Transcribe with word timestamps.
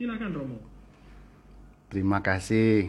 Silakan 0.00 0.32
Romo. 0.32 0.56
Terima 1.92 2.24
kasih. 2.24 2.88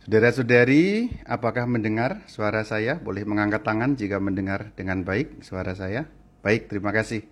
Saudara-saudari, 0.00 1.12
apakah 1.28 1.68
mendengar 1.68 2.24
suara 2.32 2.64
saya? 2.64 2.96
Boleh 2.96 3.28
mengangkat 3.28 3.60
tangan 3.60 3.92
jika 3.92 4.16
mendengar 4.16 4.72
dengan 4.72 5.04
baik 5.04 5.44
suara 5.44 5.76
saya. 5.76 6.08
Baik, 6.40 6.72
terima 6.72 6.96
kasih. 6.96 7.28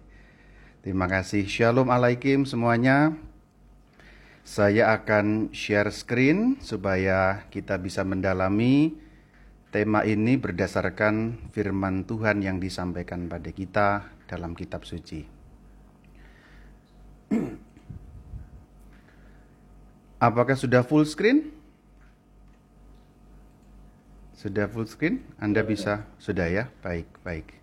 Terima 0.85 1.09
kasih. 1.09 1.49
Shalom 1.49 1.89
alaikum 1.89 2.45
semuanya. 2.45 3.17
Saya 4.45 4.93
akan 4.93 5.49
share 5.57 5.89
screen 5.89 6.61
supaya 6.61 7.49
kita 7.49 7.81
bisa 7.81 8.05
mendalami 8.05 8.93
tema 9.73 10.05
ini 10.05 10.37
berdasarkan 10.37 11.49
firman 11.57 12.05
Tuhan 12.05 12.45
yang 12.45 12.61
disampaikan 12.61 13.25
pada 13.25 13.49
kita 13.49 14.05
dalam 14.29 14.53
kitab 14.53 14.85
suci. 14.85 15.25
Apakah 20.21 20.53
sudah 20.53 20.85
full 20.85 21.09
screen? 21.09 21.49
Sudah 24.37 24.69
full 24.69 24.85
screen? 24.85 25.25
Anda 25.41 25.65
bisa? 25.65 26.05
Sudah 26.21 26.45
ya? 26.45 26.69
Baik, 26.85 27.09
baik. 27.25 27.57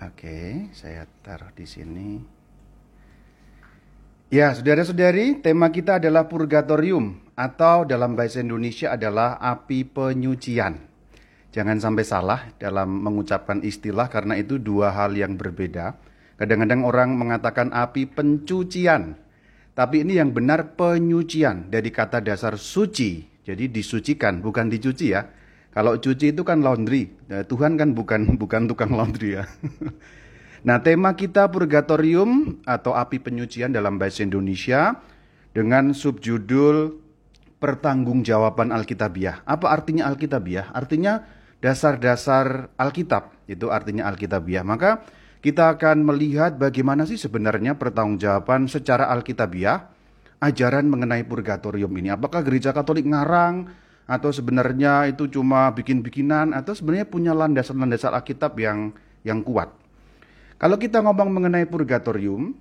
Oke, 0.00 0.72
saya 0.72 1.04
taruh 1.20 1.52
di 1.52 1.68
sini. 1.68 2.24
Ya, 4.32 4.50
saudara-saudari, 4.56 5.44
tema 5.44 5.68
kita 5.68 6.00
adalah 6.00 6.24
purgatorium 6.24 7.20
atau 7.36 7.84
dalam 7.84 8.16
bahasa 8.16 8.40
Indonesia 8.40 8.96
adalah 8.96 9.36
api 9.38 9.84
penyucian. 9.84 10.80
Jangan 11.54 11.78
sampai 11.78 12.04
salah 12.08 12.40
dalam 12.56 13.04
mengucapkan 13.04 13.60
istilah 13.60 14.10
karena 14.10 14.40
itu 14.40 14.58
dua 14.58 14.90
hal 14.90 15.14
yang 15.14 15.36
berbeda. 15.38 15.94
Kadang-kadang 16.40 16.82
orang 16.82 17.14
mengatakan 17.14 17.70
api 17.70 18.10
pencucian. 18.10 19.23
Tapi 19.74 20.06
ini 20.06 20.22
yang 20.22 20.30
benar 20.30 20.78
penyucian 20.78 21.66
dari 21.66 21.90
kata 21.90 22.22
dasar 22.22 22.54
suci 22.54 23.34
jadi 23.44 23.68
disucikan, 23.68 24.40
bukan 24.40 24.72
dicuci 24.72 25.12
ya. 25.12 25.28
Kalau 25.70 26.00
cuci 26.00 26.32
itu 26.32 26.42
kan 26.42 26.64
laundry. 26.64 27.12
Nah, 27.28 27.44
Tuhan 27.44 27.76
kan 27.76 27.92
bukan 27.92 28.20
bukan 28.40 28.64
tukang 28.64 28.96
laundry 28.96 29.36
ya. 29.38 29.44
nah, 30.66 30.80
tema 30.80 31.12
kita 31.12 31.52
purgatorium 31.52 32.64
atau 32.64 32.96
api 32.96 33.20
penyucian 33.20 33.70
dalam 33.70 34.00
bahasa 34.00 34.24
Indonesia 34.24 34.96
dengan 35.52 35.92
subjudul 35.92 36.96
pertanggungjawaban 37.60 38.72
Alkitabiah. 38.72 39.44
Apa 39.44 39.76
artinya 39.76 40.08
Alkitabiah? 40.08 40.72
Artinya 40.72 41.20
dasar-dasar 41.60 42.72
Alkitab. 42.80 43.44
Itu 43.44 43.68
artinya 43.68 44.08
Alkitabiah. 44.08 44.64
Maka 44.64 45.04
kita 45.44 45.76
akan 45.76 46.08
melihat 46.08 46.56
bagaimana 46.56 47.04
sih 47.04 47.20
sebenarnya 47.20 47.76
pertanggungjawaban 47.76 48.64
secara 48.64 49.12
Alkitabiah 49.12 49.92
ajaran 50.40 50.88
mengenai 50.88 51.20
purgatorium 51.28 51.92
ini? 52.00 52.08
Apakah 52.08 52.40
gereja 52.40 52.72
Katolik 52.72 53.04
ngarang 53.04 53.68
atau 54.08 54.32
sebenarnya 54.32 55.04
itu 55.12 55.28
cuma 55.28 55.68
bikin-bikinan 55.76 56.56
atau 56.56 56.72
sebenarnya 56.72 57.04
punya 57.12 57.36
landasan-landasan 57.36 58.16
Alkitab 58.16 58.56
yang 58.56 58.96
yang 59.20 59.44
kuat? 59.44 59.68
Kalau 60.56 60.80
kita 60.80 61.04
ngomong 61.04 61.28
mengenai 61.28 61.68
purgatorium, 61.68 62.56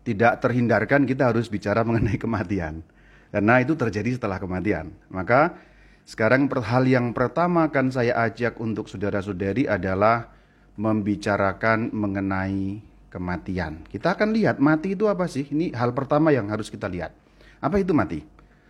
tidak 0.00 0.40
terhindarkan 0.40 1.04
kita 1.04 1.28
harus 1.28 1.52
bicara 1.52 1.84
mengenai 1.84 2.16
kematian. 2.16 2.80
Karena 3.28 3.60
itu 3.60 3.76
terjadi 3.76 4.16
setelah 4.16 4.40
kematian. 4.40 4.96
Maka 5.12 5.60
sekarang 6.08 6.48
hal 6.48 6.88
yang 6.88 7.12
pertama 7.12 7.68
akan 7.68 7.92
saya 7.92 8.16
ajak 8.24 8.56
untuk 8.64 8.88
saudara-saudari 8.88 9.68
adalah 9.68 10.33
membicarakan 10.74 11.94
mengenai 11.94 12.82
kematian. 13.10 13.86
Kita 13.86 14.18
akan 14.18 14.34
lihat 14.34 14.58
mati 14.58 14.98
itu 14.98 15.06
apa 15.06 15.30
sih? 15.30 15.46
Ini 15.46 15.70
hal 15.78 15.94
pertama 15.94 16.34
yang 16.34 16.50
harus 16.50 16.66
kita 16.66 16.90
lihat. 16.90 17.14
Apa 17.62 17.78
itu 17.78 17.94
mati? 17.94 18.20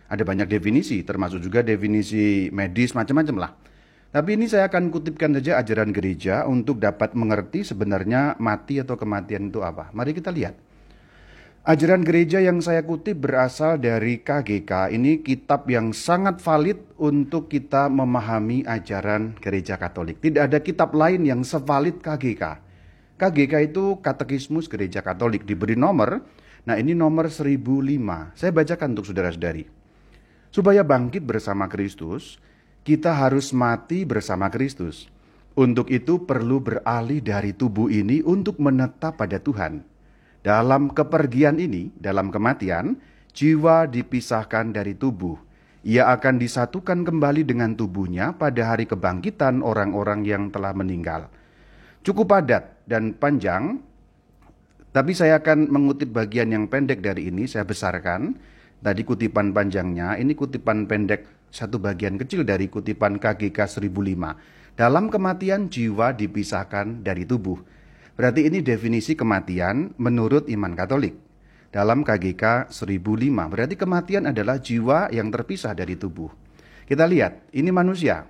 Ada 0.05 0.21
banyak 0.21 0.45
definisi, 0.45 1.01
termasuk 1.01 1.41
juga 1.41 1.65
definisi 1.65 2.53
medis 2.53 2.93
macam-macam 2.93 3.35
lah. 3.41 3.51
Tapi 4.13 4.37
ini 4.37 4.45
saya 4.47 4.69
akan 4.69 4.93
kutipkan 4.93 5.33
saja 5.35 5.59
ajaran 5.59 5.91
gereja 5.91 6.45
untuk 6.45 6.79
dapat 6.79 7.17
mengerti 7.17 7.65
sebenarnya 7.65 8.37
mati 8.39 8.79
atau 8.79 8.95
kematian 8.95 9.49
itu 9.51 9.59
apa. 9.65 9.91
Mari 9.91 10.15
kita 10.15 10.29
lihat. 10.31 10.55
Ajaran 11.65 12.05
gereja 12.05 12.37
yang 12.37 12.61
saya 12.61 12.85
kutip 12.85 13.25
berasal 13.25 13.81
dari 13.81 14.21
KGK. 14.21 14.93
Ini 14.93 15.25
kitab 15.25 15.65
yang 15.65 15.97
sangat 15.97 16.37
valid 16.37 16.77
untuk 17.01 17.49
kita 17.49 17.89
memahami 17.89 18.61
ajaran 18.69 19.33
gereja 19.41 19.73
Katolik. 19.73 20.21
Tidak 20.21 20.45
ada 20.45 20.61
kitab 20.61 20.93
lain 20.93 21.25
yang 21.25 21.41
sevalid 21.41 22.05
KGK. 22.05 22.61
KGK 23.17 23.73
itu 23.73 23.97
Katekismus 23.97 24.69
Gereja 24.69 25.01
Katolik 25.01 25.41
diberi 25.41 25.73
nomor. 25.73 26.21
Nah 26.69 26.77
ini 26.77 26.93
nomor 26.93 27.33
1005. 27.33 27.57
Saya 28.37 28.53
bacakan 28.53 28.93
untuk 28.93 29.09
saudara-saudari. 29.09 29.65
Supaya 30.53 30.85
bangkit 30.85 31.25
bersama 31.25 31.65
Kristus, 31.65 32.37
kita 32.85 33.09
harus 33.09 33.49
mati 33.57 34.05
bersama 34.05 34.53
Kristus. 34.53 35.09
Untuk 35.57 35.89
itu 35.89 36.29
perlu 36.29 36.61
beralih 36.61 37.25
dari 37.25 37.57
tubuh 37.57 37.89
ini 37.89 38.21
untuk 38.21 38.61
menetap 38.61 39.17
pada 39.17 39.41
Tuhan. 39.41 39.94
Dalam 40.45 40.93
kepergian 40.93 41.57
ini, 41.57 41.89
dalam 41.97 42.29
kematian, 42.29 43.01
jiwa 43.33 43.89
dipisahkan 43.89 44.69
dari 44.69 44.93
tubuh. 44.93 45.41
Ia 45.81 46.13
akan 46.13 46.37
disatukan 46.37 47.01
kembali 47.01 47.41
dengan 47.41 47.73
tubuhnya 47.73 48.37
pada 48.37 48.73
hari 48.73 48.85
kebangkitan 48.85 49.65
orang-orang 49.65 50.21
yang 50.21 50.53
telah 50.53 50.77
meninggal 50.77 51.29
cukup 52.05 52.29
padat 52.29 52.85
dan 52.85 53.17
panjang, 53.17 53.81
tapi 54.93 55.11
saya 55.17 55.41
akan 55.41 55.73
mengutip 55.73 56.13
bagian 56.13 56.53
yang 56.53 56.69
pendek 56.69 57.01
dari 57.01 57.33
ini, 57.33 57.49
saya 57.49 57.65
besarkan. 57.65 58.37
Tadi 58.79 59.01
kutipan 59.01 59.49
panjangnya, 59.49 60.13
ini 60.21 60.37
kutipan 60.37 60.85
pendek 60.85 61.49
satu 61.49 61.81
bagian 61.81 62.21
kecil 62.21 62.45
dari 62.45 62.69
kutipan 62.69 63.17
KGK 63.17 63.65
1005. 63.81 64.77
Dalam 64.77 65.09
kematian 65.09 65.73
jiwa 65.73 66.13
dipisahkan 66.13 67.01
dari 67.01 67.25
tubuh. 67.25 67.57
Berarti 68.15 68.47
ini 68.47 68.63
definisi 68.63 69.13
kematian 69.13 69.95
menurut 69.99 70.47
iman 70.47 70.73
Katolik. 70.73 71.15
Dalam 71.71 72.07
KGK 72.07 72.71
1005, 72.71 73.51
berarti 73.51 73.75
kematian 73.75 74.31
adalah 74.31 74.63
jiwa 74.63 75.11
yang 75.11 75.27
terpisah 75.27 75.75
dari 75.75 75.99
tubuh. 75.99 76.31
Kita 76.87 77.03
lihat, 77.03 77.51
ini 77.51 77.67
manusia, 77.67 78.23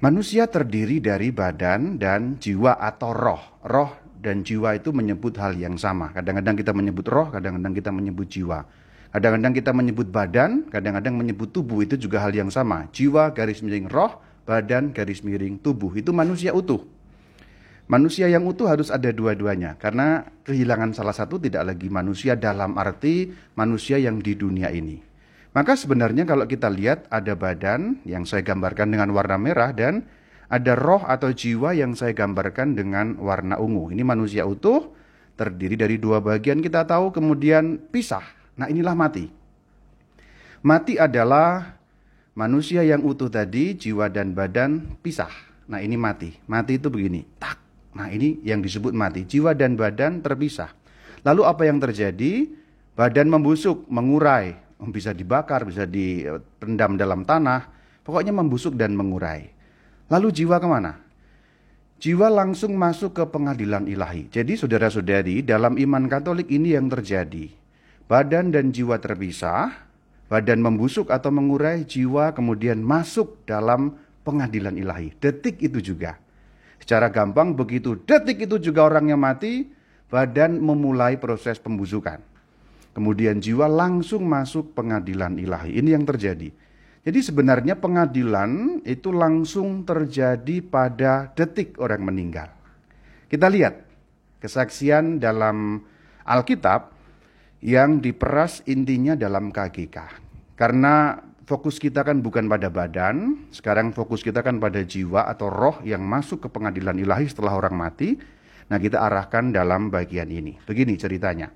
Manusia 0.00 0.48
terdiri 0.48 0.96
dari 0.96 1.28
badan 1.28 2.00
dan 2.00 2.40
jiwa 2.40 2.80
atau 2.80 3.12
roh. 3.12 3.60
Roh 3.68 4.00
dan 4.16 4.40
jiwa 4.40 4.72
itu 4.72 4.96
menyebut 4.96 5.36
hal 5.36 5.52
yang 5.60 5.76
sama. 5.76 6.08
Kadang-kadang 6.16 6.56
kita 6.56 6.72
menyebut 6.72 7.04
roh, 7.04 7.28
kadang-kadang 7.28 7.76
kita 7.76 7.92
menyebut 7.92 8.24
jiwa. 8.32 8.64
Kadang-kadang 9.12 9.52
kita 9.52 9.76
menyebut 9.76 10.08
badan, 10.08 10.72
kadang-kadang 10.72 11.20
menyebut 11.20 11.52
tubuh 11.52 11.84
itu 11.84 12.00
juga 12.00 12.24
hal 12.24 12.32
yang 12.32 12.48
sama. 12.48 12.88
Jiwa 12.88 13.28
garis 13.36 13.60
miring 13.60 13.92
roh, 13.92 14.24
badan 14.48 14.96
garis 14.96 15.20
miring 15.20 15.60
tubuh. 15.60 15.92
Itu 15.92 16.16
manusia 16.16 16.56
utuh. 16.56 16.80
Manusia 17.90 18.30
yang 18.30 18.46
utuh 18.46 18.70
harus 18.70 18.86
ada 18.86 19.10
dua-duanya 19.10 19.74
karena 19.74 20.22
kehilangan 20.46 20.94
salah 20.94 21.10
satu 21.10 21.42
tidak 21.42 21.74
lagi 21.74 21.90
manusia 21.90 22.38
dalam 22.38 22.78
arti 22.78 23.34
manusia 23.58 23.98
yang 23.98 24.22
di 24.22 24.38
dunia 24.38 24.70
ini. 24.70 25.02
Maka 25.50 25.74
sebenarnya 25.74 26.22
kalau 26.22 26.46
kita 26.46 26.70
lihat 26.70 27.10
ada 27.10 27.34
badan 27.34 27.98
yang 28.06 28.22
saya 28.22 28.46
gambarkan 28.46 28.94
dengan 28.94 29.10
warna 29.10 29.34
merah 29.42 29.74
dan 29.74 30.06
ada 30.46 30.78
roh 30.78 31.02
atau 31.02 31.34
jiwa 31.34 31.74
yang 31.74 31.98
saya 31.98 32.14
gambarkan 32.14 32.78
dengan 32.78 33.18
warna 33.18 33.58
ungu. 33.58 33.90
Ini 33.90 34.06
manusia 34.06 34.46
utuh, 34.46 34.94
terdiri 35.34 35.74
dari 35.74 35.98
dua 35.98 36.22
bagian 36.22 36.62
kita 36.62 36.86
tahu, 36.86 37.10
kemudian 37.10 37.90
pisah. 37.90 38.22
Nah 38.54 38.70
inilah 38.70 38.94
mati. 38.94 39.26
Mati 40.62 40.94
adalah 40.94 41.74
manusia 42.38 42.86
yang 42.86 43.02
utuh 43.02 43.26
tadi, 43.26 43.74
jiwa 43.74 44.06
dan 44.06 44.30
badan 44.30 44.94
pisah. 45.02 45.34
Nah 45.66 45.82
ini 45.82 45.98
mati. 45.98 46.38
Mati 46.46 46.78
itu 46.78 46.86
begini, 46.86 47.26
tak. 47.42 47.69
Nah 47.96 48.06
ini 48.10 48.38
yang 48.46 48.62
disebut 48.62 48.94
mati. 48.94 49.26
Jiwa 49.26 49.54
dan 49.54 49.74
badan 49.74 50.22
terpisah. 50.22 50.70
Lalu 51.26 51.42
apa 51.44 51.62
yang 51.66 51.82
terjadi? 51.82 52.46
Badan 52.94 53.32
membusuk, 53.32 53.88
mengurai, 53.88 54.56
bisa 54.88 55.12
dibakar, 55.16 55.64
bisa 55.64 55.88
direndam 55.88 57.00
dalam 57.00 57.24
tanah, 57.24 57.68
pokoknya 58.04 58.32
membusuk 58.32 58.76
dan 58.76 58.92
mengurai. 58.92 59.48
Lalu 60.12 60.28
jiwa 60.32 60.60
ke 60.60 60.68
mana? 60.68 60.92
Jiwa 62.00 62.32
langsung 62.32 62.76
masuk 62.80 63.12
ke 63.12 63.24
pengadilan 63.28 63.84
ilahi. 63.84 64.32
Jadi 64.32 64.56
saudara-saudari, 64.56 65.44
dalam 65.44 65.76
iman 65.76 66.08
katolik 66.08 66.48
ini 66.48 66.72
yang 66.72 66.88
terjadi. 66.88 67.52
Badan 68.08 68.50
dan 68.50 68.72
jiwa 68.72 68.96
terpisah, 68.96 69.86
badan 70.32 70.64
membusuk 70.64 71.12
atau 71.12 71.28
mengurai, 71.28 71.84
jiwa 71.84 72.32
kemudian 72.32 72.80
masuk 72.80 73.44
dalam 73.44 74.00
pengadilan 74.24 74.80
ilahi. 74.80 75.12
Detik 75.20 75.60
itu 75.60 75.92
juga. 75.92 76.16
Secara 76.80 77.12
gampang 77.12 77.52
begitu 77.52 78.00
detik 78.02 78.48
itu 78.48 78.56
juga 78.58 78.88
orangnya 78.88 79.14
mati, 79.14 79.68
badan 80.08 80.58
memulai 80.58 81.20
proses 81.20 81.60
pembusukan. 81.60 82.18
Kemudian 82.90 83.38
jiwa 83.38 83.70
langsung 83.70 84.26
masuk 84.26 84.74
pengadilan 84.74 85.38
ilahi. 85.38 85.78
Ini 85.78 85.94
yang 85.94 86.04
terjadi. 86.08 86.50
Jadi 87.00 87.18
sebenarnya 87.24 87.80
pengadilan 87.80 88.82
itu 88.84 89.08
langsung 89.14 89.88
terjadi 89.88 90.60
pada 90.60 91.32
detik 91.32 91.80
orang 91.80 92.02
meninggal. 92.04 92.50
Kita 93.30 93.46
lihat 93.48 93.86
kesaksian 94.42 95.22
dalam 95.22 95.80
Alkitab 96.26 96.92
yang 97.64 98.04
diperas 98.04 98.60
intinya 98.68 99.16
dalam 99.16 99.48
KGK. 99.48 99.96
Karena 100.58 101.16
fokus 101.50 101.82
kita 101.82 102.06
kan 102.06 102.22
bukan 102.22 102.46
pada 102.46 102.70
badan, 102.70 103.42
sekarang 103.50 103.90
fokus 103.90 104.22
kita 104.22 104.38
kan 104.46 104.62
pada 104.62 104.86
jiwa 104.86 105.26
atau 105.26 105.50
roh 105.50 105.82
yang 105.82 106.06
masuk 106.06 106.46
ke 106.46 106.48
pengadilan 106.54 106.94
ilahi 106.94 107.26
setelah 107.26 107.58
orang 107.58 107.74
mati. 107.74 108.14
Nah 108.70 108.78
kita 108.78 109.02
arahkan 109.02 109.50
dalam 109.50 109.90
bagian 109.90 110.30
ini. 110.30 110.54
Begini 110.62 110.94
ceritanya. 110.94 111.50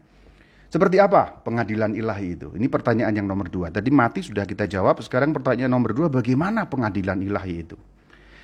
Seperti 0.67 0.99
apa 0.99 1.38
pengadilan 1.46 1.94
ilahi 1.94 2.35
itu? 2.35 2.50
Ini 2.58 2.67
pertanyaan 2.67 3.14
yang 3.14 3.31
nomor 3.31 3.46
dua. 3.46 3.70
Tadi 3.70 3.94
mati 3.94 4.26
sudah 4.26 4.43
kita 4.43 4.67
jawab, 4.67 4.99
sekarang 4.99 5.31
pertanyaan 5.31 5.70
nomor 5.70 5.94
dua, 5.94 6.11
bagaimana 6.11 6.67
pengadilan 6.67 7.23
ilahi 7.23 7.62
itu? 7.62 7.79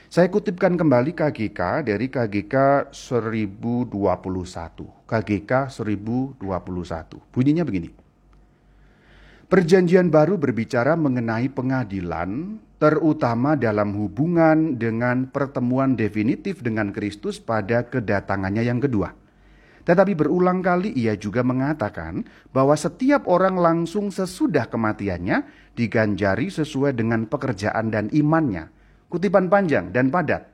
Saya 0.06 0.30
kutipkan 0.30 0.78
kembali 0.78 1.18
KGK 1.18 1.82
dari 1.82 2.06
KGK 2.06 2.86
1021. 2.94 3.90
KGK 5.10 5.52
1021. 5.66 6.38
Bunyinya 7.34 7.66
begini. 7.66 7.99
Perjanjian 9.50 10.14
baru 10.14 10.38
berbicara 10.38 10.94
mengenai 10.94 11.50
pengadilan, 11.50 12.62
terutama 12.78 13.58
dalam 13.58 13.98
hubungan 13.98 14.78
dengan 14.78 15.26
pertemuan 15.26 15.98
definitif 15.98 16.62
dengan 16.62 16.94
Kristus 16.94 17.42
pada 17.42 17.82
kedatangannya 17.82 18.62
yang 18.62 18.78
kedua. 18.78 19.10
Tetapi 19.82 20.14
berulang 20.14 20.62
kali 20.62 20.94
ia 20.94 21.18
juga 21.18 21.42
mengatakan 21.42 22.22
bahwa 22.54 22.78
setiap 22.78 23.26
orang 23.26 23.58
langsung 23.58 24.14
sesudah 24.14 24.70
kematiannya 24.70 25.42
diganjari 25.74 26.46
sesuai 26.46 26.94
dengan 26.94 27.26
pekerjaan 27.26 27.90
dan 27.90 28.06
imannya. 28.14 28.70
Kutipan 29.10 29.50
panjang 29.50 29.90
dan 29.90 30.14
padat. 30.14 30.46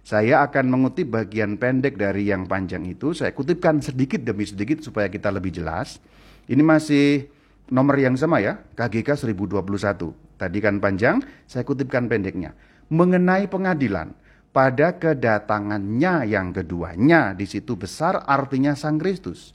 Saya 0.00 0.40
akan 0.48 0.72
mengutip 0.72 1.12
bagian 1.12 1.60
pendek 1.60 2.00
dari 2.00 2.32
yang 2.32 2.48
panjang 2.48 2.88
itu. 2.88 3.12
Saya 3.12 3.36
kutipkan 3.36 3.84
sedikit 3.84 4.24
demi 4.24 4.48
sedikit 4.48 4.80
supaya 4.80 5.12
kita 5.12 5.28
lebih 5.28 5.52
jelas. 5.52 6.00
Ini 6.48 6.64
masih 6.64 7.36
nomor 7.68 7.96
yang 8.00 8.16
sama 8.16 8.40
ya, 8.42 8.60
KGK 8.76 9.14
1021. 9.14 10.12
Tadi 10.38 10.58
kan 10.62 10.78
panjang, 10.78 11.22
saya 11.44 11.64
kutipkan 11.66 12.06
pendeknya. 12.06 12.54
Mengenai 12.88 13.50
pengadilan 13.50 14.16
pada 14.50 14.96
kedatangannya 14.96 16.26
yang 16.26 16.50
keduanya. 16.54 17.36
Di 17.36 17.44
situ 17.44 17.76
besar 17.76 18.24
artinya 18.24 18.72
Sang 18.72 18.96
Kristus. 18.96 19.52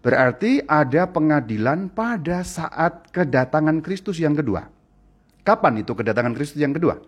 Berarti 0.00 0.64
ada 0.64 1.12
pengadilan 1.12 1.92
pada 1.92 2.40
saat 2.40 3.12
kedatangan 3.12 3.84
Kristus 3.84 4.16
yang 4.16 4.32
kedua. 4.32 4.64
Kapan 5.44 5.84
itu 5.84 5.92
kedatangan 5.92 6.32
Kristus 6.32 6.60
yang 6.60 6.72
kedua? 6.72 7.00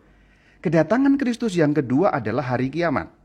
Kedatangan 0.60 1.16
Kristus 1.16 1.56
yang 1.56 1.72
kedua 1.72 2.12
adalah 2.12 2.52
hari 2.52 2.68
kiamat. 2.68 3.21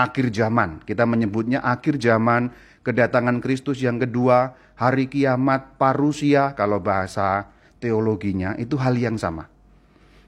Akhir 0.00 0.32
zaman, 0.32 0.80
kita 0.88 1.04
menyebutnya 1.04 1.60
akhir 1.60 2.00
zaman, 2.00 2.48
kedatangan 2.80 3.44
Kristus 3.44 3.84
yang 3.84 4.00
kedua, 4.00 4.56
hari 4.80 5.12
kiamat, 5.12 5.76
parusia, 5.76 6.56
kalau 6.56 6.80
bahasa 6.80 7.52
teologinya, 7.84 8.56
itu 8.56 8.80
hal 8.80 8.96
yang 8.96 9.20
sama. 9.20 9.44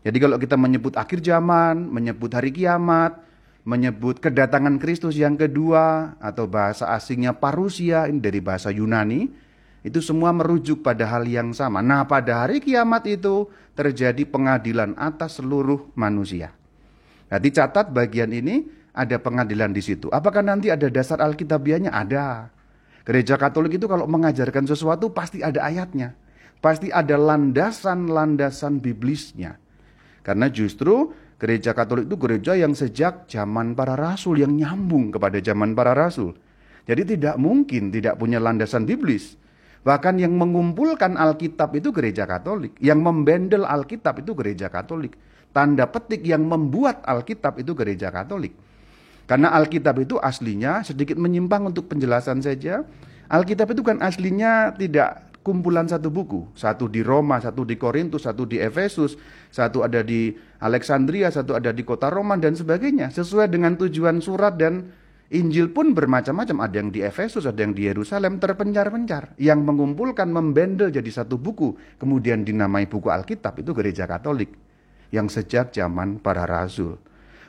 Jadi 0.05 0.19
kalau 0.21 0.37
kita 0.37 0.61
menyebut 0.61 0.93
akhir 1.01 1.25
zaman, 1.25 1.89
menyebut 1.89 2.29
hari 2.37 2.53
kiamat, 2.53 3.17
menyebut 3.65 4.21
kedatangan 4.21 4.77
Kristus 4.77 5.17
yang 5.17 5.41
kedua, 5.41 6.21
atau 6.21 6.45
bahasa 6.45 6.93
asingnya 6.93 7.33
parusia, 7.33 8.05
ini 8.13 8.21
dari 8.21 8.45
bahasa 8.45 8.69
Yunani, 8.69 9.33
itu 9.83 10.05
semua 10.05 10.37
merujuk 10.37 10.85
pada 10.85 11.09
hal 11.09 11.25
yang 11.25 11.57
sama. 11.57 11.81
Nah 11.81 12.05
pada 12.05 12.45
hari 12.45 12.61
kiamat 12.61 13.09
itu 13.09 13.49
terjadi 13.73 14.23
pengadilan 14.29 14.95
atas 15.01 15.41
seluruh 15.41 15.91
manusia. 15.99 16.55
Nah 17.33 17.39
dicatat 17.41 17.91
bagian 17.91 18.31
ini 18.31 18.82
ada 18.93 19.17
pengadilan 19.17 19.73
di 19.73 19.81
situ. 19.81 20.13
Apakah 20.13 20.45
nanti 20.45 20.69
ada 20.69 20.89
dasar 20.93 21.21
Alkitabiahnya? 21.25 21.93
Ada. 21.93 22.53
Gereja 23.03 23.35
Katolik 23.35 23.81
itu 23.81 23.91
kalau 23.91 24.07
mengajarkan 24.07 24.69
sesuatu 24.69 25.11
pasti 25.11 25.43
ada 25.43 25.65
ayatnya. 25.65 26.15
Pasti 26.63 26.95
ada 26.95 27.19
landasan-landasan 27.19 28.79
biblisnya. 28.79 29.59
Karena 30.23 30.47
justru 30.47 31.11
gereja 31.43 31.75
Katolik 31.75 32.07
itu 32.07 32.17
gereja 32.21 32.53
yang 32.55 32.79
sejak 32.79 33.27
zaman 33.27 33.75
para 33.75 33.99
rasul 33.99 34.39
yang 34.39 34.55
nyambung 34.55 35.11
kepada 35.11 35.43
zaman 35.43 35.75
para 35.75 35.97
rasul. 35.99 36.39
Jadi 36.87 37.19
tidak 37.19 37.35
mungkin 37.43 37.91
tidak 37.91 38.15
punya 38.21 38.39
landasan 38.39 38.87
biblis. 38.87 39.35
Bahkan 39.83 40.23
yang 40.23 40.39
mengumpulkan 40.39 41.19
Alkitab 41.19 41.75
itu 41.75 41.91
gereja 41.91 42.23
Katolik, 42.23 42.79
yang 42.79 43.03
membendel 43.03 43.67
Alkitab 43.67 44.23
itu 44.23 44.31
gereja 44.39 44.71
Katolik. 44.71 45.19
Tanda 45.51 45.91
petik 45.91 46.23
yang 46.23 46.47
membuat 46.47 47.03
Alkitab 47.03 47.59
itu 47.59 47.75
gereja 47.75 48.15
Katolik. 48.15 48.55
Karena 49.27 49.55
Alkitab 49.55 50.03
itu 50.03 50.19
aslinya 50.19 50.83
sedikit 50.83 51.17
menyimpang 51.17 51.69
untuk 51.69 51.89
penjelasan 51.89 52.43
saja. 52.43 52.83
Alkitab 53.33 53.73
itu 53.73 53.81
kan 53.81 54.03
aslinya 54.05 54.77
tidak 54.77 55.33
kumpulan 55.43 55.91
satu 55.91 56.09
buku. 56.09 56.49
Satu 56.55 56.87
di 56.87 57.03
Roma, 57.03 57.43
satu 57.43 57.67
di 57.67 57.75
Korintus, 57.77 58.25
satu 58.25 58.47
di 58.47 58.63
Efesus, 58.63 59.19
satu 59.51 59.83
ada 59.83 60.01
di 60.01 60.33
Alexandria, 60.63 61.29
satu 61.29 61.59
ada 61.59 61.75
di 61.75 61.83
kota 61.83 62.09
Roma 62.09 62.39
dan 62.39 62.55
sebagainya. 62.55 63.11
Sesuai 63.11 63.51
dengan 63.51 63.75
tujuan 63.77 64.23
surat 64.23 64.55
dan 64.57 64.91
Injil 65.33 65.73
pun 65.73 65.97
bermacam-macam. 65.97 66.69
Ada 66.69 66.77
yang 66.77 66.91
di 66.93 67.01
Efesus, 67.01 67.49
ada 67.49 67.57
yang 67.57 67.73
di 67.73 67.89
Yerusalem, 67.89 68.37
terpencar-pencar. 68.37 69.35
Yang 69.41 69.61
mengumpulkan, 69.65 70.29
membendel 70.29 70.93
jadi 70.93 71.09
satu 71.09 71.41
buku. 71.41 71.75
Kemudian 71.97 72.45
dinamai 72.45 72.85
buku 72.85 73.09
Alkitab, 73.09 73.59
itu 73.59 73.73
gereja 73.73 74.05
Katolik. 74.05 74.53
Yang 75.09 75.41
sejak 75.41 75.73
zaman 75.73 76.21
para 76.21 76.45
rasul. 76.45 77.01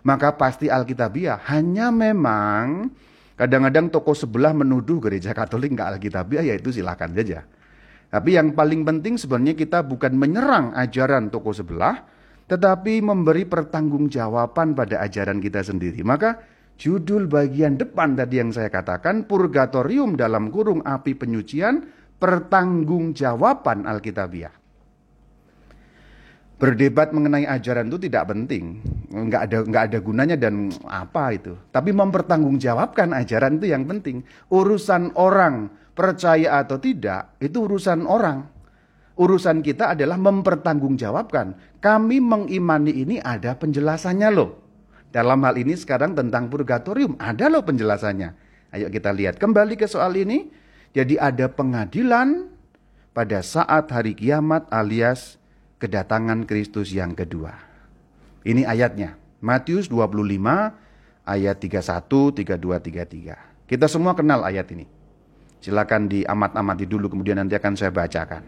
Maka 0.04 0.36
pasti 0.36 0.68
Alkitabiah. 0.68 1.40
Hanya 1.48 1.88
memang 1.90 2.92
kadang-kadang 3.40 3.88
toko 3.88 4.12
sebelah 4.12 4.52
menuduh 4.52 5.00
gereja 5.00 5.32
Katolik 5.32 5.74
nggak 5.74 5.98
Alkitabiah, 5.98 6.44
yaitu 6.44 6.76
silakan 6.76 7.16
saja. 7.16 7.48
Tapi 8.14 8.38
yang 8.38 8.54
paling 8.54 8.86
penting 8.86 9.18
sebenarnya 9.18 9.58
kita 9.58 9.82
bukan 9.82 10.14
menyerang 10.14 10.76
ajaran 10.78 11.34
toko 11.34 11.50
sebelah, 11.50 12.06
tetapi 12.46 13.02
memberi 13.02 13.48
pertanggungjawaban 13.50 14.78
pada 14.78 15.02
ajaran 15.02 15.42
kita 15.42 15.66
sendiri. 15.66 16.06
Maka 16.06 16.38
judul 16.78 17.26
bagian 17.26 17.80
depan 17.80 18.14
tadi 18.14 18.38
yang 18.38 18.54
saya 18.54 18.70
katakan, 18.70 19.26
purgatorium 19.26 20.14
dalam 20.14 20.54
kurung 20.54 20.86
api 20.86 21.18
penyucian, 21.18 21.90
pertanggungjawaban 22.22 23.90
Alkitabiah. 23.90 24.63
Berdebat 26.62 27.12
mengenai 27.12 27.44
ajaran 27.44 27.92
itu 27.92 28.08
tidak 28.08 28.30
penting, 28.32 28.80
nggak 29.12 29.42
ada 29.52 29.58
nggak 29.68 29.84
ada 29.90 30.00
gunanya 30.00 30.38
dan 30.40 30.72
apa 30.88 31.36
itu. 31.36 31.60
Tapi 31.74 31.92
mempertanggungjawabkan 31.92 33.12
ajaran 33.12 33.60
itu 33.60 33.74
yang 33.74 33.84
penting. 33.84 34.24
Urusan 34.48 35.12
orang 35.20 35.68
percaya 35.92 36.64
atau 36.64 36.80
tidak, 36.80 37.36
itu 37.44 37.68
urusan 37.68 38.08
orang. 38.08 38.48
Urusan 39.14 39.62
kita 39.62 39.94
adalah 39.94 40.18
mempertanggungjawabkan. 40.18 41.78
Kami 41.84 42.18
mengimani 42.18 42.96
ini 42.96 43.22
ada 43.22 43.54
penjelasannya 43.54 44.30
loh. 44.34 44.58
Dalam 45.14 45.46
hal 45.46 45.54
ini 45.62 45.78
sekarang 45.78 46.18
tentang 46.18 46.50
purgatorium, 46.50 47.14
ada 47.22 47.46
loh 47.46 47.62
penjelasannya. 47.62 48.34
Ayo 48.74 48.90
kita 48.90 49.14
lihat 49.14 49.38
kembali 49.38 49.78
ke 49.78 49.86
soal 49.86 50.18
ini. 50.18 50.50
Jadi 50.98 51.18
ada 51.22 51.46
pengadilan 51.50 52.50
pada 53.14 53.46
saat 53.46 53.90
hari 53.94 54.18
kiamat 54.18 54.66
alias 54.74 55.38
kedatangan 55.84 56.48
Kristus 56.48 56.96
yang 56.96 57.12
kedua. 57.12 57.52
Ini 58.48 58.64
ayatnya. 58.64 59.20
Matius 59.44 59.92
25 59.92 61.28
ayat 61.28 61.60
31, 61.60 62.32
32, 62.32 62.56
33. 62.56 63.68
Kita 63.68 63.92
semua 63.92 64.16
kenal 64.16 64.48
ayat 64.48 64.72
ini. 64.72 64.88
Silakan 65.60 66.08
diamat-amati 66.08 66.88
dulu 66.88 67.12
kemudian 67.12 67.44
nanti 67.44 67.60
akan 67.60 67.76
saya 67.76 67.92
bacakan. 67.92 68.44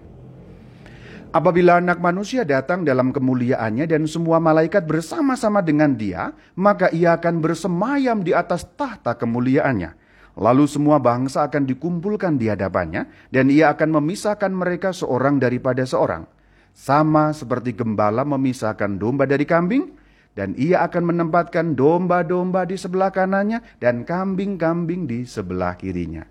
Apabila 1.35 1.83
anak 1.83 1.99
manusia 1.99 2.47
datang 2.47 2.87
dalam 2.87 3.11
kemuliaannya 3.11 3.83
dan 3.91 4.07
semua 4.07 4.39
malaikat 4.39 4.87
bersama-sama 4.87 5.59
dengan 5.59 5.91
dia, 5.91 6.31
maka 6.55 6.87
ia 6.95 7.19
akan 7.19 7.43
bersemayam 7.43 8.23
di 8.23 8.31
atas 8.31 8.63
tahta 8.79 9.19
kemuliaannya. 9.19 9.91
Lalu 10.39 10.63
semua 10.67 10.99
bangsa 10.99 11.43
akan 11.47 11.67
dikumpulkan 11.67 12.39
di 12.39 12.47
hadapannya 12.47 13.31
dan 13.31 13.51
ia 13.51 13.75
akan 13.75 13.99
memisahkan 13.99 14.51
mereka 14.51 14.95
seorang 14.95 15.39
daripada 15.39 15.83
seorang. 15.83 16.34
Sama 16.75 17.31
seperti 17.31 17.71
gembala 17.71 18.27
memisahkan 18.27 18.99
domba 18.99 19.23
dari 19.23 19.47
kambing, 19.47 19.95
dan 20.35 20.51
ia 20.59 20.83
akan 20.83 21.15
menempatkan 21.15 21.79
domba-domba 21.79 22.67
di 22.67 22.75
sebelah 22.75 23.15
kanannya 23.15 23.63
dan 23.79 24.03
kambing-kambing 24.03 25.07
di 25.07 25.23
sebelah 25.23 25.79
kirinya. 25.79 26.27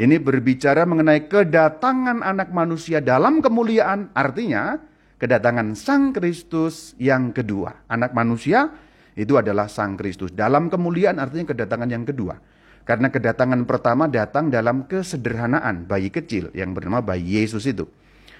Ini 0.00 0.16
berbicara 0.16 0.88
mengenai 0.88 1.28
kedatangan 1.28 2.24
anak 2.24 2.56
manusia 2.56 3.04
dalam 3.04 3.44
kemuliaan, 3.44 4.08
artinya 4.16 4.80
kedatangan 5.20 5.76
Sang 5.76 6.16
Kristus 6.16 6.96
yang 6.96 7.36
kedua. 7.36 7.84
Anak 7.92 8.16
manusia 8.16 8.72
itu 9.12 9.36
adalah 9.36 9.68
Sang 9.68 10.00
Kristus. 10.00 10.32
Dalam 10.32 10.72
kemuliaan 10.72 11.20
artinya 11.20 11.52
kedatangan 11.52 11.92
yang 11.92 12.08
kedua. 12.08 12.40
Karena 12.88 13.12
kedatangan 13.12 13.68
pertama 13.68 14.08
datang 14.08 14.48
dalam 14.48 14.88
kesederhanaan 14.88 15.84
bayi 15.84 16.08
kecil 16.08 16.48
yang 16.56 16.72
bernama 16.72 17.04
bayi 17.04 17.44
Yesus 17.44 17.68
itu. 17.68 17.84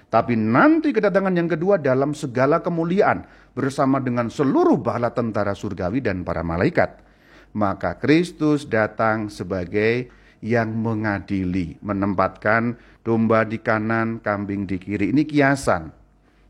Tapi 0.07 0.39
nanti 0.39 0.95
kedatangan 0.95 1.35
yang 1.35 1.51
kedua 1.51 1.75
dalam 1.75 2.15
segala 2.15 2.63
kemuliaan 2.63 3.27
bersama 3.51 3.99
dengan 3.99 4.31
seluruh 4.31 4.79
bala 4.79 5.11
tentara 5.11 5.51
surgawi 5.51 5.99
dan 5.99 6.23
para 6.23 6.47
malaikat. 6.47 7.03
Maka 7.51 7.99
Kristus 7.99 8.63
datang 8.67 9.27
sebagai 9.27 10.07
yang 10.39 10.71
mengadili, 10.77 11.75
menempatkan 11.81 12.77
domba 13.01 13.43
di 13.43 13.59
kanan, 13.59 14.21
kambing 14.21 14.69
di 14.69 14.77
kiri. 14.77 15.11
Ini 15.11 15.23
kiasan. 15.25 15.91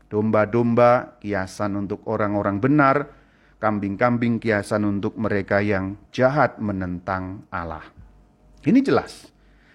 Domba-domba 0.08 1.20
kiasan 1.20 1.84
untuk 1.84 2.00
orang-orang 2.08 2.60
benar, 2.64 2.96
kambing-kambing 3.60 4.40
kiasan 4.40 4.88
untuk 4.88 5.18
mereka 5.20 5.60
yang 5.60 6.00
jahat 6.14 6.56
menentang 6.62 7.44
Allah. 7.52 7.84
Ini 8.64 8.80
jelas. 8.80 9.28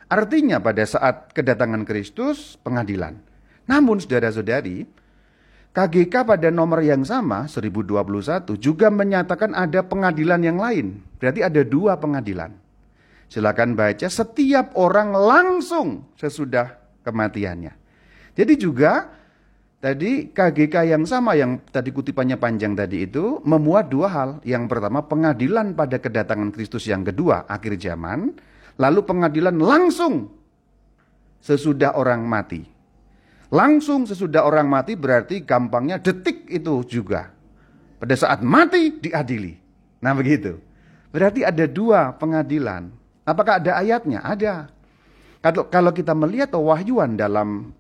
Artinya 0.10 0.60
pada 0.60 0.84
saat 0.86 1.32
kedatangan 1.32 1.86
Kristus 1.86 2.58
pengadilan. 2.62 3.23
Namun 3.68 4.00
saudara-saudari, 4.00 4.84
KGK 5.74 6.14
pada 6.30 6.54
nomor 6.54 6.86
yang 6.86 7.02
sama 7.02 7.50
1021 7.50 8.46
juga 8.62 8.94
menyatakan 8.94 9.58
ada 9.58 9.82
pengadilan 9.82 10.42
yang 10.46 10.62
lain. 10.62 11.02
Berarti 11.18 11.42
ada 11.42 11.66
dua 11.66 11.98
pengadilan. 11.98 12.54
Silakan 13.26 13.74
baca 13.74 14.06
setiap 14.06 14.78
orang 14.78 15.18
langsung 15.18 16.06
sesudah 16.14 16.78
kematiannya. 17.02 17.74
Jadi 18.38 18.54
juga 18.62 19.10
tadi 19.82 20.30
KGK 20.30 20.94
yang 20.94 21.04
sama 21.10 21.34
yang 21.34 21.58
tadi 21.74 21.90
kutipannya 21.90 22.38
panjang 22.38 22.78
tadi 22.78 23.10
itu 23.10 23.42
memuat 23.42 23.90
dua 23.90 24.08
hal. 24.14 24.30
Yang 24.46 24.70
pertama 24.70 25.02
pengadilan 25.10 25.74
pada 25.74 25.98
kedatangan 25.98 26.54
Kristus 26.54 26.86
yang 26.86 27.02
kedua 27.02 27.50
akhir 27.50 27.82
zaman, 27.82 28.38
lalu 28.78 29.02
pengadilan 29.02 29.58
langsung 29.58 30.30
sesudah 31.42 31.98
orang 31.98 32.22
mati. 32.30 32.73
Langsung 33.54 34.10
sesudah 34.10 34.50
orang 34.50 34.66
mati 34.66 34.98
berarti 34.98 35.46
gampangnya 35.46 36.02
detik 36.02 36.50
itu 36.50 36.82
juga. 36.90 37.30
Pada 38.02 38.18
saat 38.18 38.42
mati 38.42 38.98
diadili. 38.98 39.54
Nah 40.02 40.18
begitu. 40.18 40.58
Berarti 41.14 41.46
ada 41.46 41.70
dua 41.70 42.18
pengadilan. 42.18 42.90
Apakah 43.22 43.62
ada 43.62 43.78
ayatnya? 43.78 44.26
Ada. 44.26 44.74
Kalau, 45.46 45.70
kalau 45.70 45.94
kita 45.94 46.18
melihat 46.18 46.58
wahyuan 46.58 47.14
dalam 47.14 47.78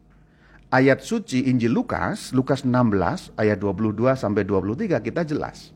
ayat 0.70 1.02
suci 1.02 1.50
Injil 1.50 1.74
Lukas, 1.74 2.38
Lukas 2.38 2.62
16 2.62 3.34
ayat 3.34 3.58
22 3.58 4.14
sampai 4.14 4.46
23 4.46 5.02
kita 5.02 5.26
jelas. 5.26 5.74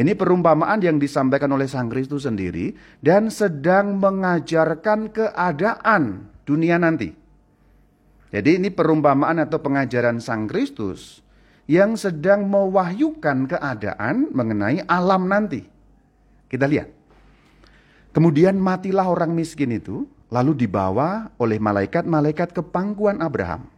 Ini 0.00 0.16
perumpamaan 0.16 0.80
yang 0.80 0.96
disampaikan 0.96 1.52
oleh 1.52 1.68
Sang 1.68 1.92
Kristus 1.92 2.24
sendiri 2.24 2.72
dan 3.04 3.28
sedang 3.28 4.00
mengajarkan 4.00 5.12
keadaan 5.12 6.32
dunia 6.48 6.80
nanti. 6.80 7.25
Jadi 8.36 8.60
ini 8.60 8.68
perumpamaan 8.68 9.40
atau 9.40 9.64
pengajaran 9.64 10.20
Sang 10.20 10.44
Kristus 10.44 11.24
yang 11.64 11.96
sedang 11.96 12.44
mewahyukan 12.44 13.48
keadaan 13.48 14.28
mengenai 14.28 14.84
alam 14.84 15.24
nanti. 15.24 15.64
Kita 16.44 16.68
lihat. 16.68 16.92
Kemudian 18.12 18.60
matilah 18.60 19.08
orang 19.08 19.32
miskin 19.32 19.72
itu, 19.72 20.04
lalu 20.28 20.52
dibawa 20.52 21.32
oleh 21.40 21.56
malaikat-malaikat 21.56 22.52
ke 22.52 22.60
pangkuan 22.60 23.24
Abraham. 23.24 23.72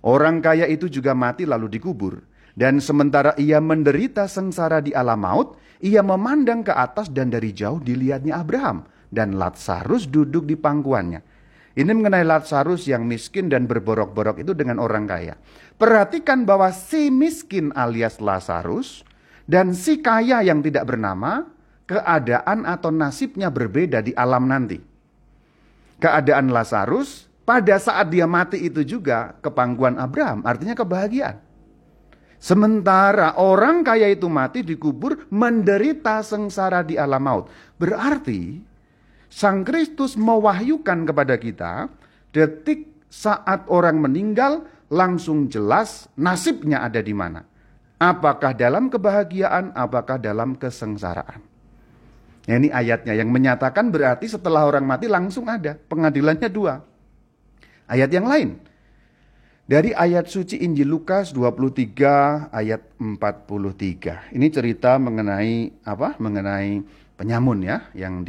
Orang 0.00 0.40
kaya 0.40 0.64
itu 0.64 0.88
juga 0.88 1.12
mati 1.12 1.44
lalu 1.44 1.68
dikubur. 1.68 2.24
Dan 2.56 2.80
sementara 2.80 3.36
ia 3.36 3.60
menderita 3.60 4.24
sengsara 4.24 4.80
di 4.80 4.96
alam 4.96 5.20
maut, 5.20 5.60
ia 5.84 6.00
memandang 6.00 6.64
ke 6.64 6.72
atas 6.72 7.12
dan 7.12 7.28
dari 7.28 7.52
jauh 7.52 7.76
dilihatnya 7.76 8.40
Abraham. 8.40 8.88
Dan 9.12 9.36
Latsarus 9.36 10.08
duduk 10.08 10.48
di 10.48 10.56
pangkuannya. 10.56 11.20
Ini 11.80 11.96
mengenai 11.96 12.28
Latsarus 12.28 12.84
yang 12.84 13.08
miskin 13.08 13.48
dan 13.48 13.64
berborok-borok 13.64 14.44
itu 14.44 14.52
dengan 14.52 14.76
orang 14.76 15.08
kaya. 15.08 15.40
Perhatikan 15.80 16.44
bahwa 16.44 16.68
si 16.76 17.08
miskin 17.08 17.72
alias 17.72 18.20
Lazarus 18.20 19.00
dan 19.48 19.72
si 19.72 20.04
kaya 20.04 20.44
yang 20.44 20.60
tidak 20.60 20.84
bernama 20.84 21.48
keadaan 21.88 22.68
atau 22.68 22.92
nasibnya 22.92 23.48
berbeda 23.48 24.04
di 24.04 24.12
alam 24.12 24.44
nanti. 24.44 24.76
Keadaan 26.04 26.52
Lazarus 26.52 27.24
pada 27.48 27.80
saat 27.80 28.12
dia 28.12 28.28
mati 28.28 28.60
itu 28.60 28.84
juga 28.84 29.40
kepangkuan 29.40 29.96
Abraham, 29.96 30.44
artinya 30.44 30.76
kebahagiaan. 30.76 31.40
Sementara 32.36 33.40
orang 33.40 33.80
kaya 33.80 34.12
itu 34.12 34.28
mati 34.28 34.60
dikubur 34.60 35.32
menderita 35.32 36.20
sengsara 36.20 36.84
di 36.84 37.00
alam 37.00 37.24
maut. 37.24 37.48
Berarti 37.80 38.68
Sang 39.30 39.62
Kristus 39.62 40.18
mewahyukan 40.18 41.06
kepada 41.06 41.38
kita 41.38 41.86
detik 42.34 42.90
saat 43.06 43.64
orang 43.70 44.02
meninggal 44.02 44.66
langsung 44.90 45.46
jelas 45.46 46.10
nasibnya 46.18 46.82
ada 46.82 46.98
di 46.98 47.14
mana. 47.14 47.46
Apakah 48.00 48.56
dalam 48.58 48.90
kebahagiaan, 48.90 49.70
apakah 49.76 50.18
dalam 50.18 50.58
kesengsaraan. 50.58 51.46
Ya, 52.48 52.58
ini 52.58 52.72
ayatnya 52.72 53.14
yang 53.14 53.30
menyatakan 53.30 53.94
berarti 53.94 54.26
setelah 54.26 54.66
orang 54.66 54.82
mati 54.82 55.06
langsung 55.06 55.46
ada. 55.46 55.76
Pengadilannya 55.78 56.48
dua. 56.50 56.82
Ayat 57.86 58.10
yang 58.10 58.26
lain. 58.26 58.58
Dari 59.70 59.94
ayat 59.94 60.26
suci 60.26 60.58
Injil 60.66 60.90
Lukas 60.90 61.30
23 61.30 62.50
ayat 62.50 62.82
43. 62.98 64.34
Ini 64.34 64.46
cerita 64.50 64.98
mengenai 64.98 65.86
apa? 65.86 66.18
Mengenai 66.18 66.82
penyamun 67.14 67.62
ya 67.62 67.86
yang 67.94 68.26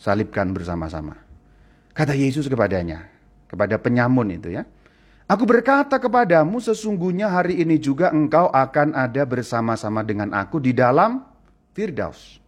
disalibkan 0.00 0.56
bersama-sama. 0.56 1.20
Kata 1.92 2.16
Yesus 2.16 2.48
kepadanya, 2.48 3.04
kepada 3.52 3.76
penyamun 3.76 4.32
itu 4.32 4.48
ya. 4.48 4.64
Aku 5.28 5.44
berkata 5.44 6.00
kepadamu 6.00 6.56
sesungguhnya 6.56 7.28
hari 7.28 7.60
ini 7.60 7.76
juga 7.76 8.08
engkau 8.08 8.48
akan 8.48 8.96
ada 8.96 9.28
bersama-sama 9.28 10.00
dengan 10.00 10.32
aku 10.32 10.56
di 10.56 10.72
dalam 10.72 11.20
Firdaus. 11.76 12.40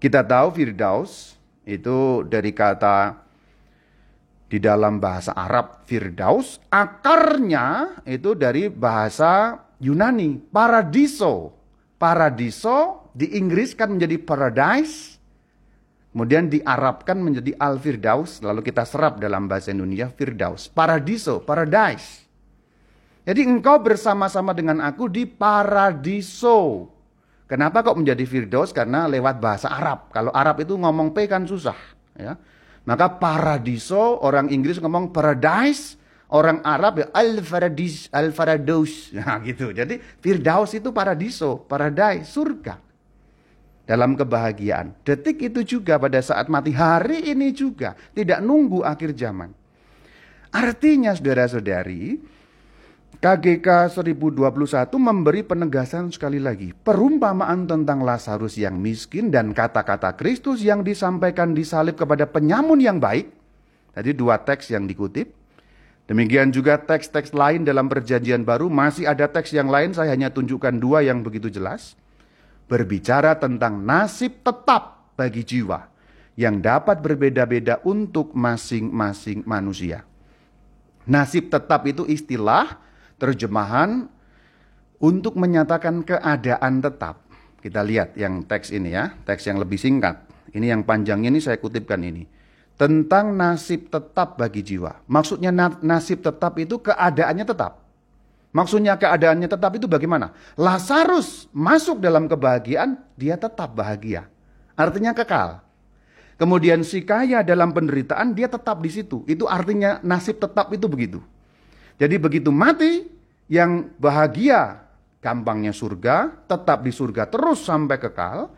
Kita 0.00 0.24
tahu 0.24 0.56
Firdaus 0.56 1.36
itu 1.68 2.24
dari 2.24 2.56
kata 2.56 3.28
di 4.48 4.58
dalam 4.58 4.98
bahasa 4.98 5.36
Arab 5.36 5.84
Firdaus, 5.84 6.64
akarnya 6.72 8.00
itu 8.08 8.32
dari 8.32 8.72
bahasa 8.72 9.60
Yunani, 9.78 10.40
paradiso. 10.48 11.60
Paradiso 12.00 13.12
di 13.12 13.36
Inggris 13.36 13.76
kan 13.76 13.92
menjadi 13.92 14.16
paradise, 14.16 15.19
kemudian 16.10 16.50
diarabkan 16.50 17.18
menjadi 17.22 17.54
al-firdaus, 17.58 18.42
lalu 18.42 18.66
kita 18.66 18.82
serap 18.86 19.18
dalam 19.22 19.46
bahasa 19.46 19.70
Indonesia 19.70 20.10
firdaus, 20.10 20.66
paradiso, 20.70 21.42
paradise. 21.42 22.30
Jadi 23.24 23.46
engkau 23.46 23.78
bersama-sama 23.78 24.50
dengan 24.56 24.80
aku 24.82 25.06
di 25.06 25.28
paradiso. 25.28 26.90
Kenapa 27.50 27.82
kok 27.82 27.98
menjadi 27.98 28.22
Firdaus? 28.30 28.70
Karena 28.70 29.10
lewat 29.10 29.42
bahasa 29.42 29.66
Arab. 29.74 30.14
Kalau 30.14 30.30
Arab 30.30 30.62
itu 30.62 30.78
ngomong 30.78 31.10
P 31.10 31.26
kan 31.26 31.42
susah. 31.42 31.74
Ya. 32.14 32.38
Maka 32.86 33.18
paradiso, 33.18 34.22
orang 34.22 34.54
Inggris 34.54 34.78
ngomong 34.78 35.10
paradise, 35.10 35.98
orang 36.30 36.62
Arab 36.62 37.02
ya 37.02 37.06
al-faradis, 37.10 38.06
al-farados. 38.14 39.10
Nah 39.18 39.42
gitu. 39.42 39.74
Jadi 39.74 39.98
Firdaus 39.98 40.78
itu 40.78 40.94
paradiso, 40.94 41.58
paradise, 41.66 42.30
surga. 42.30 42.78
Dalam 43.90 44.14
kebahagiaan. 44.14 44.94
Detik 45.02 45.42
itu 45.50 45.66
juga 45.66 45.98
pada 45.98 46.22
saat 46.22 46.46
mati. 46.46 46.70
Hari 46.70 47.26
ini 47.26 47.50
juga. 47.50 47.98
Tidak 48.14 48.38
nunggu 48.38 48.86
akhir 48.86 49.18
zaman. 49.18 49.50
Artinya 50.54 51.10
saudara-saudari, 51.10 52.22
KGK 53.18 53.90
1021 53.90 54.94
memberi 54.94 55.42
penegasan 55.42 56.14
sekali 56.14 56.38
lagi. 56.38 56.70
Perumpamaan 56.70 57.66
tentang 57.66 58.06
Lazarus 58.06 58.54
yang 58.54 58.78
miskin 58.78 59.34
dan 59.34 59.50
kata-kata 59.50 60.14
Kristus 60.14 60.62
yang 60.62 60.86
disampaikan 60.86 61.50
di 61.50 61.66
salib 61.66 61.98
kepada 61.98 62.30
penyamun 62.30 62.78
yang 62.78 63.02
baik. 63.02 63.26
Tadi 63.90 64.14
dua 64.14 64.38
teks 64.38 64.70
yang 64.70 64.86
dikutip. 64.86 65.34
Demikian 66.06 66.54
juga 66.54 66.78
teks-teks 66.78 67.34
lain 67.34 67.66
dalam 67.66 67.90
perjanjian 67.90 68.46
baru. 68.46 68.70
Masih 68.70 69.10
ada 69.10 69.26
teks 69.26 69.50
yang 69.50 69.66
lain, 69.66 69.98
saya 69.98 70.14
hanya 70.14 70.30
tunjukkan 70.30 70.78
dua 70.78 71.02
yang 71.02 71.26
begitu 71.26 71.50
jelas. 71.50 71.98
Berbicara 72.70 73.34
tentang 73.34 73.82
nasib 73.82 74.46
tetap 74.46 75.10
bagi 75.18 75.42
jiwa. 75.42 75.90
Yang 76.38 76.56
dapat 76.62 77.02
berbeda-beda 77.02 77.82
untuk 77.82 78.30
masing-masing 78.32 79.42
manusia. 79.42 80.06
Nasib 81.10 81.50
tetap 81.50 81.82
itu 81.90 82.06
istilah 82.06 82.78
terjemahan 83.18 84.06
untuk 85.02 85.34
menyatakan 85.34 86.06
keadaan 86.06 86.78
tetap. 86.78 87.26
Kita 87.58 87.82
lihat 87.82 88.14
yang 88.14 88.46
teks 88.46 88.70
ini 88.70 88.94
ya, 88.94 89.12
teks 89.26 89.50
yang 89.50 89.58
lebih 89.58 89.76
singkat. 89.76 90.22
Ini 90.54 90.72
yang 90.72 90.86
panjangnya 90.86 91.28
ini 91.34 91.42
saya 91.42 91.58
kutipkan 91.58 92.00
ini. 92.00 92.24
Tentang 92.78 93.36
nasib 93.36 93.92
tetap 93.92 94.40
bagi 94.40 94.64
jiwa. 94.64 95.04
Maksudnya 95.10 95.52
nasib 95.84 96.24
tetap 96.24 96.56
itu 96.56 96.80
keadaannya 96.80 97.44
tetap. 97.44 97.89
Maksudnya 98.50 98.98
keadaannya 98.98 99.46
tetap 99.46 99.78
itu 99.78 99.86
bagaimana? 99.86 100.34
Lazarus 100.58 101.46
masuk 101.54 102.02
dalam 102.02 102.26
kebahagiaan, 102.26 102.98
dia 103.14 103.38
tetap 103.38 103.78
bahagia. 103.78 104.26
Artinya 104.74 105.14
kekal. 105.14 105.62
Kemudian 106.34 106.82
si 106.82 107.06
kaya 107.06 107.46
dalam 107.46 107.70
penderitaan, 107.70 108.34
dia 108.34 108.50
tetap 108.50 108.82
di 108.82 108.90
situ. 108.90 109.22
Itu 109.30 109.46
artinya 109.46 110.02
nasib 110.02 110.42
tetap 110.42 110.72
itu 110.74 110.90
begitu. 110.90 111.22
Jadi 112.00 112.16
begitu 112.16 112.50
mati, 112.50 113.06
yang 113.46 113.92
bahagia 114.00 114.82
gampangnya 115.20 115.70
surga, 115.70 116.48
tetap 116.48 116.80
di 116.82 116.90
surga 116.90 117.28
terus 117.28 117.62
sampai 117.62 118.00
kekal. 118.00 118.50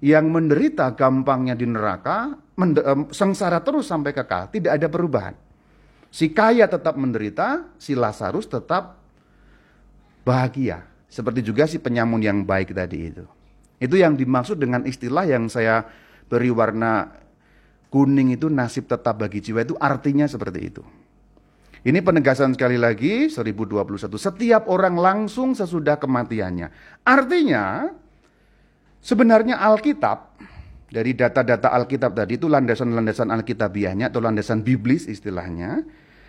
yang 0.00 0.32
menderita 0.32 0.96
gampangnya 0.96 1.52
di 1.52 1.68
neraka, 1.68 2.32
sengsara 3.12 3.60
terus 3.60 3.84
sampai 3.84 4.16
kekal, 4.16 4.48
tidak 4.48 4.80
ada 4.80 4.88
perubahan. 4.88 5.36
Si 6.08 6.32
kaya 6.32 6.66
tetap 6.66 6.96
menderita, 6.96 7.68
si 7.76 7.92
Lazarus 7.94 8.48
tetap 8.48 8.99
bahagia. 10.22 10.86
Seperti 11.10 11.42
juga 11.42 11.66
si 11.66 11.82
penyamun 11.82 12.22
yang 12.22 12.46
baik 12.46 12.70
tadi 12.70 13.10
itu. 13.10 13.26
Itu 13.82 13.98
yang 13.98 14.14
dimaksud 14.14 14.60
dengan 14.60 14.86
istilah 14.86 15.26
yang 15.26 15.50
saya 15.50 15.82
beri 16.30 16.52
warna 16.54 17.10
kuning 17.90 18.30
itu 18.30 18.46
nasib 18.46 18.86
tetap 18.86 19.18
bagi 19.18 19.42
jiwa 19.42 19.66
itu 19.66 19.74
artinya 19.80 20.30
seperti 20.30 20.60
itu. 20.62 20.82
Ini 21.80 22.04
penegasan 22.04 22.52
sekali 22.54 22.76
lagi 22.76 23.32
1021. 23.32 24.20
Setiap 24.20 24.68
orang 24.68 25.00
langsung 25.00 25.56
sesudah 25.56 25.96
kematiannya. 25.96 26.68
Artinya 27.08 27.88
sebenarnya 29.00 29.56
Alkitab 29.58 30.36
dari 30.92 31.16
data-data 31.16 31.72
Alkitab 31.72 32.12
tadi 32.12 32.36
itu 32.36 32.52
landasan-landasan 32.52 33.32
Alkitabiahnya 33.32 34.12
atau 34.12 34.20
landasan 34.20 34.60
biblis 34.60 35.08
istilahnya 35.08 35.80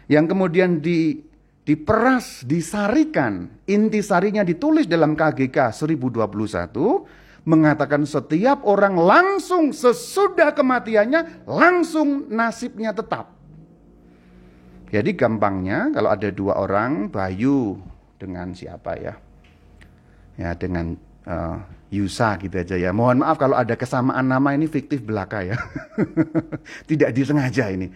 yang 0.08 0.30
kemudian 0.30 0.80
di 0.80 1.20
diperas, 1.66 2.42
disarikan, 2.44 3.50
intisarinya 3.70 4.42
ditulis 4.42 4.90
dalam 4.90 5.14
KGK 5.14 5.74
1021 5.74 7.22
mengatakan 7.42 8.06
setiap 8.06 8.62
orang 8.70 8.94
langsung 8.98 9.74
sesudah 9.74 10.54
kematiannya 10.54 11.46
langsung 11.50 12.30
nasibnya 12.30 12.94
tetap. 12.94 13.34
Jadi 14.92 15.16
gampangnya 15.16 15.90
kalau 15.96 16.10
ada 16.12 16.30
dua 16.30 16.60
orang, 16.60 17.08
Bayu 17.08 17.80
dengan 18.20 18.52
siapa 18.52 19.00
ya? 19.00 19.16
Ya 20.36 20.52
dengan 20.54 21.00
uh, 21.26 21.58
Yusa 21.92 22.36
gitu 22.44 22.60
aja 22.60 22.76
ya. 22.76 22.92
Mohon 22.92 23.24
maaf 23.24 23.40
kalau 23.40 23.56
ada 23.56 23.74
kesamaan 23.80 24.28
nama 24.28 24.52
ini 24.52 24.68
fiktif 24.68 25.02
belaka 25.02 25.48
ya. 25.48 25.56
tidak 26.92 27.16
disengaja 27.16 27.72
ini. 27.72 27.88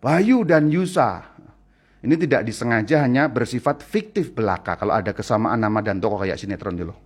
Bayu 0.00 0.42
dan 0.48 0.72
Yusa. 0.72 1.39
Ini 2.00 2.16
tidak 2.16 2.48
disengaja 2.48 3.04
hanya 3.04 3.28
bersifat 3.28 3.84
fiktif 3.84 4.32
belaka. 4.32 4.72
Kalau 4.80 4.96
ada 4.96 5.12
kesamaan 5.12 5.60
nama 5.60 5.84
dan 5.84 6.00
tokoh 6.00 6.24
kayak 6.24 6.40
sinetron 6.40 6.72
dulu. 6.72 6.96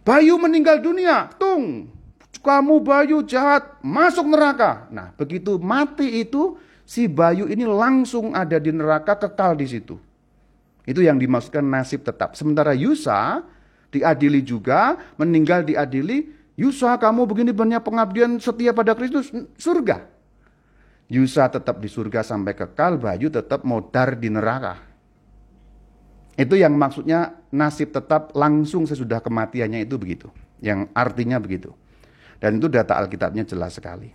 Bayu 0.00 0.40
meninggal 0.40 0.80
dunia. 0.80 1.28
Tung. 1.36 1.92
Kamu 2.40 2.80
Bayu 2.80 3.20
jahat. 3.24 3.80
Masuk 3.84 4.24
neraka. 4.32 4.88
Nah 4.88 5.12
begitu 5.16 5.60
mati 5.60 6.24
itu 6.24 6.56
si 6.88 7.04
Bayu 7.04 7.48
ini 7.48 7.68
langsung 7.68 8.32
ada 8.32 8.56
di 8.56 8.72
neraka 8.72 9.16
kekal 9.16 9.60
di 9.60 9.68
situ. 9.68 10.00
Itu 10.84 11.00
yang 11.00 11.20
dimaksudkan 11.20 11.64
nasib 11.64 12.04
tetap. 12.04 12.36
Sementara 12.36 12.76
Yusa 12.76 13.44
diadili 13.88 14.44
juga, 14.44 14.96
meninggal 15.16 15.64
diadili. 15.64 16.32
Yusa 16.54 16.96
kamu 17.00 17.26
begini 17.26 17.50
banyak 17.50 17.82
pengabdian 17.82 18.38
setia 18.38 18.70
pada 18.70 18.94
Kristus, 18.94 19.32
surga. 19.58 20.13
Yusa 21.12 21.52
tetap 21.52 21.78
di 21.80 21.88
surga 21.88 22.24
sampai 22.24 22.56
kekal, 22.56 22.96
Bayu 22.96 23.28
tetap 23.28 23.62
modar 23.62 24.16
di 24.16 24.32
neraka. 24.32 24.80
Itu 26.34 26.58
yang 26.58 26.74
maksudnya 26.74 27.38
nasib 27.54 27.94
tetap 27.94 28.34
langsung 28.34 28.88
sesudah 28.88 29.22
kematiannya 29.22 29.84
itu 29.84 29.94
begitu. 30.00 30.28
Yang 30.58 30.90
artinya 30.96 31.38
begitu. 31.38 31.70
Dan 32.42 32.58
itu 32.58 32.66
data 32.66 32.98
Alkitabnya 32.98 33.46
jelas 33.46 33.78
sekali. 33.78 34.10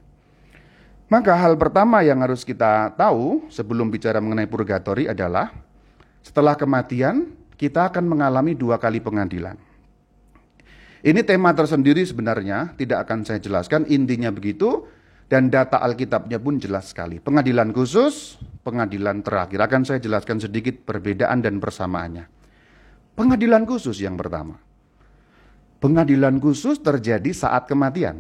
Maka 1.10 1.34
hal 1.34 1.58
pertama 1.58 2.05
yang 2.05 2.22
harus 2.22 2.46
kita 2.46 2.93
tahu 2.93 3.50
sebelum 3.50 3.89
bicara 3.89 4.22
mengenai 4.22 4.46
purgatori 4.46 5.10
adalah 5.10 5.50
setelah 6.22 6.53
kematian 6.53 7.34
kita 7.58 7.89
akan 7.89 8.05
mengalami 8.05 8.53
dua 8.53 8.77
kali 8.77 9.01
pengadilan. 9.01 9.58
Ini 11.00 11.24
tema 11.24 11.55
tersendiri 11.55 12.03
sebenarnya, 12.03 12.75
tidak 12.75 13.08
akan 13.08 13.24
saya 13.24 13.39
jelaskan, 13.39 13.88
intinya 13.88 14.29
begitu, 14.36 14.84
dan 15.29 15.53
data 15.53 15.77
Alkitabnya 15.77 16.41
pun 16.41 16.57
jelas 16.57 16.89
sekali. 16.89 17.21
Pengadilan 17.21 17.69
khusus, 17.69 18.41
pengadilan 18.65 19.21
terakhir. 19.21 19.62
Akan 19.62 19.86
saya 19.86 20.01
jelaskan 20.01 20.41
sedikit 20.41 20.81
perbedaan 20.83 21.45
dan 21.45 21.62
persamaannya. 21.62 22.25
Pengadilan 23.13 23.63
khusus 23.70 24.01
yang 24.01 24.18
pertama. 24.18 24.57
Pengadilan 25.79 26.42
khusus 26.42 26.81
terjadi 26.81 27.31
saat 27.31 27.70
kematian 27.70 28.20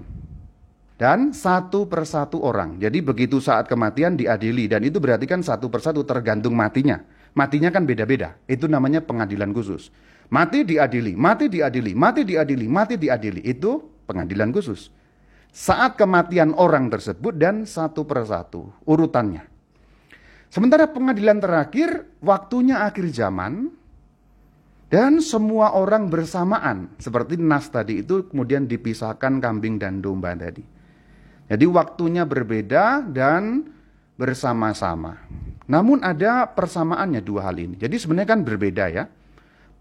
dan 1.01 1.33
satu 1.33 1.89
persatu 1.89 2.39
orang. 2.45 2.77
Jadi 2.77 3.03
begitu 3.03 3.41
saat 3.41 3.67
kematian 3.67 4.15
diadili 4.15 4.69
dan 4.69 4.85
itu 4.85 5.01
berarti 5.01 5.25
kan 5.27 5.41
satu 5.41 5.67
persatu 5.67 6.05
tergantung 6.05 6.55
matinya. 6.55 7.01
Matinya 7.33 7.73
kan 7.73 7.83
beda-beda. 7.89 8.37
Itu 8.45 8.69
namanya 8.69 9.01
pengadilan 9.03 9.49
khusus. 9.51 9.91
Mati 10.29 10.61
diadili, 10.61 11.17
mati 11.17 11.49
diadili, 11.49 11.97
mati 11.97 12.21
diadili, 12.21 12.69
mati 12.69 12.95
diadili. 13.01 13.41
Itu 13.41 13.81
pengadilan 14.05 14.53
khusus. 14.53 14.93
Saat 15.49 15.97
kematian 15.97 16.53
orang 16.53 16.93
tersebut 16.93 17.35
dan 17.35 17.65
satu 17.65 18.05
persatu 18.05 18.69
urutannya. 18.85 19.43
Sementara 20.49 20.89
pengadilan 20.89 21.37
terakhir 21.41 22.09
waktunya 22.25 22.81
akhir 22.85 23.09
zaman 23.13 23.69
dan 24.89 25.21
semua 25.21 25.77
orang 25.77 26.09
bersamaan. 26.09 26.89
Seperti 26.97 27.37
nas 27.37 27.69
tadi 27.69 28.01
itu 28.01 28.25
kemudian 28.29 28.65
dipisahkan 28.65 29.37
kambing 29.37 29.77
dan 29.77 30.01
domba 30.01 30.33
tadi. 30.33 30.65
Jadi 31.49 31.65
waktunya 31.65 32.25
berbeda 32.25 33.05
dan 33.09 33.65
bersama-sama. 34.17 35.17
Namun 35.69 36.01
ada 36.01 36.49
persamaannya 36.49 37.21
dua 37.21 37.49
hal 37.49 37.61
ini. 37.61 37.77
Jadi 37.77 37.95
sebenarnya 38.01 38.29
kan 38.33 38.41
berbeda 38.41 38.85
ya. 38.89 39.05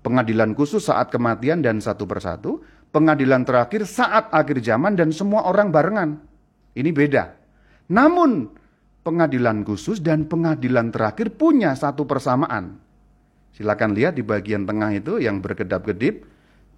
Pengadilan 0.04 0.52
khusus 0.52 0.84
saat 0.84 1.08
kematian 1.08 1.64
dan 1.64 1.80
satu 1.80 2.04
persatu. 2.04 2.60
Pengadilan 2.88 3.44
terakhir 3.44 3.84
saat 3.84 4.32
akhir 4.32 4.64
zaman 4.64 4.96
dan 4.96 5.12
semua 5.12 5.44
orang 5.44 5.68
barengan. 5.68 6.24
Ini 6.72 6.88
beda. 6.88 7.36
Namun 7.92 8.48
pengadilan 9.04 9.64
khusus 9.64 10.00
dan 10.00 10.28
pengadilan 10.28 10.92
terakhir 10.92 11.36
punya 11.36 11.76
satu 11.76 12.08
persamaan. 12.08 12.80
Silakan 13.52 13.96
lihat 13.96 14.16
di 14.16 14.22
bagian 14.24 14.68
tengah 14.68 14.92
itu 14.94 15.18
yang 15.18 15.40
berkedap-kedip. 15.40 16.24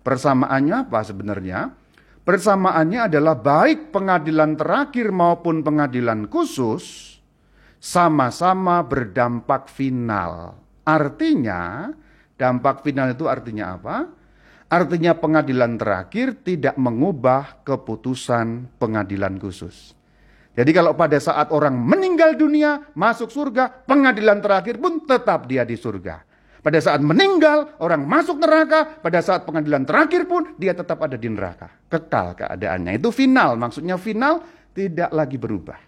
Persamaannya 0.00 0.88
apa 0.88 1.00
sebenarnya? 1.04 1.76
Persamaannya 2.24 3.10
adalah 3.10 3.36
baik 3.36 3.92
pengadilan 3.92 4.56
terakhir 4.56 5.12
maupun 5.12 5.60
pengadilan 5.60 6.30
khusus 6.30 7.16
sama-sama 7.80 8.84
berdampak 8.84 9.68
final. 9.68 10.56
Artinya, 10.84 11.88
dampak 12.36 12.84
final 12.84 13.12
itu 13.12 13.24
artinya 13.28 13.76
apa? 13.76 13.96
Artinya 14.70 15.18
pengadilan 15.18 15.74
terakhir 15.74 16.46
tidak 16.46 16.78
mengubah 16.78 17.66
keputusan 17.66 18.78
pengadilan 18.78 19.34
khusus. 19.42 19.98
Jadi 20.54 20.70
kalau 20.70 20.94
pada 20.94 21.18
saat 21.18 21.50
orang 21.50 21.74
meninggal 21.74 22.38
dunia, 22.38 22.86
masuk 22.94 23.34
surga, 23.34 23.82
pengadilan 23.82 24.38
terakhir 24.38 24.78
pun 24.78 25.02
tetap 25.02 25.50
dia 25.50 25.66
di 25.66 25.74
surga. 25.74 26.22
Pada 26.60 26.76
saat 26.76 27.00
meninggal, 27.00 27.80
orang 27.80 28.04
masuk 28.04 28.36
neraka. 28.36 29.00
Pada 29.00 29.24
saat 29.24 29.48
pengadilan 29.48 29.82
terakhir 29.88 30.28
pun, 30.28 30.54
dia 30.60 30.76
tetap 30.76 31.00
ada 31.00 31.16
di 31.16 31.26
neraka. 31.26 31.72
Kekal 31.88 32.36
keadaannya. 32.36 33.00
Itu 33.00 33.08
final. 33.10 33.56
Maksudnya 33.56 33.96
final 33.96 34.44
tidak 34.76 35.08
lagi 35.10 35.40
berubah. 35.40 35.80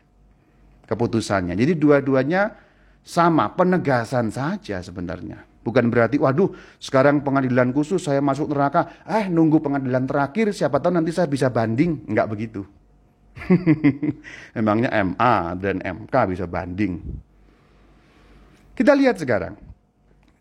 Keputusannya. 0.88 1.52
Jadi 1.52 1.76
dua-duanya 1.76 2.56
sama. 3.04 3.52
Penegasan 3.52 4.32
saja 4.32 4.80
sebenarnya. 4.80 5.51
Bukan 5.62 5.94
berarti, 5.94 6.18
waduh 6.18 6.50
sekarang 6.82 7.22
pengadilan 7.22 7.70
khusus 7.70 8.02
saya 8.02 8.18
masuk 8.18 8.50
neraka. 8.50 9.02
Eh 9.06 9.30
nunggu 9.30 9.62
pengadilan 9.62 10.10
terakhir 10.10 10.50
siapa 10.50 10.82
tahu 10.82 10.98
nanti 10.98 11.14
saya 11.14 11.30
bisa 11.30 11.48
banding. 11.48 12.02
Enggak 12.10 12.26
begitu. 12.34 12.66
Emangnya 14.58 14.90
MA 15.06 15.54
dan 15.56 15.78
MK 15.80 16.14
bisa 16.34 16.44
banding. 16.50 16.98
Kita 18.74 18.92
lihat 18.98 19.22
sekarang. 19.22 19.54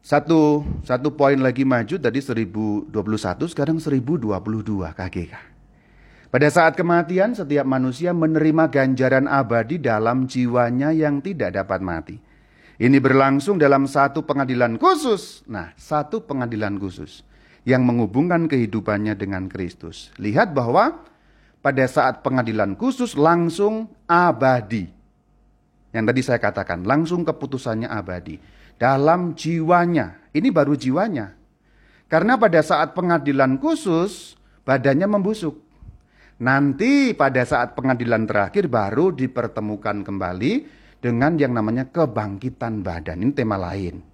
Satu, 0.01 0.65
satu 0.81 1.13
poin 1.13 1.37
lagi 1.37 1.61
maju 1.61 2.01
tadi 2.01 2.17
1021, 2.17 2.89
sekarang 3.53 3.77
1022 3.77 4.25
KGK. 4.97 5.33
Pada 6.31 6.47
saat 6.49 6.73
kematian, 6.73 7.37
setiap 7.37 7.67
manusia 7.69 8.09
menerima 8.09 8.71
ganjaran 8.73 9.29
abadi 9.29 9.77
dalam 9.77 10.25
jiwanya 10.25 10.89
yang 10.89 11.21
tidak 11.21 11.53
dapat 11.53 11.85
mati. 11.85 12.17
Ini 12.81 12.97
berlangsung 12.97 13.61
dalam 13.61 13.85
satu 13.85 14.25
pengadilan 14.25 14.81
khusus. 14.81 15.45
Nah, 15.45 15.69
satu 15.77 16.25
pengadilan 16.25 16.81
khusus 16.81 17.21
yang 17.61 17.85
menghubungkan 17.85 18.49
kehidupannya 18.49 19.13
dengan 19.13 19.45
Kristus. 19.45 20.09
Lihat 20.17 20.57
bahwa 20.57 21.05
pada 21.61 21.85
saat 21.85 22.25
pengadilan 22.25 22.73
khusus 22.73 23.13
langsung 23.13 23.85
abadi. 24.09 24.89
Yang 25.93 26.05
tadi 26.09 26.21
saya 26.25 26.39
katakan, 26.41 26.81
langsung 26.81 27.21
keputusannya 27.21 27.85
abadi 27.85 28.41
dalam 28.81 29.37
jiwanya. 29.37 30.17
Ini 30.33 30.49
baru 30.49 30.73
jiwanya. 30.73 31.37
Karena 32.09 32.33
pada 32.41 32.65
saat 32.65 32.97
pengadilan 32.97 33.61
khusus, 33.61 34.33
badannya 34.65 35.05
membusuk. 35.05 35.53
Nanti 36.41 37.13
pada 37.13 37.45
saat 37.45 37.77
pengadilan 37.77 38.25
terakhir 38.25 38.65
baru 38.65 39.13
dipertemukan 39.13 40.01
kembali 40.01 40.80
dengan 41.01 41.35
yang 41.35 41.57
namanya 41.57 41.89
kebangkitan 41.89 42.85
badan. 42.85 43.25
Ini 43.25 43.33
tema 43.33 43.57
lain. 43.57 44.05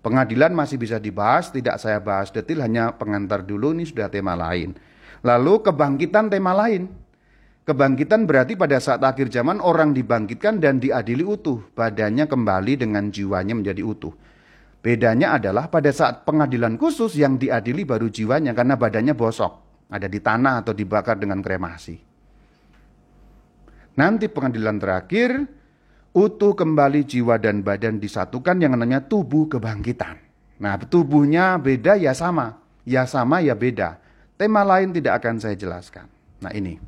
Pengadilan 0.00 0.52
masih 0.52 0.76
bisa 0.76 1.00
dibahas, 1.00 1.48
tidak 1.48 1.80
saya 1.80 2.00
bahas 2.00 2.28
detail, 2.28 2.64
hanya 2.64 2.92
pengantar 2.96 3.44
dulu, 3.44 3.72
ini 3.72 3.88
sudah 3.88 4.12
tema 4.12 4.36
lain. 4.36 4.76
Lalu 5.24 5.64
kebangkitan 5.64 6.28
tema 6.28 6.52
lain. 6.52 6.92
Kebangkitan 7.64 8.28
berarti 8.28 8.60
pada 8.60 8.76
saat 8.76 9.00
akhir 9.00 9.32
zaman 9.32 9.56
orang 9.64 9.96
dibangkitkan 9.96 10.60
dan 10.60 10.76
diadili 10.76 11.24
utuh. 11.24 11.64
Badannya 11.72 12.28
kembali 12.28 12.76
dengan 12.76 13.08
jiwanya 13.08 13.56
menjadi 13.56 13.80
utuh. 13.80 14.12
Bedanya 14.84 15.40
adalah 15.40 15.72
pada 15.72 15.88
saat 15.88 16.28
pengadilan 16.28 16.76
khusus 16.76 17.16
yang 17.16 17.40
diadili 17.40 17.88
baru 17.88 18.12
jiwanya 18.12 18.52
karena 18.52 18.76
badannya 18.76 19.16
bosok. 19.16 19.64
Ada 19.88 20.12
di 20.12 20.20
tanah 20.20 20.60
atau 20.60 20.76
dibakar 20.76 21.16
dengan 21.16 21.40
kremasi. 21.40 21.96
Nanti 23.96 24.28
pengadilan 24.28 24.76
terakhir, 24.76 25.30
utuh 26.14 26.54
kembali 26.54 27.02
jiwa 27.02 27.36
dan 27.42 27.60
badan 27.60 27.98
disatukan 27.98 28.62
yang 28.62 28.72
namanya 28.78 29.02
tubuh 29.02 29.50
kebangkitan. 29.50 30.16
Nah 30.62 30.78
tubuhnya 30.78 31.58
beda 31.58 31.98
ya 31.98 32.14
sama. 32.14 32.62
Ya 32.86 33.04
sama 33.04 33.42
ya 33.42 33.58
beda. 33.58 33.98
Tema 34.38 34.62
lain 34.62 34.94
tidak 34.94 35.20
akan 35.20 35.42
saya 35.42 35.58
jelaskan. 35.58 36.06
Nah 36.38 36.54
ini. 36.54 36.78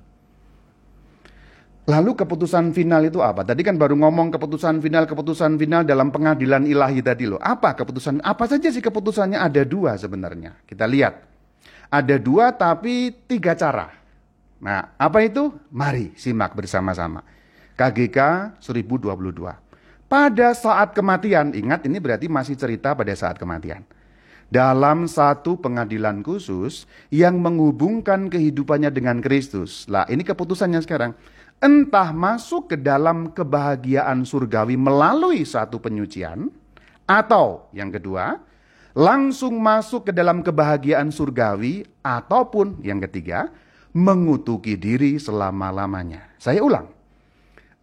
Lalu 1.86 2.18
keputusan 2.18 2.74
final 2.74 3.06
itu 3.06 3.22
apa? 3.22 3.46
Tadi 3.46 3.62
kan 3.62 3.78
baru 3.78 3.94
ngomong 3.94 4.34
keputusan 4.34 4.82
final, 4.82 5.06
keputusan 5.06 5.54
final 5.54 5.86
dalam 5.86 6.10
pengadilan 6.10 6.66
ilahi 6.66 6.98
tadi 6.98 7.30
loh. 7.30 7.38
Apa 7.38 7.78
keputusan? 7.78 8.18
Apa 8.26 8.50
saja 8.50 8.74
sih 8.74 8.82
keputusannya? 8.82 9.38
Ada 9.38 9.62
dua 9.62 9.94
sebenarnya. 9.94 10.58
Kita 10.66 10.82
lihat. 10.82 11.22
Ada 11.86 12.18
dua 12.18 12.50
tapi 12.58 13.14
tiga 13.30 13.54
cara. 13.54 13.94
Nah, 14.58 14.98
apa 14.98 15.22
itu? 15.22 15.54
Mari 15.70 16.10
simak 16.18 16.58
bersama-sama. 16.58 17.22
KGK 17.76 18.18
1022. 18.64 19.52
Pada 20.08 20.48
saat 20.56 20.96
kematian, 20.96 21.52
ingat 21.52 21.84
ini 21.84 22.00
berarti 22.00 22.26
masih 22.26 22.56
cerita 22.56 22.96
pada 22.96 23.12
saat 23.12 23.36
kematian. 23.36 23.84
Dalam 24.48 25.10
satu 25.10 25.58
pengadilan 25.58 26.22
khusus 26.22 26.86
yang 27.12 27.42
menghubungkan 27.42 28.32
kehidupannya 28.32 28.88
dengan 28.94 29.18
Kristus. 29.20 29.84
Lah, 29.90 30.06
ini 30.08 30.22
keputusannya 30.24 30.80
sekarang 30.86 31.12
entah 31.60 32.14
masuk 32.14 32.72
ke 32.72 32.76
dalam 32.78 33.34
kebahagiaan 33.34 34.24
surgawi 34.24 34.78
melalui 34.78 35.42
satu 35.42 35.76
penyucian, 35.82 36.48
atau 37.04 37.68
yang 37.74 37.92
kedua, 37.92 38.40
langsung 38.96 39.60
masuk 39.60 40.08
ke 40.08 40.12
dalam 40.16 40.40
kebahagiaan 40.40 41.12
surgawi, 41.12 41.84
ataupun 42.00 42.80
yang 42.86 43.02
ketiga, 43.04 43.52
mengutuki 43.92 44.78
diri 44.78 45.18
selama-lamanya. 45.18 46.38
Saya 46.38 46.62
ulang, 46.62 46.95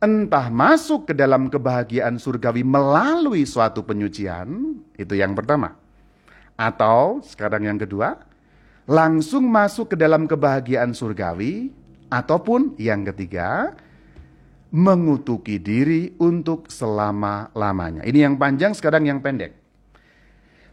entah 0.03 0.51
masuk 0.51 1.07
ke 1.07 1.13
dalam 1.15 1.47
kebahagiaan 1.47 2.19
surgawi 2.19 2.67
melalui 2.67 3.47
suatu 3.47 3.87
penyucian, 3.87 4.75
itu 4.99 5.15
yang 5.15 5.31
pertama. 5.31 5.79
Atau 6.59 7.23
sekarang 7.23 7.63
yang 7.63 7.79
kedua, 7.79 8.19
langsung 8.83 9.47
masuk 9.47 9.95
ke 9.95 9.97
dalam 9.97 10.27
kebahagiaan 10.27 10.91
surgawi 10.91 11.71
Ataupun 12.13 12.77
yang 12.77 13.01
ketiga, 13.09 13.73
mengutuki 14.69 15.57
diri 15.57 16.13
untuk 16.21 16.69
selama-lamanya. 16.69 18.05
Ini 18.05 18.29
yang 18.29 18.37
panjang, 18.37 18.77
sekarang 18.77 19.09
yang 19.09 19.17
pendek. 19.17 19.57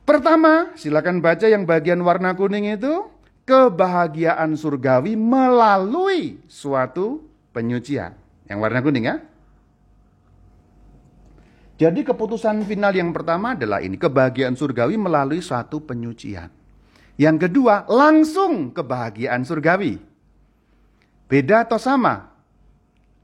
Pertama, 0.05 0.77
silakan 0.77 1.25
baca 1.25 1.49
yang 1.49 1.65
bagian 1.65 2.05
warna 2.05 2.37
kuning 2.37 2.77
itu, 2.77 3.09
kebahagiaan 3.49 4.53
surgawi 4.53 5.17
melalui 5.17 6.45
suatu 6.45 7.25
penyucian. 7.57 8.20
Yang 8.51 8.59
warna 8.59 8.83
kuning 8.83 9.07
ya. 9.07 9.17
Jadi 11.81 12.05
keputusan 12.05 12.67
final 12.67 12.93
yang 12.93 13.15
pertama 13.15 13.57
adalah 13.57 13.81
ini, 13.81 13.97
kebahagiaan 13.97 14.59
surgawi 14.59 15.01
melalui 15.01 15.41
suatu 15.41 15.81
penyucian. 15.81 16.53
Yang 17.17 17.49
kedua, 17.49 17.89
langsung 17.89 18.75
kebahagiaan 18.75 19.47
surgawi. 19.47 19.97
Beda 21.31 21.65
atau 21.65 21.79
sama? 21.79 22.29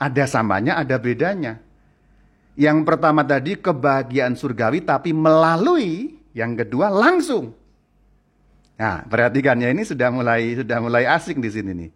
Ada 0.00 0.24
samanya, 0.30 0.78
ada 0.78 0.96
bedanya. 0.96 1.60
Yang 2.56 2.88
pertama 2.88 3.20
tadi 3.26 3.58
kebahagiaan 3.60 4.38
surgawi 4.38 4.80
tapi 4.80 5.12
melalui, 5.12 6.16
yang 6.32 6.56
kedua 6.56 6.88
langsung. 6.88 7.52
Nah, 8.76 9.04
perhatikan 9.04 9.60
ya 9.60 9.68
ini 9.68 9.84
sudah 9.84 10.08
mulai 10.08 10.56
sudah 10.56 10.78
mulai 10.80 11.04
asing 11.04 11.40
di 11.40 11.50
sini 11.52 11.72
nih. 11.72 11.90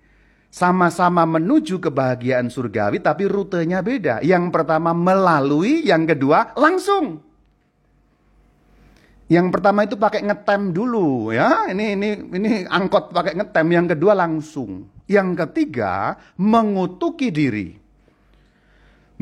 Sama-sama 0.51 1.23
menuju 1.31 1.79
kebahagiaan 1.79 2.51
surgawi 2.51 2.99
tapi 2.99 3.31
rutenya 3.31 3.87
beda. 3.87 4.19
Yang 4.19 4.51
pertama 4.51 4.91
melalui, 4.91 5.87
yang 5.87 6.03
kedua 6.11 6.51
langsung. 6.59 7.23
Yang 9.31 9.47
pertama 9.55 9.87
itu 9.87 9.95
pakai 9.95 10.27
ngetem 10.27 10.75
dulu 10.75 11.31
ya. 11.31 11.71
Ini 11.71 11.95
ini 11.95 12.09
ini 12.35 12.51
angkot 12.67 13.15
pakai 13.15 13.39
ngetem, 13.39 13.67
yang 13.71 13.87
kedua 13.87 14.19
langsung. 14.19 14.91
Yang 15.07 15.47
ketiga, 15.47 16.19
mengutuki 16.35 17.31
diri. 17.31 17.79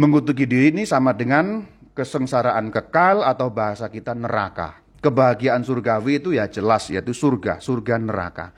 Mengutuki 0.01 0.49
diri 0.49 0.73
ini 0.73 0.89
sama 0.89 1.13
dengan 1.13 1.61
kesengsaraan 1.93 2.73
kekal 2.73 3.21
atau 3.21 3.53
bahasa 3.53 3.93
kita 3.93 4.17
neraka. 4.17 4.81
Kebahagiaan 5.05 5.61
surgawi 5.61 6.25
itu 6.25 6.33
ya 6.33 6.49
jelas 6.49 6.89
yaitu 6.89 7.13
surga, 7.13 7.61
surga 7.61 8.01
neraka. 8.01 8.57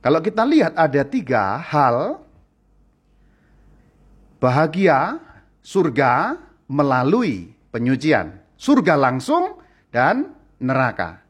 Kalau 0.00 0.20
kita 0.24 0.48
lihat 0.48 0.72
ada 0.80 1.04
tiga 1.04 1.60
hal 1.60 2.24
bahagia 4.40 5.20
surga 5.60 6.40
melalui 6.64 7.52
penyucian. 7.68 8.40
Surga 8.56 8.96
langsung 8.96 9.60
dan 9.92 10.32
neraka. 10.60 11.20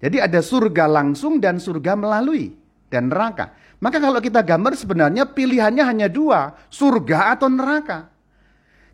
Jadi 0.00 0.22
ada 0.22 0.40
surga 0.40 0.86
langsung 0.86 1.42
dan 1.42 1.58
surga 1.58 1.98
melalui 1.98 2.54
dan 2.88 3.10
neraka. 3.10 3.52
Maka 3.82 3.98
kalau 3.98 4.20
kita 4.22 4.40
gambar 4.42 4.78
sebenarnya 4.78 5.26
pilihannya 5.26 5.84
hanya 5.84 6.08
dua, 6.08 6.54
surga 6.70 7.36
atau 7.36 7.48
neraka. 7.50 8.08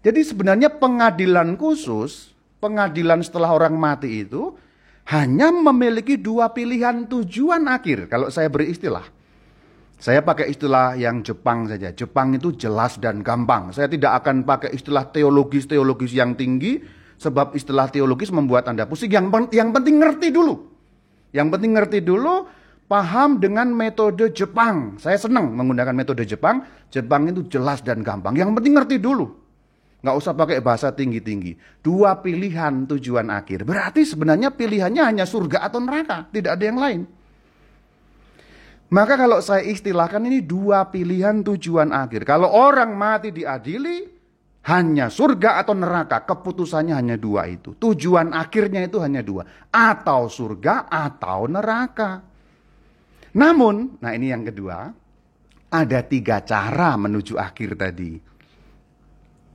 Jadi 0.02 0.22
sebenarnya 0.22 0.70
pengadilan 0.70 1.59
khusus, 1.59 2.32
pengadilan 2.62 3.20
setelah 3.20 3.50
orang 3.50 3.74
mati 3.74 4.22
itu 4.22 4.54
hanya 5.07 5.55
memiliki 5.55 6.19
dua 6.19 6.51
pilihan 6.51 7.07
tujuan 7.07 7.66
akhir. 7.71 8.11
Kalau 8.11 8.31
saya 8.31 8.51
beri 8.51 8.75
istilah. 8.75 9.07
Saya 9.97 10.21
pakai 10.21 10.53
istilah 10.53 10.92
yang 10.99 11.25
Jepang 11.25 11.64
saja. 11.71 11.88
Jepang 11.95 12.37
itu 12.37 12.53
jelas 12.53 13.01
dan 13.01 13.25
gampang. 13.25 13.73
Saya 13.73 13.88
tidak 13.88 14.21
akan 14.21 14.45
pakai 14.45 14.77
istilah 14.77 15.09
teologis-teologis 15.09 16.12
yang 16.12 16.37
tinggi 16.37 16.85
Sebab 17.16 17.57
istilah 17.57 17.88
teologis 17.88 18.29
membuat 18.29 18.69
Anda 18.69 18.85
pusing. 18.85 19.09
Yang, 19.09 19.49
yang 19.57 19.73
penting 19.73 19.97
ngerti 20.01 20.29
dulu. 20.29 20.69
Yang 21.33 21.49
penting 21.57 21.73
ngerti 21.77 21.99
dulu, 22.05 22.45
paham 22.88 23.40
dengan 23.40 23.73
metode 23.73 24.33
Jepang. 24.37 25.01
Saya 25.01 25.16
senang 25.16 25.53
menggunakan 25.57 25.97
metode 25.97 26.29
Jepang. 26.29 26.64
Jepang 26.92 27.29
itu 27.29 27.45
jelas 27.49 27.81
dan 27.81 28.05
gampang. 28.05 28.37
Yang 28.37 28.61
penting 28.61 28.73
ngerti 28.77 28.97
dulu. 29.01 29.33
Nggak 30.04 30.16
usah 30.16 30.32
pakai 30.37 30.59
bahasa 30.61 30.92
tinggi-tinggi. 30.92 31.56
Dua 31.80 32.20
pilihan 32.20 32.85
tujuan 32.85 33.32
akhir. 33.32 33.64
Berarti 33.64 34.04
sebenarnya 34.04 34.52
pilihannya 34.52 35.02
hanya 35.02 35.24
surga 35.24 35.66
atau 35.66 35.80
neraka. 35.82 36.28
Tidak 36.30 36.52
ada 36.52 36.64
yang 36.64 36.78
lain. 36.78 37.00
Maka 38.87 39.18
kalau 39.18 39.42
saya 39.42 39.66
istilahkan 39.66 40.22
ini 40.22 40.46
dua 40.46 40.87
pilihan 40.87 41.42
tujuan 41.42 41.90
akhir. 41.90 42.22
Kalau 42.22 42.46
orang 42.46 42.94
mati 42.94 43.35
diadili, 43.35 44.06
hanya 44.66 45.11
surga 45.11 45.62
atau 45.62 45.74
neraka, 45.74 46.22
keputusannya 46.22 46.94
hanya 46.94 47.16
dua 47.18 47.50
itu. 47.50 47.74
Tujuan 47.74 48.30
akhirnya 48.30 48.87
itu 48.87 49.02
hanya 49.02 49.26
dua. 49.26 49.42
Atau 49.70 50.30
surga 50.30 50.87
atau 50.87 51.50
neraka. 51.50 52.22
Namun, 53.35 53.98
nah 54.02 54.11
ini 54.14 54.30
yang 54.30 54.46
kedua, 54.46 54.90
ada 55.70 56.00
tiga 56.06 56.42
cara 56.46 56.94
menuju 56.94 57.38
akhir 57.38 57.78
tadi. 57.78 58.36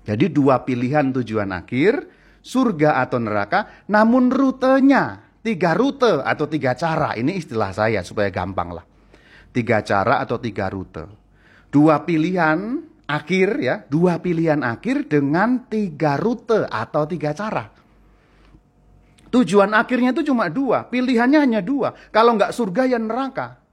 Jadi 0.02 0.34
dua 0.34 0.66
pilihan 0.66 1.14
tujuan 1.14 1.54
akhir, 1.54 2.10
surga 2.42 3.06
atau 3.06 3.22
neraka, 3.22 3.86
namun 3.86 4.34
rutenya, 4.34 5.22
tiga 5.46 5.78
rute 5.78 6.26
atau 6.26 6.50
tiga 6.50 6.74
cara. 6.74 7.14
Ini 7.14 7.38
istilah 7.38 7.70
saya 7.70 8.02
supaya 8.02 8.34
gampang 8.34 8.74
lah. 8.74 8.86
Tiga 9.52 9.86
cara 9.86 10.24
atau 10.24 10.42
tiga 10.42 10.72
rute. 10.74 11.06
Dua 11.70 12.02
pilihan 12.02 12.82
akhir 13.06 13.50
ya, 13.62 13.76
dua 13.86 14.18
pilihan 14.20 14.64
akhir 14.66 15.12
dengan 15.12 15.70
tiga 15.70 16.18
rute 16.18 16.66
atau 16.66 17.04
tiga 17.06 17.36
cara. 17.38 17.70
Tujuan 19.32 19.72
akhirnya 19.72 20.12
itu 20.12 20.28
cuma 20.28 20.52
dua, 20.52 20.92
pilihannya 20.92 21.40
hanya 21.40 21.62
dua. 21.64 21.96
Kalau 22.12 22.36
nggak 22.36 22.52
surga 22.52 22.84
ya 22.92 23.00
neraka. 23.00 23.64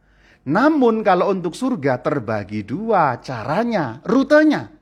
Namun 0.46 1.02
kalau 1.02 1.34
untuk 1.34 1.58
surga 1.58 1.98
terbagi 1.98 2.62
dua 2.62 3.18
caranya, 3.18 3.98
rutenya. 4.06 4.77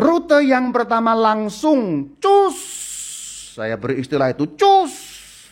Rute 0.00 0.40
yang 0.48 0.72
pertama 0.72 1.12
langsung 1.12 2.08
cus, 2.16 2.56
saya 3.52 3.76
beri 3.76 4.00
istilah 4.00 4.32
itu 4.32 4.48
cus, 4.56 4.92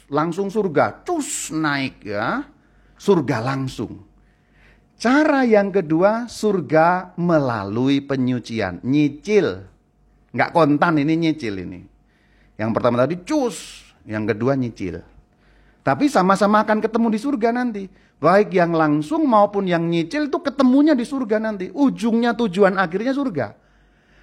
langsung 0.08 0.48
surga, 0.48 1.04
cus 1.04 1.52
naik 1.52 2.00
ya, 2.08 2.48
surga 2.96 3.44
langsung. 3.44 4.08
Cara 4.96 5.44
yang 5.44 5.68
kedua, 5.68 6.32
surga 6.32 7.12
melalui 7.20 8.00
penyucian. 8.00 8.80
Nyicil. 8.82 9.68
Nggak 10.32 10.50
kontan 10.56 10.96
ini 10.96 11.28
nyicil 11.28 11.54
ini. 11.68 11.84
Yang 12.56 12.70
pertama 12.72 13.04
tadi 13.04 13.20
cus. 13.22 13.84
Yang 14.08 14.32
kedua 14.32 14.56
nyicil. 14.56 15.04
Tapi 15.84 16.08
sama-sama 16.08 16.64
akan 16.64 16.80
ketemu 16.80 17.06
di 17.12 17.18
surga 17.20 17.48
nanti. 17.52 17.84
Baik 18.18 18.50
yang 18.56 18.72
langsung 18.72 19.28
maupun 19.28 19.68
yang 19.68 19.86
nyicil 19.86 20.32
itu 20.32 20.40
ketemunya 20.40 20.96
di 20.96 21.04
surga 21.04 21.36
nanti. 21.36 21.68
Ujungnya 21.70 22.32
tujuan 22.34 22.80
akhirnya 22.80 23.12
surga. 23.12 23.67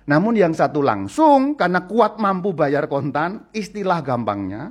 Namun 0.06 0.38
yang 0.38 0.54
satu 0.54 0.86
langsung 0.86 1.58
karena 1.58 1.89
kuat 1.89 2.22
mampu 2.22 2.54
bayar 2.54 2.86
kontan, 2.86 3.50
istilah 3.50 4.06
gampangnya. 4.06 4.70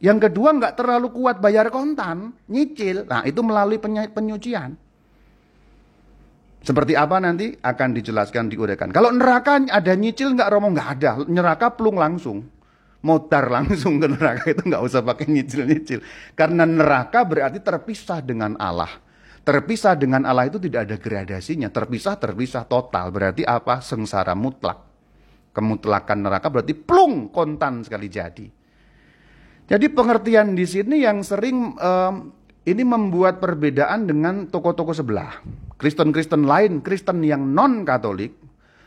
Yang 0.00 0.32
kedua 0.32 0.56
nggak 0.56 0.80
terlalu 0.80 1.12
kuat 1.12 1.44
bayar 1.44 1.68
kontan, 1.68 2.32
nyicil. 2.48 3.04
Nah 3.04 3.20
itu 3.28 3.44
melalui 3.44 3.76
penyucian. 4.08 4.72
Seperti 6.60 6.92
apa 6.92 7.16
nanti 7.20 7.52
akan 7.56 7.88
dijelaskan 7.96 8.52
diuraikan. 8.52 8.92
Kalau 8.92 9.12
neraka 9.12 9.60
ada 9.68 9.92
nyicil 9.96 10.32
nggak 10.36 10.48
romo 10.48 10.72
nggak 10.72 10.88
ada. 10.96 11.10
Neraka 11.28 11.72
plung 11.76 12.00
langsung. 12.00 12.44
Motar 13.00 13.48
langsung 13.48 13.96
ke 13.96 14.08
neraka 14.12 14.44
itu 14.52 14.64
nggak 14.68 14.84
usah 14.84 15.00
pakai 15.00 15.28
nyicil-nyicil. 15.28 16.04
Karena 16.36 16.68
neraka 16.68 17.24
berarti 17.24 17.60
terpisah 17.60 18.20
dengan 18.20 18.56
Allah. 18.60 18.92
Terpisah 19.50 19.98
dengan 19.98 20.22
Allah 20.30 20.46
itu 20.46 20.62
tidak 20.62 20.86
ada 20.86 20.94
gradasinya. 20.94 21.66
Terpisah, 21.74 22.22
terpisah 22.22 22.70
total. 22.70 23.10
Berarti 23.10 23.42
apa? 23.42 23.82
Sengsara 23.82 24.38
mutlak. 24.38 24.78
Kemutlakan 25.50 26.22
neraka 26.22 26.46
berarti 26.46 26.70
plung 26.78 27.34
kontan 27.34 27.82
sekali 27.82 28.06
jadi. 28.06 28.46
Jadi 29.66 29.86
pengertian 29.90 30.54
di 30.54 30.62
sini 30.62 31.02
yang 31.02 31.26
sering 31.26 31.74
um, 31.74 32.30
ini 32.62 32.82
membuat 32.86 33.42
perbedaan 33.42 34.06
dengan 34.06 34.46
toko-toko 34.46 34.94
sebelah. 34.94 35.42
Kristen-Kristen 35.82 36.46
lain, 36.46 36.78
Kristen 36.78 37.18
yang 37.26 37.50
non-Katolik, 37.50 38.38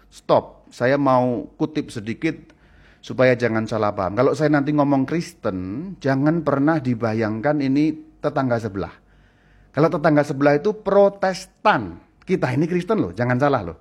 stop. 0.07 0.71
Saya 0.71 0.95
mau 0.95 1.43
kutip 1.59 1.91
sedikit 1.91 2.55
supaya 3.03 3.35
jangan 3.35 3.67
salah 3.67 3.91
paham. 3.91 4.15
Kalau 4.15 4.31
saya 4.31 4.47
nanti 4.55 4.71
ngomong 4.71 5.03
Kristen, 5.03 5.91
jangan 5.99 6.39
pernah 6.39 6.79
dibayangkan 6.79 7.59
ini 7.59 8.15
tetangga 8.23 8.63
sebelah. 8.63 9.02
Kalau 9.73 9.89
tetangga 9.89 10.21
sebelah 10.21 10.61
itu 10.61 10.69
protestan. 10.77 11.97
Kita 12.23 12.53
ini 12.53 12.69
Kristen 12.69 13.01
loh, 13.01 13.11
jangan 13.11 13.41
salah 13.41 13.61
loh. 13.65 13.77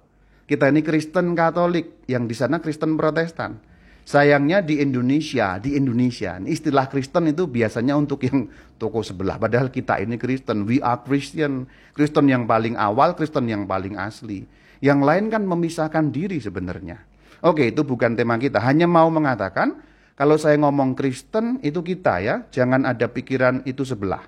Kita 0.49 0.67
ini 0.73 0.81
Kristen 0.81 1.37
Katolik, 1.37 2.03
yang 2.09 2.27
di 2.27 2.35
sana 2.35 2.59
Kristen 2.59 2.99
Protestan. 2.99 3.61
Sayangnya 4.03 4.59
di 4.67 4.83
Indonesia, 4.83 5.63
di 5.63 5.79
Indonesia, 5.79 6.35
istilah 6.43 6.91
Kristen 6.91 7.31
itu 7.31 7.47
biasanya 7.47 7.95
untuk 7.95 8.27
yang 8.27 8.51
toko 8.75 8.99
sebelah. 9.07 9.39
Padahal 9.39 9.71
kita 9.71 10.03
ini 10.03 10.19
Kristen, 10.19 10.67
we 10.67 10.83
are 10.83 10.99
Christian. 11.07 11.71
Kristen 11.95 12.27
yang 12.27 12.51
paling 12.51 12.75
awal, 12.75 13.15
Kristen 13.15 13.47
yang 13.47 13.71
paling 13.71 13.95
asli. 13.95 14.43
Yang 14.83 15.01
lain 15.07 15.25
kan 15.31 15.47
memisahkan 15.47 16.11
diri 16.11 16.43
sebenarnya. 16.43 16.99
Oke, 17.47 17.71
itu 17.71 17.87
bukan 17.87 18.19
tema 18.19 18.35
kita. 18.43 18.59
Hanya 18.59 18.91
mau 18.91 19.07
mengatakan, 19.07 19.79
kalau 20.19 20.35
saya 20.35 20.59
ngomong 20.59 20.99
Kristen, 20.99 21.63
itu 21.63 21.79
kita 21.87 22.19
ya. 22.19 22.43
Jangan 22.51 22.83
ada 22.83 23.07
pikiran 23.07 23.63
itu 23.71 23.87
sebelah. 23.87 24.27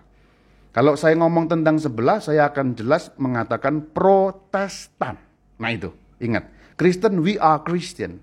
Kalau 0.74 0.98
saya 0.98 1.14
ngomong 1.14 1.46
tentang 1.46 1.78
sebelah, 1.78 2.18
saya 2.18 2.50
akan 2.50 2.74
jelas 2.74 3.14
mengatakan 3.14 3.94
protestan. 3.94 5.14
Nah 5.62 5.70
itu, 5.70 5.94
ingat. 6.18 6.50
Kristen, 6.74 7.22
we 7.22 7.38
are 7.38 7.62
Christian. 7.62 8.18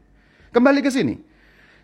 Kembali 0.51 0.83
ke 0.83 0.91
sini. 0.91 1.15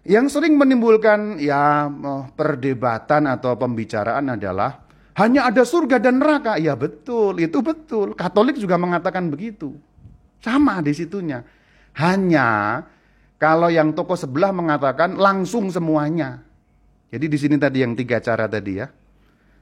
Yang 0.03 0.35
sering 0.35 0.59
menimbulkan 0.59 1.39
ya 1.39 1.87
eh, 1.87 2.23
perdebatan 2.35 3.31
atau 3.31 3.55
pembicaraan 3.55 4.35
adalah 4.35 4.83
hanya 5.15 5.47
ada 5.47 5.63
surga 5.63 6.03
dan 6.03 6.19
neraka. 6.19 6.59
Ya 6.59 6.75
betul, 6.75 7.39
itu 7.39 7.63
betul. 7.63 8.11
Katolik 8.19 8.59
juga 8.59 8.75
mengatakan 8.75 9.31
begitu. 9.31 9.71
Sama 10.43 10.83
di 10.83 10.91
situnya. 10.91 11.47
Hanya 11.95 12.83
kalau 13.39 13.71
yang 13.71 13.95
toko 13.95 14.19
sebelah 14.19 14.51
mengatakan 14.51 15.15
langsung 15.15 15.71
semuanya. 15.71 16.43
Jadi 17.07 17.25
di 17.31 17.37
sini 17.39 17.55
tadi 17.55 17.87
yang 17.87 17.95
tiga 17.95 18.19
cara 18.19 18.51
tadi 18.51 18.83
ya 18.83 18.91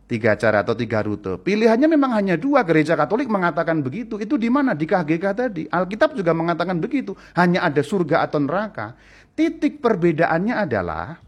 tiga 0.06 0.38
cara 0.38 0.62
atau 0.62 0.78
tiga 0.78 1.02
rute. 1.02 1.38
Pilihannya 1.42 1.90
memang 1.90 2.14
hanya 2.14 2.36
dua. 2.38 2.62
Gereja 2.62 2.94
Katolik 2.94 3.30
mengatakan 3.30 3.82
begitu. 3.82 4.22
Itu 4.22 4.38
di 4.38 4.50
mana? 4.50 4.78
Di 4.78 4.86
KGK 4.86 5.26
tadi. 5.34 5.64
Alkitab 5.66 6.14
juga 6.14 6.32
mengatakan 6.32 6.78
begitu. 6.78 7.18
Hanya 7.38 7.66
ada 7.66 7.82
surga 7.82 8.26
atau 8.26 8.40
neraka. 8.42 8.94
Titik 9.36 9.84
perbedaannya 9.84 10.56
adalah 10.56 11.20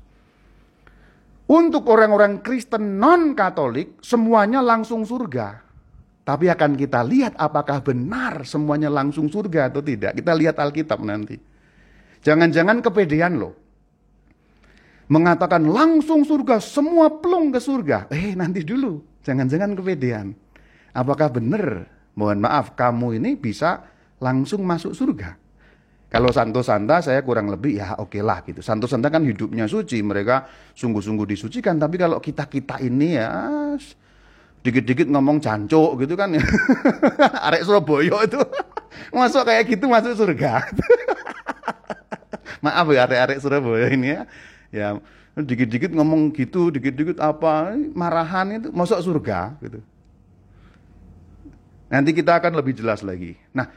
untuk 1.47 1.87
orang-orang 1.91 2.39
Kristen 2.43 3.01
non-Katolik 3.01 3.99
semuanya 3.99 4.63
langsung 4.63 5.03
surga. 5.03 5.65
Tapi 6.27 6.51
akan 6.51 6.75
kita 6.75 7.07
lihat 7.07 7.39
apakah 7.39 7.79
benar 7.79 8.43
semuanya 8.43 8.91
langsung 8.91 9.31
surga 9.31 9.71
atau 9.71 9.79
tidak. 9.79 10.19
Kita 10.19 10.35
lihat 10.35 10.59
Alkitab 10.59 10.99
nanti. 10.99 11.39
Jangan-jangan 12.19 12.83
kepedean 12.83 13.39
loh 13.39 13.66
mengatakan 15.07 15.63
langsung 15.67 16.27
surga, 16.27 16.59
semua 16.59 17.07
plung 17.19 17.51
ke 17.51 17.59
surga. 17.59 18.11
Eh, 18.11 18.35
nanti 18.35 18.63
dulu, 18.63 19.03
jangan-jangan 19.23 19.75
kepedean. 19.75 20.35
Apakah 20.91 21.31
benar? 21.31 21.87
Mohon 22.17 22.49
maaf, 22.49 22.73
kamu 22.73 23.21
ini 23.21 23.37
bisa 23.37 23.85
langsung 24.17 24.65
masuk 24.65 24.97
surga. 24.97 25.37
Kalau 26.07 26.31
Santo 26.31 26.63
Santa 26.63 27.03
saya 27.03 27.19
kurang 27.19 27.51
lebih 27.51 27.83
ya 27.83 27.99
oke 27.99 28.15
okay 28.15 28.21
lah 28.23 28.39
gitu. 28.47 28.63
Santo 28.63 28.87
Santa 28.87 29.11
kan 29.11 29.27
hidupnya 29.27 29.67
suci, 29.67 29.99
mereka 29.99 30.47
sungguh-sungguh 30.71 31.27
disucikan. 31.27 31.75
Tapi 31.75 31.95
kalau 31.99 32.23
kita-kita 32.23 32.79
ini 32.79 33.19
ya 33.19 33.29
dikit-dikit 34.63 35.11
ngomong 35.11 35.43
jancuk 35.43 35.99
gitu 35.99 36.15
kan. 36.15 36.31
Arek 37.51 37.67
Surabaya 37.67 38.23
itu 38.23 38.39
masuk 39.19 39.43
kayak 39.43 39.67
gitu 39.67 39.85
masuk 39.91 40.15
surga. 40.15 40.63
Maaf 42.65 42.87
ya 42.89 43.03
arek-arek 43.03 43.37
Surabaya 43.43 43.91
ini 43.91 44.15
ya 44.15 44.23
ya 44.77 45.01
dikit-dikit 45.37 45.93
ngomong 45.93 46.33
gitu, 46.33 46.73
dikit-dikit 46.73 47.21
apa, 47.21 47.77
marahan 47.93 48.57
itu 48.57 48.69
masuk 48.73 48.97
surga 49.01 49.53
gitu. 49.61 49.81
Nanti 51.87 52.11
kita 52.11 52.41
akan 52.41 52.57
lebih 52.57 52.73
jelas 52.73 53.05
lagi. 53.05 53.37
Nah, 53.53 53.69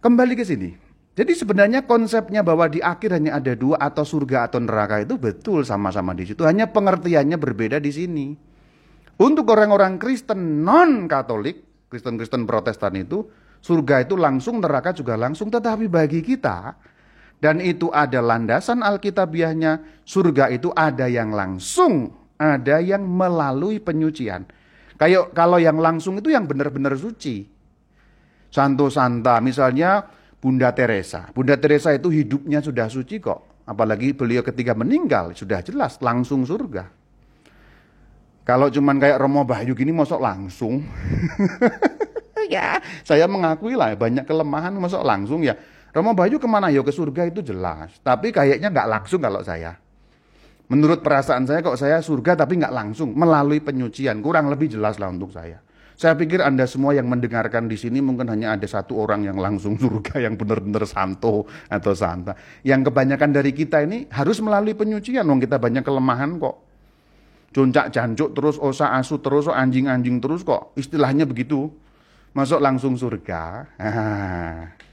kembali 0.00 0.34
ke 0.34 0.44
sini. 0.44 0.72
Jadi 1.12 1.36
sebenarnya 1.36 1.84
konsepnya 1.84 2.40
bahwa 2.40 2.64
di 2.72 2.80
akhir 2.80 3.12
hanya 3.12 3.36
ada 3.36 3.52
dua 3.52 3.76
atau 3.76 4.00
surga 4.00 4.48
atau 4.48 4.64
neraka 4.64 5.04
itu 5.04 5.20
betul 5.20 5.60
sama-sama 5.60 6.16
di 6.16 6.24
situ. 6.24 6.40
Hanya 6.48 6.72
pengertiannya 6.72 7.36
berbeda 7.36 7.76
di 7.76 7.92
sini. 7.92 8.26
Untuk 9.20 9.44
orang-orang 9.52 10.00
Kristen 10.00 10.64
non-Katolik, 10.64 11.86
Kristen-Kristen 11.92 12.48
Protestan 12.48 12.96
itu, 12.96 13.28
surga 13.60 14.08
itu 14.08 14.16
langsung, 14.16 14.64
neraka 14.64 14.96
juga 14.96 15.20
langsung. 15.20 15.52
Tetapi 15.52 15.84
bagi 15.92 16.24
kita, 16.24 16.72
dan 17.42 17.58
itu 17.58 17.90
ada 17.90 18.22
landasan 18.22 18.86
Alkitabiahnya, 18.86 20.06
surga 20.06 20.46
itu 20.54 20.70
ada 20.70 21.10
yang 21.10 21.34
langsung, 21.34 22.14
ada 22.38 22.78
yang 22.78 23.02
melalui 23.02 23.82
penyucian. 23.82 24.46
Kayak 24.94 25.34
kalau 25.34 25.58
yang 25.58 25.82
langsung 25.82 26.22
itu 26.22 26.30
yang 26.30 26.46
benar-benar 26.46 26.94
suci. 26.94 27.50
Santo 28.46 28.86
Santa, 28.94 29.42
misalnya 29.42 30.06
Bunda 30.38 30.70
Teresa. 30.70 31.34
Bunda 31.34 31.58
Teresa 31.58 31.90
itu 31.90 32.14
hidupnya 32.14 32.62
sudah 32.62 32.86
suci 32.86 33.18
kok. 33.18 33.66
Apalagi 33.66 34.14
beliau 34.14 34.46
ketika 34.46 34.78
meninggal, 34.78 35.34
sudah 35.34 35.66
jelas 35.66 35.98
langsung 35.98 36.46
surga. 36.46 36.86
Kalau 38.46 38.70
cuman 38.70 39.02
kayak 39.02 39.18
Romo 39.18 39.42
Bayu 39.42 39.74
gini 39.74 39.90
masuk 39.90 40.22
langsung. 40.22 40.86
ya, 42.54 42.78
saya 43.02 43.26
mengakui 43.26 43.74
lah 43.74 43.98
banyak 43.98 44.30
kelemahan 44.30 44.78
masuk 44.78 45.02
langsung 45.02 45.42
ya. 45.42 45.58
Romo 45.92 46.16
Bayu 46.16 46.40
ke 46.40 46.48
mana? 46.48 46.72
Yo 46.72 46.80
ke 46.80 46.92
surga 46.92 47.28
itu 47.28 47.44
jelas. 47.44 48.00
Tapi 48.00 48.32
kayaknya 48.32 48.72
nggak 48.72 48.88
langsung 48.88 49.20
kalau 49.20 49.44
saya. 49.44 49.76
Menurut 50.72 51.04
perasaan 51.04 51.44
saya 51.44 51.60
kok 51.60 51.76
saya 51.76 52.00
surga 52.00 52.32
tapi 52.32 52.56
nggak 52.56 52.72
langsung 52.72 53.12
melalui 53.12 53.60
penyucian 53.60 54.24
kurang 54.24 54.48
lebih 54.48 54.72
jelas 54.72 54.96
lah 54.96 55.12
untuk 55.12 55.28
saya. 55.28 55.60
Saya 55.92 56.16
pikir 56.16 56.40
anda 56.40 56.64
semua 56.64 56.96
yang 56.96 57.12
mendengarkan 57.12 57.68
di 57.68 57.76
sini 57.76 58.00
mungkin 58.00 58.24
hanya 58.32 58.56
ada 58.56 58.64
satu 58.64 58.96
orang 58.96 59.28
yang 59.28 59.36
langsung 59.36 59.76
surga 59.82 60.24
yang 60.24 60.40
benar-benar 60.40 60.88
santo 60.88 61.44
atau 61.68 61.92
santa. 61.92 62.32
Yang 62.64 62.88
kebanyakan 62.88 63.30
dari 63.36 63.52
kita 63.52 63.84
ini 63.84 64.08
harus 64.08 64.40
melalui 64.40 64.72
penyucian. 64.72 65.28
Wong 65.28 65.44
kita 65.44 65.60
banyak 65.60 65.84
kelemahan 65.84 66.40
kok. 66.40 66.56
Cuncak 67.52 67.92
jancuk 67.92 68.32
terus 68.32 68.56
osa 68.56 68.96
asu 68.96 69.20
terus 69.20 69.52
anjing-anjing 69.52 70.24
terus 70.24 70.40
kok. 70.40 70.72
Istilahnya 70.80 71.28
begitu. 71.28 71.68
Masuk 72.32 72.64
langsung 72.64 72.96
surga. 72.96 73.68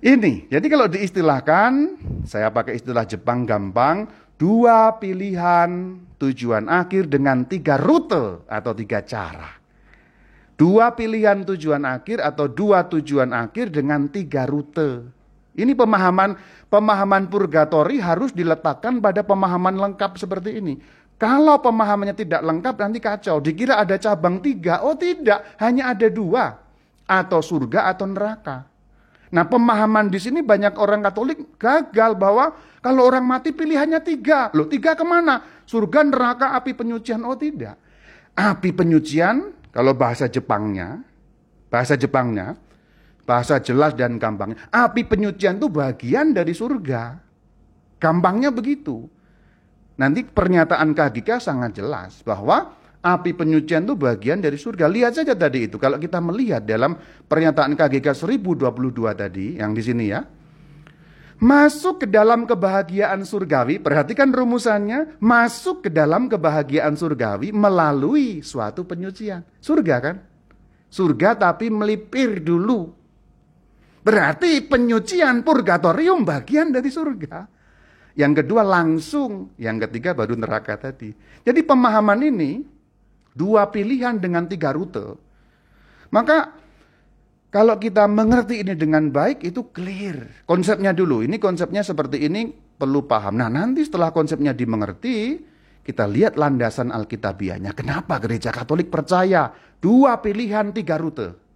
Ini, 0.00 0.48
jadi 0.48 0.64
kalau 0.72 0.88
diistilahkan, 0.88 1.72
saya 2.24 2.48
pakai 2.48 2.80
istilah 2.80 3.04
Jepang 3.04 3.44
gampang, 3.44 4.08
dua 4.40 4.96
pilihan 4.96 6.00
tujuan 6.16 6.72
akhir 6.72 7.12
dengan 7.12 7.44
tiga 7.44 7.76
rute 7.76 8.40
atau 8.48 8.72
tiga 8.72 9.04
cara. 9.04 9.60
Dua 10.56 10.96
pilihan 10.96 11.44
tujuan 11.44 11.84
akhir 11.84 12.24
atau 12.24 12.48
dua 12.48 12.88
tujuan 12.88 13.28
akhir 13.36 13.76
dengan 13.76 14.08
tiga 14.08 14.48
rute. 14.48 15.04
Ini 15.52 15.76
pemahaman 15.76 16.36
pemahaman 16.72 17.28
purgatori 17.28 18.00
harus 18.00 18.32
diletakkan 18.32 19.04
pada 19.04 19.20
pemahaman 19.20 19.76
lengkap 19.76 20.16
seperti 20.16 20.64
ini. 20.64 20.80
Kalau 21.20 21.60
pemahamannya 21.60 22.16
tidak 22.16 22.40
lengkap 22.40 22.74
nanti 22.80 23.04
kacau. 23.04 23.36
Dikira 23.44 23.76
ada 23.76 24.00
cabang 24.00 24.40
tiga. 24.40 24.80
Oh 24.80 24.96
tidak, 24.96 25.60
hanya 25.60 25.92
ada 25.92 26.08
dua. 26.08 26.56
Atau 27.04 27.44
surga 27.44 27.92
atau 27.92 28.08
neraka. 28.08 28.64
Nah 29.30 29.46
pemahaman 29.46 30.10
di 30.10 30.18
sini 30.18 30.42
banyak 30.42 30.74
orang 30.74 31.06
Katolik 31.06 31.54
gagal 31.54 32.18
bahwa 32.18 32.50
kalau 32.82 33.06
orang 33.06 33.22
mati 33.22 33.54
pilihannya 33.54 34.02
tiga. 34.02 34.50
Loh 34.56 34.66
tiga 34.66 34.98
ke 34.98 35.06
mana? 35.06 35.62
Surga, 35.68 36.02
neraka, 36.02 36.58
api 36.58 36.74
penyucian. 36.74 37.22
Oh 37.22 37.38
tidak. 37.38 37.78
Api 38.34 38.74
penyucian, 38.74 39.54
kalau 39.70 39.94
bahasa 39.94 40.26
Jepangnya, 40.26 40.98
bahasa 41.70 41.94
Jepangnya, 41.94 42.58
bahasa 43.22 43.62
jelas 43.62 43.94
dan 43.94 44.18
gampangnya. 44.18 44.58
Api 44.74 45.06
penyucian 45.06 45.62
itu 45.62 45.70
bagian 45.70 46.34
dari 46.34 46.50
surga. 46.50 47.22
Gampangnya 48.02 48.50
begitu. 48.50 49.06
Nanti 50.00 50.24
pernyataan 50.24 50.96
KGK 50.96 51.38
sangat 51.38 51.76
jelas 51.76 52.24
bahwa 52.24 52.79
api 53.00 53.32
penyucian 53.32 53.88
itu 53.88 53.96
bagian 53.96 54.44
dari 54.44 54.60
surga. 54.60 54.84
Lihat 54.88 55.12
saja 55.20 55.32
tadi 55.32 55.68
itu. 55.68 55.80
Kalau 55.80 55.96
kita 55.96 56.20
melihat 56.20 56.64
dalam 56.64 56.96
pernyataan 57.26 57.72
KGK 57.72 58.12
1022 58.12 58.70
tadi 59.16 59.46
yang 59.56 59.72
di 59.72 59.82
sini 59.82 60.04
ya. 60.12 60.20
Masuk 61.40 62.04
ke 62.04 62.06
dalam 62.06 62.44
kebahagiaan 62.44 63.24
surgawi, 63.24 63.80
perhatikan 63.80 64.28
rumusannya, 64.28 65.16
masuk 65.24 65.88
ke 65.88 65.90
dalam 65.90 66.28
kebahagiaan 66.28 66.92
surgawi 67.00 67.48
melalui 67.48 68.44
suatu 68.44 68.84
penyucian. 68.84 69.40
Surga 69.56 69.96
kan? 70.04 70.16
Surga 70.92 71.40
tapi 71.40 71.72
melipir 71.72 72.44
dulu. 72.44 72.92
Berarti 74.04 74.60
penyucian 74.68 75.40
purgatorium 75.40 76.28
bagian 76.28 76.76
dari 76.76 76.92
surga. 76.92 77.48
Yang 78.20 78.44
kedua 78.44 78.60
langsung, 78.60 79.56
yang 79.56 79.80
ketiga 79.80 80.12
baru 80.12 80.36
neraka 80.36 80.76
tadi. 80.76 81.16
Jadi 81.40 81.60
pemahaman 81.64 82.20
ini 82.20 82.79
dua 83.40 83.72
pilihan 83.72 84.20
dengan 84.20 84.44
tiga 84.44 84.76
rute. 84.76 85.16
Maka 86.12 86.52
kalau 87.48 87.80
kita 87.80 88.04
mengerti 88.04 88.60
ini 88.60 88.76
dengan 88.76 89.08
baik 89.08 89.40
itu 89.40 89.72
clear. 89.72 90.44
Konsepnya 90.44 90.92
dulu, 90.92 91.24
ini 91.24 91.40
konsepnya 91.40 91.80
seperti 91.80 92.28
ini 92.28 92.52
perlu 92.52 93.08
paham. 93.08 93.40
Nah 93.40 93.48
nanti 93.48 93.80
setelah 93.80 94.12
konsepnya 94.12 94.52
dimengerti, 94.52 95.40
kita 95.80 96.04
lihat 96.04 96.36
landasan 96.36 96.92
Alkitabiahnya. 96.92 97.72
Kenapa 97.72 98.20
gereja 98.20 98.52
Katolik 98.52 98.92
percaya 98.92 99.48
dua 99.80 100.20
pilihan 100.20 100.76
tiga 100.76 101.00
rute? 101.00 101.48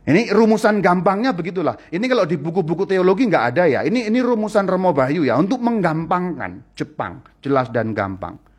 Ini 0.00 0.32
rumusan 0.32 0.80
gampangnya 0.82 1.36
begitulah. 1.36 1.76
Ini 1.92 2.02
kalau 2.08 2.24
di 2.26 2.34
buku-buku 2.34 2.88
teologi 2.88 3.28
nggak 3.30 3.44
ada 3.54 3.68
ya. 3.68 3.80
Ini 3.86 4.10
ini 4.10 4.18
rumusan 4.18 4.66
Romo 4.66 4.90
Bayu 4.96 5.22
ya 5.28 5.38
untuk 5.38 5.60
menggampangkan 5.62 6.74
Jepang, 6.74 7.22
jelas 7.44 7.70
dan 7.70 7.92
gampang. 7.94 8.49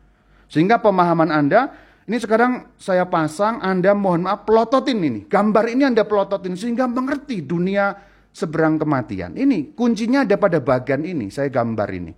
Sehingga 0.52 0.84
pemahaman 0.84 1.32
Anda 1.32 1.72
ini 2.04 2.20
sekarang 2.20 2.76
saya 2.76 3.08
pasang, 3.08 3.64
Anda 3.64 3.96
mohon 3.96 4.28
maaf 4.28 4.44
pelototin 4.44 5.00
ini. 5.00 5.24
Gambar 5.24 5.64
ini 5.72 5.88
Anda 5.88 6.04
pelototin 6.04 6.60
sehingga 6.60 6.84
mengerti 6.84 7.40
dunia 7.40 7.96
seberang 8.28 8.76
kematian. 8.76 9.32
Ini 9.32 9.72
kuncinya 9.72 10.28
ada 10.28 10.36
pada 10.36 10.60
bagian 10.60 11.08
ini, 11.08 11.32
saya 11.32 11.48
gambar 11.48 11.88
ini. 11.96 12.12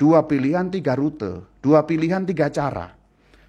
Dua 0.00 0.24
pilihan, 0.24 0.72
tiga 0.72 0.96
rute. 0.96 1.60
Dua 1.60 1.84
pilihan, 1.84 2.24
tiga 2.24 2.48
cara. 2.48 2.96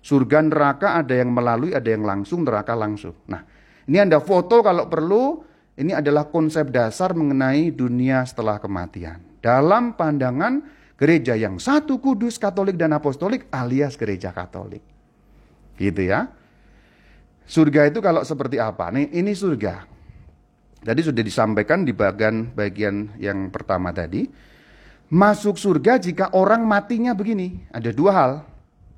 Surga 0.03 0.43
neraka 0.43 0.99
ada 0.99 1.15
yang 1.15 1.31
melalui, 1.31 1.71
ada 1.71 1.87
yang 1.87 2.03
langsung, 2.03 2.43
neraka 2.43 2.75
langsung. 2.75 3.15
Nah, 3.31 3.47
ini 3.87 3.95
Anda 3.95 4.19
foto 4.19 4.59
kalau 4.59 4.91
perlu. 4.91 5.47
Ini 5.71 5.95
adalah 5.95 6.27
konsep 6.27 6.67
dasar 6.67 7.15
mengenai 7.15 7.71
dunia 7.71 8.27
setelah 8.27 8.59
kematian. 8.59 9.23
Dalam 9.39 9.95
pandangan 9.95 10.59
gereja 11.01 11.33
yang 11.33 11.57
satu 11.57 11.97
kudus, 11.97 12.37
katolik 12.37 12.77
dan 12.77 12.93
apostolik 12.93 13.49
alias 13.49 13.97
gereja 13.97 14.29
katolik. 14.29 14.85
Gitu 15.81 16.05
ya. 16.05 16.29
Surga 17.49 17.89
itu 17.89 17.97
kalau 18.05 18.21
seperti 18.21 18.61
apa? 18.61 18.93
Nih, 18.93 19.09
ini 19.09 19.33
surga. 19.33 19.89
Tadi 20.85 21.01
sudah 21.01 21.25
disampaikan 21.25 21.81
di 21.81 21.89
bagian 21.97 22.53
bagian 22.53 23.17
yang 23.17 23.49
pertama 23.49 23.89
tadi. 23.89 24.29
Masuk 25.09 25.57
surga 25.57 25.97
jika 25.97 26.37
orang 26.37 26.69
matinya 26.69 27.17
begini. 27.17 27.65
Ada 27.73 27.89
dua 27.89 28.11
hal. 28.13 28.31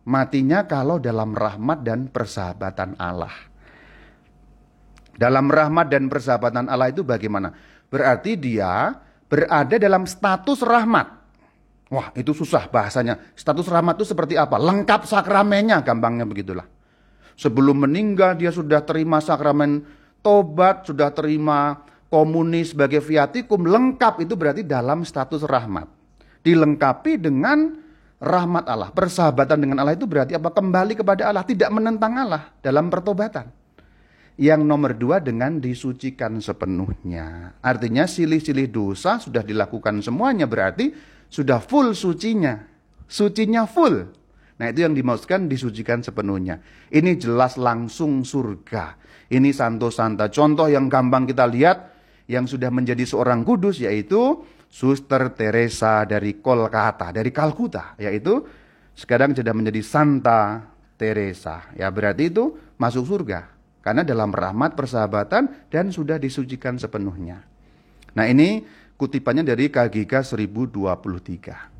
Matinya 0.03 0.67
kalau 0.67 0.99
dalam 0.99 1.31
rahmat 1.31 1.87
dan 1.87 2.11
persahabatan 2.11 2.99
Allah. 2.99 3.31
Dalam 5.15 5.47
rahmat 5.47 5.87
dan 5.87 6.11
persahabatan 6.11 6.67
Allah 6.67 6.91
itu 6.91 7.07
bagaimana? 7.07 7.55
Berarti 7.87 8.35
dia 8.35 8.91
berada 9.31 9.79
dalam 9.79 10.03
status 10.03 10.59
rahmat. 10.59 11.22
Wah, 11.93 12.09
itu 12.17 12.33
susah 12.33 12.65
bahasanya. 12.73 13.21
Status 13.37 13.69
rahmat 13.69 14.01
itu 14.01 14.09
seperti 14.09 14.33
apa? 14.33 14.57
Lengkap 14.57 15.05
sakramennya, 15.05 15.77
gampangnya 15.85 16.25
begitulah. 16.25 16.65
Sebelum 17.37 17.85
meninggal 17.85 18.33
dia 18.33 18.49
sudah 18.49 18.81
terima 18.81 19.21
sakramen 19.21 19.85
tobat, 20.25 20.89
sudah 20.89 21.13
terima 21.13 21.85
komunis 22.09 22.73
sebagai 22.73 22.97
viatikum, 22.97 23.69
lengkap 23.69 24.25
itu 24.25 24.33
berarti 24.33 24.65
dalam 24.65 25.05
status 25.05 25.45
rahmat. 25.45 25.85
Dilengkapi 26.41 27.21
dengan 27.21 27.77
rahmat 28.17 28.65
Allah. 28.65 28.89
Persahabatan 28.89 29.61
dengan 29.61 29.77
Allah 29.85 29.93
itu 29.93 30.09
berarti 30.09 30.33
apa? 30.33 30.49
Kembali 30.49 30.97
kepada 30.97 31.29
Allah, 31.29 31.45
tidak 31.45 31.69
menentang 31.69 32.17
Allah 32.17 32.49
dalam 32.65 32.89
pertobatan. 32.89 33.53
Yang 34.33 34.65
nomor 34.65 34.97
dua 34.97 35.21
dengan 35.21 35.61
disucikan 35.61 36.41
sepenuhnya. 36.41 37.53
Artinya 37.61 38.09
silih-silih 38.09 38.65
dosa 38.65 39.21
sudah 39.21 39.45
dilakukan 39.45 40.01
semuanya 40.01 40.49
berarti 40.49 40.89
sudah 41.33 41.57
full 41.57 41.97
sucinya. 41.97 42.61
Sucinya 43.09 43.65
full. 43.65 44.05
Nah 44.61 44.69
itu 44.69 44.85
yang 44.85 44.93
dimaksudkan 44.93 45.49
disucikan 45.49 46.05
sepenuhnya. 46.05 46.61
Ini 46.93 47.17
jelas 47.17 47.57
langsung 47.57 48.21
surga. 48.21 49.01
Ini 49.33 49.49
santo 49.49 49.89
santa. 49.89 50.29
Contoh 50.29 50.69
yang 50.69 50.85
gampang 50.85 51.25
kita 51.25 51.49
lihat 51.49 51.89
yang 52.29 52.45
sudah 52.45 52.69
menjadi 52.69 53.01
seorang 53.01 53.41
kudus 53.41 53.81
yaitu 53.81 54.45
Suster 54.69 55.33
Teresa 55.33 56.05
dari 56.05 56.37
Kolkata, 56.37 57.09
dari 57.09 57.33
Kalkuta. 57.33 57.97
Yaitu 57.97 58.45
sekarang 58.93 59.33
sudah 59.33 59.57
menjadi 59.57 59.81
Santa 59.81 60.69
Teresa. 61.01 61.73
Ya 61.73 61.89
berarti 61.89 62.29
itu 62.29 62.53
masuk 62.77 63.09
surga. 63.09 63.49
Karena 63.81 64.05
dalam 64.05 64.29
rahmat 64.29 64.77
persahabatan 64.77 65.69
dan 65.73 65.89
sudah 65.89 66.21
disucikan 66.21 66.77
sepenuhnya. 66.77 67.41
Nah 68.13 68.25
ini 68.29 68.63
Kutipannya 68.93 69.41
dari 69.41 69.73
KGK 69.73 70.13
1023. 70.37 71.73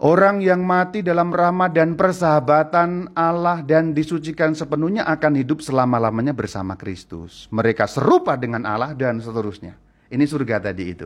Orang 0.00 0.40
yang 0.40 0.64
mati 0.64 1.04
dalam 1.04 1.28
rahmat 1.28 1.76
dan 1.76 1.92
persahabatan 1.92 3.12
Allah 3.12 3.60
dan 3.60 3.92
disucikan 3.92 4.56
sepenuhnya 4.56 5.04
akan 5.04 5.36
hidup 5.36 5.60
selama-lamanya 5.60 6.32
bersama 6.32 6.72
Kristus. 6.72 7.44
Mereka 7.52 7.84
serupa 7.84 8.32
dengan 8.40 8.64
Allah 8.64 8.96
dan 8.96 9.20
seterusnya. 9.20 9.76
Ini 10.08 10.24
surga 10.24 10.72
tadi 10.72 10.84
itu. 10.88 11.04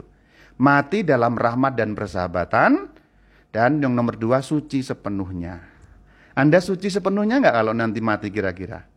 Mati 0.63 1.03
dalam 1.03 1.35
rahmat 1.35 1.75
dan 1.75 1.99
persahabatan. 1.99 2.87
Dan 3.51 3.83
yang 3.83 3.99
nomor 3.99 4.15
dua, 4.15 4.39
suci 4.43 4.83
sepenuhnya. 4.83 5.59
Anda 6.35 6.59
suci 6.59 6.87
sepenuhnya 6.91 7.39
nggak 7.43 7.55
kalau 7.55 7.75
nanti 7.75 7.99
mati 7.99 8.31
kira-kira? 8.31 8.94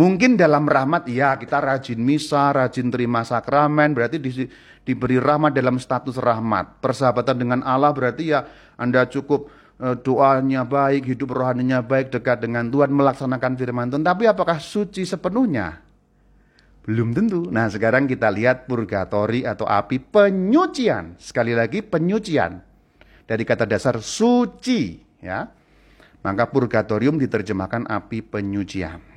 Mungkin 0.00 0.40
dalam 0.40 0.64
rahmat, 0.64 1.04
ya 1.12 1.36
kita 1.36 1.60
rajin 1.60 2.00
misa, 2.00 2.56
rajin 2.56 2.88
terima 2.88 3.20
sakramen, 3.20 3.92
berarti 3.92 4.16
di, 4.16 4.48
diberi 4.80 5.20
rahmat 5.20 5.52
dalam 5.52 5.76
status 5.76 6.16
rahmat. 6.16 6.80
Persahabatan 6.80 7.36
dengan 7.36 7.60
Allah 7.60 7.92
berarti 7.92 8.32
ya 8.32 8.48
Anda 8.80 9.04
cukup 9.04 9.52
e, 9.76 10.00
doanya 10.00 10.64
baik, 10.64 11.04
hidup 11.04 11.36
rohaninya 11.36 11.84
baik, 11.84 12.16
dekat 12.16 12.40
dengan 12.40 12.72
Tuhan, 12.72 12.88
melaksanakan 12.96 13.52
firman 13.60 13.92
Tuhan. 13.92 14.00
Tapi 14.00 14.24
apakah 14.24 14.56
suci 14.56 15.04
sepenuhnya? 15.04 15.84
Belum 16.88 17.12
tentu. 17.12 17.52
Nah 17.52 17.68
sekarang 17.68 18.08
kita 18.08 18.32
lihat 18.32 18.64
purgatori 18.64 19.44
atau 19.44 19.68
api 19.68 20.00
penyucian. 20.00 21.20
Sekali 21.20 21.52
lagi 21.52 21.84
penyucian. 21.84 22.56
Dari 23.28 23.44
kata 23.44 23.68
dasar 23.68 24.00
suci. 24.00 24.96
ya 25.20 25.44
Maka 26.24 26.48
purgatorium 26.48 27.20
diterjemahkan 27.20 27.84
api 27.84 28.24
penyucian. 28.24 29.09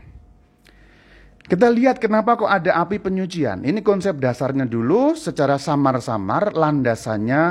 Kita 1.44 1.68
lihat 1.68 2.00
kenapa 2.00 2.40
kok 2.40 2.48
ada 2.48 2.80
api 2.80 3.04
penyucian. 3.04 3.68
Ini 3.68 3.84
konsep 3.84 4.16
dasarnya 4.16 4.64
dulu 4.64 5.12
secara 5.20 5.60
samar-samar 5.60 6.56
landasannya 6.56 7.44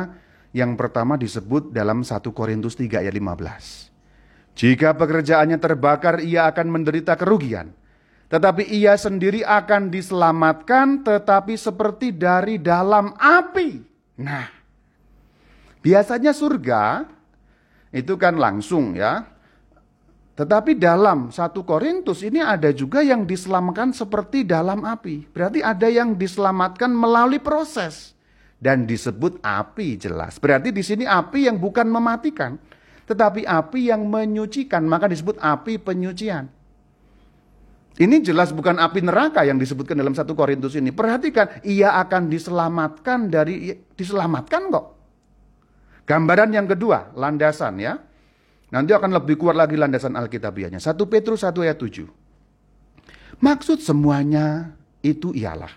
yang 0.57 0.81
pertama 0.81 1.21
disebut 1.21 1.77
dalam 1.77 2.01
1 2.01 2.25
Korintus 2.33 2.73
3 2.77 3.05
ayat 3.05 3.13
15. 3.13 3.93
Jika 4.57 4.97
pekerjaannya 4.97 5.61
terbakar 5.61 6.25
ia 6.25 6.49
akan 6.49 6.67
menderita 6.73 7.17
kerugian. 7.21 7.73
Tetapi 8.33 8.65
ia 8.73 8.97
sendiri 8.97 9.45
akan 9.45 9.93
diselamatkan 9.93 11.05
tetapi 11.05 11.53
seperti 11.53 12.17
dari 12.17 12.57
dalam 12.57 13.13
api. 13.13 13.77
Nah, 14.25 14.49
biasanya 15.85 16.33
surga 16.33 17.05
itu 17.93 18.17
kan 18.17 18.41
langsung 18.41 18.97
ya 18.97 19.32
tetapi 20.33 20.81
dalam 20.81 21.29
satu 21.29 21.61
Korintus 21.61 22.25
ini 22.25 22.41
ada 22.41 22.73
juga 22.73 23.05
yang 23.05 23.29
diselamatkan 23.29 23.93
seperti 23.93 24.49
dalam 24.49 24.81
api. 24.81 25.29
Berarti 25.29 25.61
ada 25.61 25.93
yang 25.93 26.17
diselamatkan 26.17 26.89
melalui 26.89 27.37
proses 27.37 28.17
dan 28.57 28.89
disebut 28.89 29.45
api 29.45 30.01
jelas. 30.01 30.41
Berarti 30.41 30.73
di 30.73 30.81
sini 30.81 31.05
api 31.05 31.53
yang 31.53 31.61
bukan 31.61 31.85
mematikan, 31.85 32.57
tetapi 33.05 33.45
api 33.45 33.93
yang 33.93 34.09
menyucikan, 34.09 34.89
maka 34.89 35.05
disebut 35.05 35.37
api 35.37 35.77
penyucian. 35.77 36.49
Ini 37.93 38.25
jelas 38.25 38.57
bukan 38.57 38.81
api 38.81 39.05
neraka 39.05 39.45
yang 39.45 39.61
disebutkan 39.61 40.01
dalam 40.01 40.17
satu 40.17 40.33
Korintus 40.33 40.73
ini. 40.81 40.97
Perhatikan, 40.97 41.61
ia 41.61 41.93
akan 42.01 42.33
diselamatkan 42.33 43.29
dari 43.29 43.69
diselamatkan 43.93 44.73
kok. 44.73 44.87
Gambaran 46.09 46.57
yang 46.57 46.65
kedua, 46.65 47.13
landasan 47.13 47.77
ya. 47.85 48.01
Nanti 48.73 48.97
akan 48.97 49.21
lebih 49.21 49.37
kuat 49.37 49.53
lagi 49.53 49.77
landasan 49.77 50.17
Alkitabiahnya. 50.17 50.81
1 50.81 50.97
Petrus 51.05 51.45
1 51.45 51.61
ayat 51.61 51.77
7. 51.77 52.09
Maksud 53.45 53.85
semuanya 53.85 54.73
itu 55.05 55.37
ialah 55.37 55.69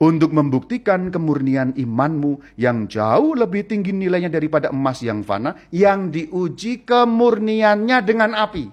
untuk 0.00 0.32
membuktikan 0.32 1.12
kemurnian 1.12 1.76
imanmu 1.76 2.56
yang 2.56 2.88
jauh 2.88 3.36
lebih 3.36 3.68
tinggi 3.68 3.92
nilainya 3.92 4.32
daripada 4.32 4.72
emas 4.72 5.04
yang 5.04 5.20
fana 5.20 5.58
yang 5.68 6.08
diuji 6.08 6.88
kemurniannya 6.88 7.98
dengan 8.00 8.32
api. 8.32 8.64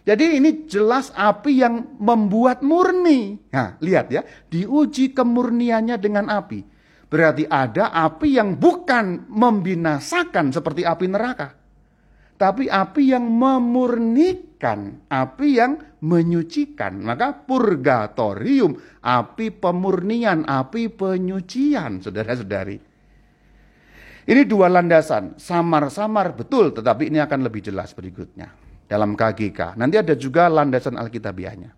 Jadi 0.00 0.40
ini 0.42 0.66
jelas 0.66 1.12
api 1.14 1.60
yang 1.60 2.02
membuat 2.02 2.66
murni. 2.66 3.36
Nah, 3.52 3.78
lihat 3.78 4.10
ya, 4.10 4.24
diuji 4.48 5.12
kemurniannya 5.14 6.00
dengan 6.02 6.26
api. 6.26 6.66
Berarti 7.06 7.46
ada 7.46 7.94
api 7.94 8.40
yang 8.40 8.58
bukan 8.58 9.28
membinasakan 9.28 10.50
seperti 10.50 10.88
api 10.88 11.06
neraka 11.06 11.59
tapi 12.40 12.72
api 12.72 13.12
yang 13.12 13.28
memurnikan, 13.28 15.04
api 15.12 15.60
yang 15.60 15.76
menyucikan. 16.00 16.96
Maka 17.04 17.36
purgatorium, 17.36 18.80
api 19.04 19.52
pemurnian, 19.52 20.48
api 20.48 20.88
penyucian, 20.88 22.00
saudara-saudari. 22.00 22.80
Ini 24.24 24.42
dua 24.48 24.72
landasan, 24.72 25.36
samar-samar 25.36 26.32
betul, 26.32 26.72
tetapi 26.72 27.12
ini 27.12 27.20
akan 27.20 27.44
lebih 27.44 27.60
jelas 27.60 27.92
berikutnya 27.92 28.48
dalam 28.88 29.12
KGK. 29.12 29.76
Nanti 29.76 30.00
ada 30.00 30.16
juga 30.16 30.48
landasan 30.48 30.96
Alkitabiahnya. 30.96 31.76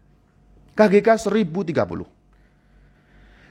KGK 0.79 1.09
1030. 1.27 2.07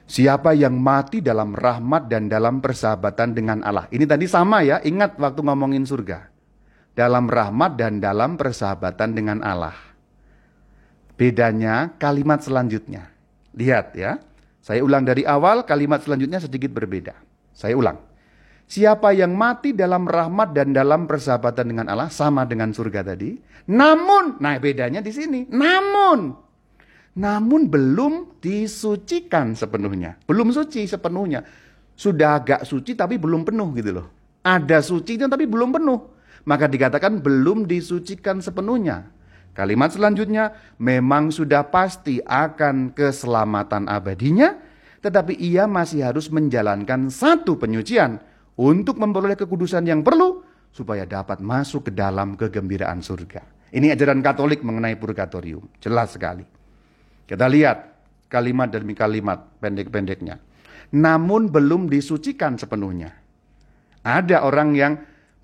Siapa 0.08 0.56
yang 0.56 0.80
mati 0.80 1.20
dalam 1.20 1.56
rahmat 1.56 2.08
dan 2.08 2.32
dalam 2.32 2.64
persahabatan 2.64 3.36
dengan 3.36 3.60
Allah. 3.68 3.88
Ini 3.92 4.08
tadi 4.08 4.28
sama 4.32 4.64
ya, 4.64 4.80
ingat 4.84 5.16
waktu 5.16 5.40
ngomongin 5.40 5.88
surga 5.88 6.31
dalam 6.92 7.32
rahmat 7.32 7.80
dan 7.80 8.04
dalam 8.04 8.36
persahabatan 8.36 9.16
dengan 9.16 9.40
Allah. 9.44 9.76
Bedanya 11.16 11.96
kalimat 12.02 12.42
selanjutnya. 12.42 13.12
Lihat 13.56 13.96
ya. 13.96 14.20
Saya 14.62 14.86
ulang 14.86 15.06
dari 15.06 15.26
awal, 15.26 15.66
kalimat 15.66 16.06
selanjutnya 16.06 16.38
sedikit 16.38 16.70
berbeda. 16.70 17.18
Saya 17.54 17.74
ulang. 17.74 17.98
Siapa 18.70 19.12
yang 19.12 19.36
mati 19.36 19.74
dalam 19.76 20.08
rahmat 20.08 20.56
dan 20.56 20.72
dalam 20.72 21.10
persahabatan 21.10 21.66
dengan 21.68 21.86
Allah 21.92 22.08
sama 22.14 22.46
dengan 22.46 22.72
surga 22.72 23.04
tadi. 23.04 23.36
Namun, 23.68 24.40
nah 24.40 24.56
bedanya 24.62 25.04
di 25.04 25.12
sini. 25.12 25.50
Namun, 25.50 26.32
namun 27.18 27.68
belum 27.68 28.40
disucikan 28.40 29.58
sepenuhnya. 29.58 30.16
Belum 30.24 30.54
suci 30.54 30.88
sepenuhnya. 30.88 31.44
Sudah 31.98 32.40
agak 32.40 32.64
suci 32.64 32.96
tapi 32.96 33.20
belum 33.20 33.44
penuh 33.44 33.76
gitu 33.76 33.92
loh. 33.92 34.08
Ada 34.42 34.80
sucinya 34.82 35.28
tapi 35.28 35.46
belum 35.46 35.76
penuh 35.76 36.21
maka 36.46 36.66
dikatakan 36.66 37.22
belum 37.22 37.70
disucikan 37.70 38.42
sepenuhnya. 38.42 39.10
Kalimat 39.52 39.92
selanjutnya 39.92 40.56
memang 40.80 41.28
sudah 41.28 41.68
pasti 41.68 42.24
akan 42.24 42.96
keselamatan 42.96 43.92
abadinya, 43.92 44.56
tetapi 45.04 45.36
ia 45.36 45.68
masih 45.68 46.08
harus 46.08 46.32
menjalankan 46.32 47.12
satu 47.12 47.60
penyucian 47.60 48.24
untuk 48.56 48.96
memperoleh 48.96 49.36
kekudusan 49.36 49.84
yang 49.84 50.08
perlu 50.08 50.40
supaya 50.72 51.04
dapat 51.04 51.44
masuk 51.44 51.92
ke 51.92 51.92
dalam 51.92 52.40
kegembiraan 52.40 53.04
surga. 53.04 53.44
Ini 53.76 53.92
ajaran 53.92 54.24
Katolik 54.24 54.64
mengenai 54.64 54.96
purgatorium, 54.96 55.68
jelas 55.84 56.16
sekali. 56.16 56.44
Kita 57.28 57.48
lihat 57.48 57.92
kalimat 58.32 58.72
demi 58.72 58.96
kalimat 58.96 59.52
pendek-pendeknya. 59.60 60.40
Namun 60.92 61.48
belum 61.48 61.88
disucikan 61.88 62.60
sepenuhnya. 62.60 63.16
Ada 64.04 64.44
orang 64.44 64.76
yang 64.76 64.94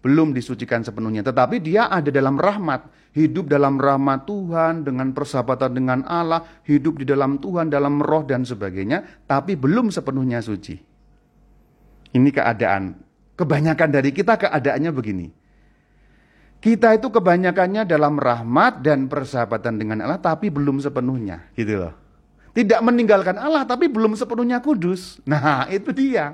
belum 0.06 0.32
disucikan 0.32 0.86
sepenuhnya, 0.86 1.26
tetapi 1.26 1.58
dia 1.58 1.90
ada 1.90 2.08
dalam 2.14 2.38
rahmat, 2.38 2.86
hidup 3.18 3.50
dalam 3.50 3.82
rahmat 3.82 4.30
Tuhan 4.30 4.86
dengan 4.86 5.12
persahabatan 5.12 5.74
dengan 5.74 6.00
Allah, 6.06 6.46
hidup 6.70 7.02
di 7.02 7.06
dalam 7.10 7.42
Tuhan 7.42 7.74
dalam 7.74 8.00
roh 8.00 8.22
dan 8.24 8.46
sebagainya, 8.46 9.26
tapi 9.26 9.58
belum 9.58 9.90
sepenuhnya 9.90 10.40
suci. 10.40 10.78
Ini 12.14 12.30
keadaan. 12.32 13.04
Kebanyakan 13.38 13.90
dari 13.94 14.10
kita 14.14 14.38
keadaannya 14.38 14.92
begini. 14.94 15.28
Kita 16.58 16.98
itu 16.98 17.14
kebanyakannya 17.14 17.86
dalam 17.86 18.18
rahmat 18.18 18.82
dan 18.82 19.06
persahabatan 19.06 19.78
dengan 19.78 20.02
Allah 20.02 20.18
tapi 20.18 20.50
belum 20.50 20.82
sepenuhnya, 20.82 21.46
gitu 21.54 21.86
loh. 21.86 21.94
Tidak 22.58 22.82
meninggalkan 22.82 23.38
Allah 23.38 23.62
tapi 23.70 23.86
belum 23.86 24.18
sepenuhnya 24.18 24.58
kudus. 24.66 25.22
Nah, 25.30 25.70
itu 25.70 25.94
dia. 25.94 26.34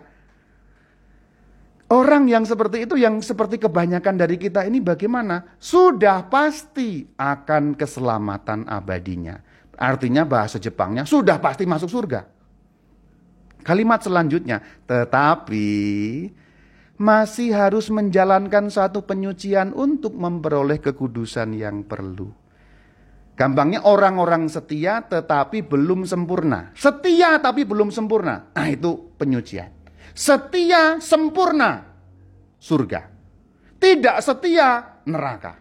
Orang 1.93 2.25
yang 2.25 2.41
seperti 2.41 2.89
itu, 2.89 2.97
yang 2.97 3.21
seperti 3.21 3.61
kebanyakan 3.61 4.17
dari 4.17 4.41
kita 4.41 4.65
ini 4.65 4.81
bagaimana? 4.81 5.53
Sudah 5.61 6.25
pasti 6.25 7.05
akan 7.05 7.77
keselamatan 7.77 8.65
abadinya. 8.65 9.37
Artinya 9.77 10.25
bahasa 10.25 10.57
Jepangnya 10.57 11.05
sudah 11.05 11.37
pasti 11.37 11.69
masuk 11.69 11.93
surga. 11.93 12.25
Kalimat 13.61 14.01
selanjutnya, 14.01 14.65
tetapi 14.89 15.69
masih 16.97 17.53
harus 17.53 17.93
menjalankan 17.93 18.73
satu 18.73 19.05
penyucian 19.05 19.69
untuk 19.77 20.17
memperoleh 20.17 20.81
kekudusan 20.81 21.53
yang 21.53 21.85
perlu. 21.85 22.33
Gampangnya 23.37 23.85
orang-orang 23.85 24.49
setia 24.49 25.05
tetapi 25.05 25.61
belum 25.61 26.09
sempurna. 26.09 26.73
Setia 26.73 27.37
tapi 27.37 27.69
belum 27.69 27.93
sempurna. 27.93 28.49
Nah 28.49 28.67
itu 28.69 29.13
penyucian 29.21 29.82
setia 30.13 31.01
sempurna 31.01 31.83
surga. 32.61 33.11
Tidak 33.81 34.17
setia 34.23 35.01
neraka. 35.03 35.59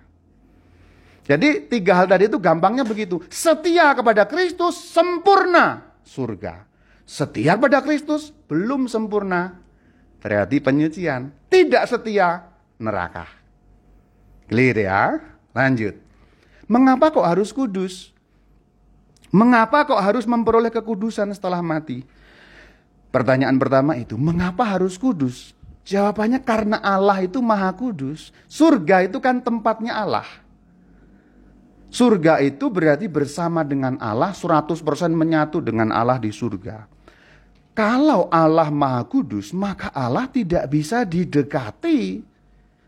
Jadi 1.26 1.66
tiga 1.66 2.02
hal 2.02 2.06
tadi 2.06 2.30
itu 2.30 2.38
gampangnya 2.38 2.86
begitu. 2.86 3.18
Setia 3.26 3.90
kepada 3.98 4.26
Kristus 4.30 4.78
sempurna 4.78 5.98
surga. 6.06 6.66
Setia 7.02 7.58
kepada 7.58 7.82
Kristus 7.82 8.30
belum 8.46 8.86
sempurna 8.86 9.58
berarti 10.22 10.62
penyucian. 10.62 11.34
Tidak 11.50 11.82
setia 11.90 12.46
neraka. 12.78 13.26
Clear 14.46 14.76
ya? 14.78 15.02
Lanjut. 15.52 15.98
Mengapa 16.70 17.10
kok 17.10 17.26
harus 17.26 17.50
kudus? 17.50 18.14
Mengapa 19.32 19.88
kok 19.88 19.98
harus 19.98 20.28
memperoleh 20.28 20.68
kekudusan 20.68 21.32
setelah 21.32 21.64
mati? 21.64 22.04
Pertanyaan 23.12 23.60
pertama 23.60 23.92
itu, 24.00 24.16
mengapa 24.16 24.64
harus 24.64 24.96
kudus? 24.96 25.52
Jawabannya 25.84 26.40
karena 26.40 26.80
Allah 26.80 27.20
itu 27.20 27.44
maha 27.44 27.68
kudus. 27.76 28.32
Surga 28.48 29.04
itu 29.04 29.20
kan 29.20 29.44
tempatnya 29.44 30.00
Allah. 30.00 30.24
Surga 31.92 32.40
itu 32.40 32.72
berarti 32.72 33.04
bersama 33.12 33.60
dengan 33.60 34.00
Allah 34.00 34.32
100% 34.32 34.80
menyatu 35.12 35.60
dengan 35.60 35.92
Allah 35.92 36.16
di 36.16 36.32
surga. 36.32 36.88
Kalau 37.76 38.32
Allah 38.32 38.72
maha 38.72 39.04
kudus, 39.04 39.52
maka 39.52 39.92
Allah 39.92 40.24
tidak 40.32 40.72
bisa 40.72 41.04
didekati 41.04 42.24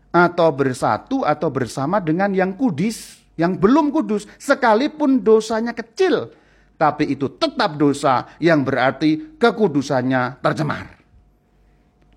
atau 0.09 0.49
bersatu 0.49 1.21
atau 1.21 1.53
bersama 1.53 2.01
dengan 2.01 2.33
yang 2.33 2.57
kudis, 2.57 3.21
yang 3.37 3.61
belum 3.61 3.93
kudus, 3.93 4.25
sekalipun 4.41 5.21
dosanya 5.21 5.77
kecil 5.77 6.33
tapi 6.75 7.15
itu 7.15 7.31
tetap 7.39 7.79
dosa 7.79 8.35
yang 8.39 8.67
berarti 8.67 9.39
kekudusannya 9.39 10.43
tercemar. 10.43 10.85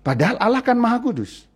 Padahal 0.03 0.35
Allah 0.39 0.61
kan 0.63 0.75
maha 0.79 0.99
kudus. 0.99 1.47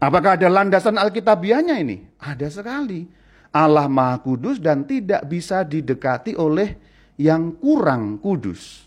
Apakah 0.00 0.36
ada 0.36 0.48
landasan 0.52 1.00
Alkitabiahnya 1.00 1.80
ini? 1.80 2.04
Ada 2.20 2.52
sekali. 2.52 3.08
Allah 3.54 3.88
maha 3.88 4.20
kudus 4.20 4.60
dan 4.60 4.84
tidak 4.84 5.24
bisa 5.30 5.64
didekati 5.64 6.36
oleh 6.36 6.76
yang 7.16 7.56
kurang 7.56 8.20
kudus. 8.20 8.84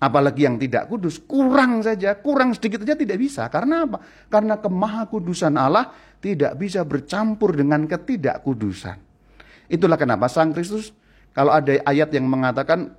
Apalagi 0.00 0.48
yang 0.48 0.56
tidak 0.56 0.88
kudus, 0.88 1.20
kurang 1.20 1.84
saja, 1.84 2.16
kurang 2.16 2.56
sedikit 2.56 2.80
saja 2.88 2.96
tidak 2.96 3.20
bisa. 3.20 3.44
Karena 3.52 3.84
apa? 3.84 4.00
Karena 4.32 4.56
kemahakudusan 4.56 5.60
Allah 5.60 5.92
tidak 6.24 6.56
bisa 6.56 6.88
bercampur 6.88 7.52
dengan 7.52 7.84
ketidakkudusan. 7.84 8.96
Itulah 9.68 10.00
kenapa 10.00 10.26
Sang 10.32 10.56
Kristus 10.56 10.96
kalau 11.30 11.54
ada 11.54 11.78
ayat 11.86 12.10
yang 12.10 12.26
mengatakan 12.26 12.94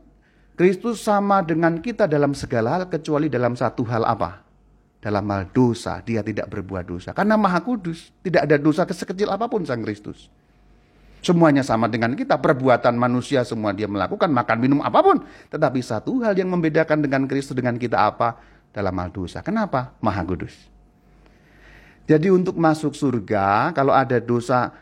Kristus 0.55 1.01
sama 1.01 1.41
dengan 1.41 1.79
kita 1.79 2.05
dalam 2.05 2.37
segala 2.37 2.79
hal 2.79 2.83
kecuali 2.87 3.27
dalam 3.27 3.57
satu 3.57 3.81
hal 3.87 4.05
apa? 4.05 4.45
Dalam 5.01 5.25
hal 5.33 5.49
dosa, 5.49 5.97
dia 6.05 6.21
tidak 6.21 6.45
berbuat 6.53 6.85
dosa. 6.85 7.09
Karena 7.17 7.33
maha 7.33 7.57
kudus, 7.65 8.13
tidak 8.21 8.45
ada 8.45 8.61
dosa 8.61 8.85
sekecil 8.85 9.33
apa 9.33 9.49
pun 9.49 9.65
Sang 9.65 9.81
Kristus. 9.81 10.29
Semuanya 11.21 11.61
sama 11.61 11.89
dengan 11.89 12.13
kita, 12.13 12.37
perbuatan 12.37 12.97
manusia 12.97 13.45
semua 13.45 13.73
dia 13.73 13.89
melakukan, 13.89 14.29
makan 14.29 14.57
minum 14.57 14.79
apa 14.81 15.01
pun. 15.01 15.21
Tetapi 15.49 15.79
satu 15.81 16.21
hal 16.21 16.37
yang 16.37 16.49
membedakan 16.49 17.01
dengan 17.01 17.25
Kristus 17.25 17.57
dengan 17.57 17.77
kita 17.77 17.97
apa? 17.97 18.37
Dalam 18.69 18.93
hal 18.97 19.09
dosa. 19.09 19.41
Kenapa? 19.41 19.97
Maha 20.01 20.21
kudus. 20.25 20.53
Jadi 22.09 22.33
untuk 22.33 22.57
masuk 22.57 22.97
surga, 22.97 23.73
kalau 23.73 23.93
ada 23.93 24.17
dosa 24.17 24.73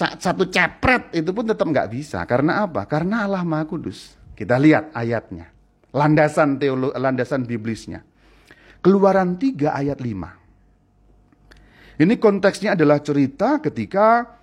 satu 0.00 0.48
cepret 0.48 1.12
itu 1.12 1.28
pun 1.36 1.44
tetap 1.44 1.68
nggak 1.68 1.92
bisa. 1.92 2.24
Karena 2.24 2.64
apa? 2.64 2.88
Karena 2.88 3.28
Allah 3.28 3.44
Maha 3.44 3.68
Kudus. 3.68 4.16
Kita 4.32 4.56
lihat 4.56 4.88
ayatnya. 4.96 5.52
Landasan 5.92 6.56
teolo, 6.56 6.88
landasan 6.96 7.44
biblisnya. 7.44 8.00
Keluaran 8.80 9.36
3 9.36 9.76
ayat 9.76 10.00
5. 10.00 12.00
Ini 12.00 12.16
konteksnya 12.16 12.72
adalah 12.72 13.04
cerita 13.04 13.60
ketika 13.60 14.40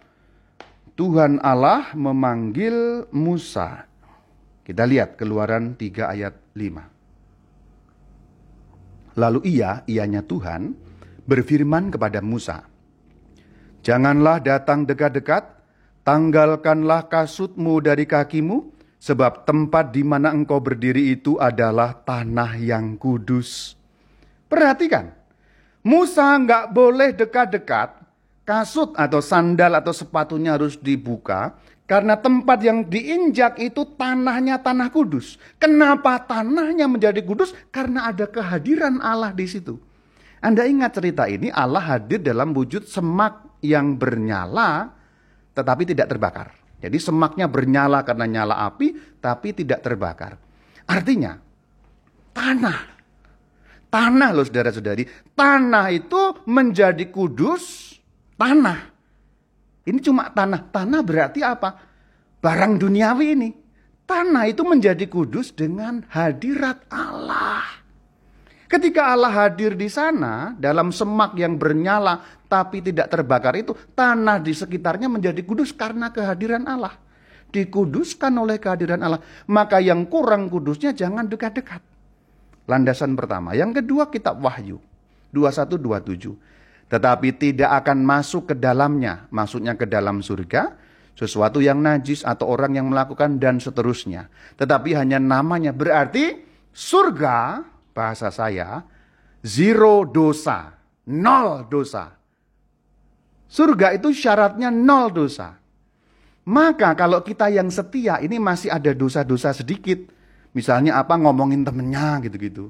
Tuhan 0.93 1.41
Allah 1.41 1.89
memanggil 1.97 3.10
Musa. 3.10 3.89
Kita 4.62 4.86
lihat 4.86 5.18
keluaran 5.18 5.74
3 5.74 6.14
ayat 6.14 6.38
5. 6.53 9.18
Lalu 9.18 9.58
ia, 9.58 9.82
ianya 9.89 10.22
Tuhan, 10.22 10.78
berfirman 11.26 11.89
kepada 11.89 12.22
Musa, 12.22 12.62
Janganlah 13.86 14.41
datang 14.41 14.84
dekat-dekat, 14.84 15.43
tanggalkanlah 16.05 17.07
kasutmu 17.07 17.82
dari 17.82 18.07
kakimu, 18.07 18.73
sebab 18.97 19.45
tempat 19.45 19.93
di 19.93 20.01
mana 20.01 20.34
engkau 20.34 20.59
berdiri 20.59 21.13
itu 21.13 21.38
adalah 21.38 21.93
tanah 21.93 22.57
yang 22.57 22.97
kudus. 22.97 23.78
Perhatikan, 24.49 25.13
Musa 25.88 26.36
nggak 26.36 26.75
boleh 26.75 27.15
dekat-dekat 27.15 27.95
kasut 28.43 28.95
atau 28.95 29.19
sandal 29.23 29.75
atau 29.80 29.91
sepatunya 29.95 30.55
harus 30.55 30.80
dibuka 30.80 31.55
karena 31.88 32.19
tempat 32.19 32.59
yang 32.59 32.84
diinjak 32.84 33.55
itu 33.63 33.88
tanahnya 33.95 34.59
tanah 34.59 34.91
kudus. 34.91 35.39
Kenapa 35.55 36.19
tanahnya 36.28 36.91
menjadi 36.91 37.23
kudus? 37.23 37.55
Karena 37.71 38.11
ada 38.11 38.28
kehadiran 38.28 38.99
Allah 38.99 39.32
di 39.32 39.47
situ. 39.47 39.80
Anda 40.43 40.67
ingat 40.67 40.99
cerita 40.99 41.32
ini 41.32 41.47
Allah 41.47 41.95
hadir 41.95 42.19
dalam 42.19 42.51
wujud 42.51 42.84
semak 42.84 43.47
yang 43.64 43.97
bernyala 43.97 44.93
tetapi 45.53 45.84
tidak 45.89 46.10
terbakar. 46.12 46.53
Jadi 46.78 46.97
semaknya 47.01 47.49
bernyala 47.49 48.05
karena 48.05 48.26
nyala 48.30 48.55
api 48.70 49.18
tapi 49.18 49.53
tidak 49.53 49.82
terbakar. 49.82 50.38
Artinya 50.86 51.36
tanah 52.38 52.97
Tanah 53.88 54.30
loh 54.36 54.43
saudara-saudari. 54.43 55.08
Tanah 55.32 55.88
itu 55.95 56.43
menjadi 56.47 57.08
kudus 57.08 57.95
tanah. 58.36 58.80
Ini 59.88 59.99
cuma 60.03 60.28
tanah. 60.28 60.68
Tanah 60.68 61.01
berarti 61.01 61.39
apa? 61.39 61.70
Barang 62.43 62.76
duniawi 62.76 63.26
ini. 63.32 63.49
Tanah 64.08 64.47
itu 64.47 64.64
menjadi 64.64 65.08
kudus 65.08 65.55
dengan 65.55 66.03
hadirat 66.12 66.88
Allah. 66.91 67.76
Ketika 68.68 69.15
Allah 69.15 69.32
hadir 69.32 69.80
di 69.80 69.88
sana, 69.88 70.51
dalam 70.59 70.91
semak 70.91 71.39
yang 71.39 71.55
bernyala 71.55 72.20
tapi 72.51 72.84
tidak 72.84 73.07
terbakar 73.07 73.55
itu, 73.55 73.72
tanah 73.95 74.43
di 74.43 74.51
sekitarnya 74.51 75.07
menjadi 75.07 75.39
kudus 75.43 75.72
karena 75.72 76.11
kehadiran 76.11 76.68
Allah. 76.68 76.95
Dikuduskan 77.47 78.36
oleh 78.36 78.59
kehadiran 78.59 78.99
Allah. 78.99 79.24
Maka 79.47 79.80
yang 79.80 80.03
kurang 80.11 80.51
kudusnya 80.51 80.91
jangan 80.91 81.32
dekat-dekat. 81.32 81.80
Landasan 82.68 83.15
pertama. 83.15 83.55
Yang 83.55 83.84
kedua 83.84 84.11
kitab 84.11 84.43
Wahyu. 84.43 84.84
2127 85.32 86.47
tetapi 86.88 87.36
tidak 87.36 87.84
akan 87.84 87.99
masuk 88.07 88.51
ke 88.51 88.55
dalamnya, 88.55 89.28
maksudnya 89.28 89.76
ke 89.76 89.84
dalam 89.84 90.24
surga, 90.24 90.72
sesuatu 91.20 91.59
yang 91.59 91.84
najis 91.84 92.24
atau 92.24 92.47
orang 92.47 92.80
yang 92.80 92.88
melakukan 92.88 93.36
dan 93.43 93.59
seterusnya. 93.59 94.32
Tetapi 94.55 94.95
hanya 94.95 95.20
namanya 95.20 95.76
berarti 95.76 96.39
surga, 96.72 97.59
bahasa 97.98 98.30
saya, 98.30 98.86
zero 99.41 100.06
dosa, 100.06 100.78
nol 101.10 101.66
dosa. 101.66 102.14
Surga 103.50 103.98
itu 103.98 104.14
syaratnya 104.14 104.70
nol 104.70 105.10
dosa. 105.10 105.58
Maka 106.48 106.93
kalau 106.93 107.26
kita 107.26 107.50
yang 107.50 107.74
setia 107.74 108.22
ini 108.22 108.38
masih 108.38 108.70
ada 108.70 108.93
dosa-dosa 108.93 109.58
sedikit. 109.58 110.14
Misalnya 110.54 111.02
apa 111.02 111.18
ngomongin 111.18 111.66
temennya 111.66 112.22
gitu-gitu. 112.24 112.70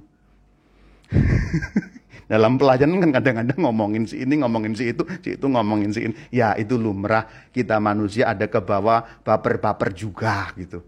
Dalam 2.31 2.59
pelajaran 2.59 2.99
kan 2.99 3.11
kadang-kadang 3.15 3.59
ngomongin 3.63 4.03
si 4.03 4.19
ini, 4.19 4.43
ngomongin 4.43 4.75
si 4.75 4.91
itu, 4.91 5.05
si 5.23 5.39
itu 5.39 5.45
ngomongin 5.47 5.91
si 5.95 6.09
ini. 6.09 6.15
Ya 6.33 6.57
itu 6.59 6.75
lumrah 6.75 7.29
kita 7.53 7.79
manusia 7.79 8.33
ada 8.33 8.49
ke 8.49 8.59
bawah 8.59 9.23
baper-baper 9.23 9.93
juga 9.95 10.51
gitu. 10.59 10.83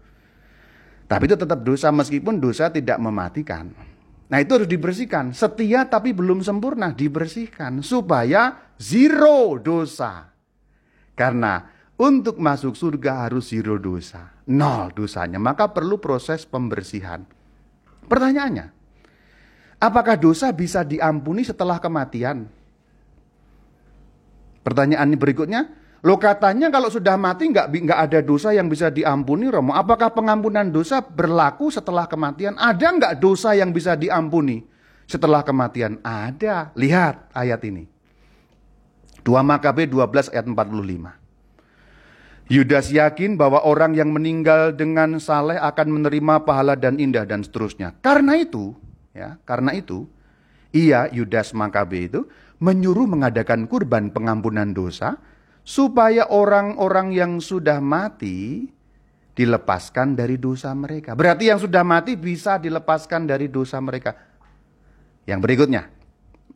Tapi 1.08 1.26
itu 1.26 1.34
tetap 1.38 1.58
dosa 1.64 1.90
meskipun 1.90 2.38
dosa 2.38 2.68
tidak 2.70 2.98
mematikan. 3.00 3.72
Nah 4.30 4.38
itu 4.38 4.52
harus 4.54 4.70
dibersihkan. 4.70 5.34
Setia 5.34 5.90
tapi 5.90 6.14
belum 6.14 6.40
sempurna 6.46 6.94
dibersihkan 6.94 7.82
supaya 7.82 8.72
zero 8.78 9.58
dosa. 9.58 10.30
Karena 11.18 11.66
untuk 11.98 12.38
masuk 12.38 12.78
surga 12.78 13.26
harus 13.26 13.50
zero 13.50 13.76
dosa. 13.76 14.40
Nol 14.46 14.94
dosanya. 14.94 15.42
Maka 15.42 15.74
perlu 15.74 15.98
proses 15.98 16.46
pembersihan. 16.46 17.26
Pertanyaannya, 18.06 18.80
Apakah 19.80 20.20
dosa 20.20 20.52
bisa 20.52 20.84
diampuni 20.84 21.40
setelah 21.40 21.80
kematian? 21.80 22.44
Pertanyaan 24.60 25.16
berikutnya, 25.16 25.72
lo 26.00 26.16
katanya 26.16 26.72
kalau 26.72 26.88
sudah 26.88 27.16
mati 27.20 27.52
nggak 27.52 27.68
nggak 27.68 28.00
ada 28.08 28.18
dosa 28.24 28.56
yang 28.56 28.68
bisa 28.68 28.88
diampuni, 28.88 29.48
Romo. 29.52 29.76
Apakah 29.76 30.12
pengampunan 30.12 30.68
dosa 30.68 31.04
berlaku 31.04 31.68
setelah 31.68 32.08
kematian? 32.08 32.56
Ada 32.56 32.86
nggak 32.96 33.14
dosa 33.20 33.52
yang 33.52 33.70
bisa 33.70 33.96
diampuni 33.96 34.64
setelah 35.04 35.44
kematian? 35.44 36.00
Ada. 36.00 36.72
Lihat 36.74 37.36
ayat 37.36 37.60
ini. 37.68 37.84
2 39.20 39.28
Makabe 39.44 39.84
12 39.84 40.32
ayat 40.32 40.46
45. 40.48 41.20
Yudas 42.50 42.90
yakin 42.90 43.38
bahwa 43.38 43.62
orang 43.62 43.94
yang 43.94 44.10
meninggal 44.10 44.74
dengan 44.74 45.20
saleh 45.22 45.60
akan 45.60 46.00
menerima 46.00 46.42
pahala 46.42 46.74
dan 46.74 46.98
indah 46.98 47.22
dan 47.22 47.46
seterusnya. 47.46 47.94
Karena 48.02 48.34
itu, 48.34 48.74
Ya, 49.10 49.42
karena 49.42 49.74
itu 49.74 50.06
ia 50.70 51.10
Yudas 51.10 51.50
Makabe 51.50 52.06
itu 52.06 52.20
menyuruh 52.62 53.10
mengadakan 53.10 53.66
kurban 53.66 54.14
pengampunan 54.14 54.70
dosa 54.70 55.18
supaya 55.70 56.26
orang-orang 56.34 57.14
yang 57.14 57.32
sudah 57.38 57.78
mati 57.78 58.66
dilepaskan 59.38 60.18
dari 60.18 60.34
dosa 60.34 60.74
mereka. 60.74 61.14
Berarti 61.14 61.46
yang 61.46 61.62
sudah 61.62 61.86
mati 61.86 62.18
bisa 62.18 62.58
dilepaskan 62.58 63.30
dari 63.30 63.46
dosa 63.46 63.78
mereka. 63.78 64.18
Yang 65.30 65.40
berikutnya. 65.46 65.86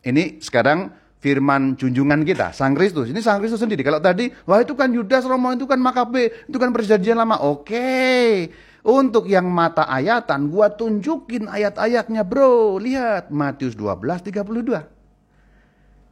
Ini 0.03 0.43
sekarang 0.43 0.91
firman 1.23 1.79
junjungan 1.79 2.27
kita, 2.27 2.51
Sang 2.51 2.75
Kristus. 2.75 3.07
Ini 3.07 3.23
Sang 3.23 3.39
Kristus 3.39 3.63
sendiri. 3.63 3.87
Kalau 3.87 4.03
tadi, 4.03 4.35
wah 4.51 4.59
itu 4.59 4.75
kan 4.75 4.91
Yudas, 4.91 5.23
Romo 5.31 5.55
itu 5.55 5.71
kan 5.71 5.79
Makabe, 5.79 6.51
itu 6.51 6.59
kan 6.59 6.75
perjanjian 6.75 7.15
lama. 7.15 7.39
Oke. 7.47 8.51
Untuk 8.85 9.31
yang 9.31 9.49
mata 9.49 9.89
ayatan, 9.89 10.51
gua 10.51 10.75
tunjukin 10.75 11.49
ayat-ayatnya 11.49 12.21
bro. 12.27 12.77
Lihat 12.83 13.33
Matius 13.33 13.79
12, 13.79 14.21
32. 14.29 14.94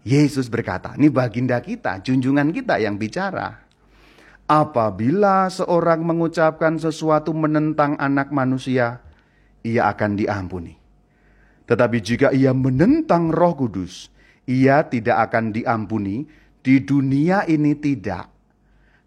Yesus 0.03 0.51
berkata, 0.51 0.99
ini 0.99 1.07
baginda 1.15 1.63
kita, 1.63 2.03
junjungan 2.03 2.51
kita 2.51 2.83
yang 2.83 2.99
bicara. 2.99 3.63
Apabila 4.51 5.47
seorang 5.47 6.03
mengucapkan 6.03 6.75
sesuatu 6.75 7.31
menentang 7.31 7.95
anak 8.03 8.35
manusia, 8.35 8.99
ia 9.63 9.87
akan 9.87 10.19
diampuni. 10.19 10.75
Tetapi 11.71 11.99
jika 12.03 12.29
ia 12.35 12.51
menentang 12.51 13.31
roh 13.31 13.55
kudus, 13.55 14.11
ia 14.51 14.83
tidak 14.91 15.31
akan 15.31 15.55
diampuni, 15.55 16.27
di 16.59 16.83
dunia 16.83 17.47
ini 17.47 17.79
tidak, 17.79 18.27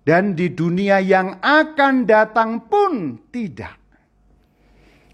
dan 0.07 0.31
di 0.31 0.55
dunia 0.55 1.03
yang 1.03 1.43
akan 1.43 2.07
datang 2.07 2.71
pun 2.71 3.19
tidak. 3.35 3.75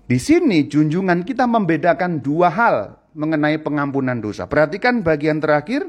Di 0.05 0.21
sini 0.21 0.69
junjungan 0.69 1.25
kita 1.25 1.49
membedakan 1.49 2.21
dua 2.21 2.53
hal 2.53 3.01
mengenai 3.16 3.59
pengampunan 3.59 4.18
dosa. 4.20 4.47
Perhatikan 4.47 5.03
bagian 5.03 5.43
terakhir, 5.43 5.88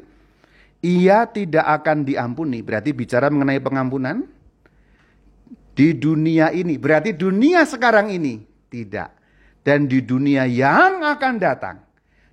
ia 0.83 1.27
tidak 1.31 1.66
akan 1.83 2.03
diampuni. 2.03 2.61
Berarti 2.61 2.91
bicara 2.91 3.31
mengenai 3.31 3.62
pengampunan 3.62 4.27
di 5.73 5.95
dunia 5.97 6.51
ini. 6.51 6.77
Berarti 6.77 7.14
dunia 7.14 7.62
sekarang 7.64 8.11
ini 8.11 8.43
tidak. 8.68 9.14
Dan 9.62 9.87
di 9.87 10.03
dunia 10.03 10.43
yang 10.51 11.07
akan 11.07 11.35
datang. 11.39 11.77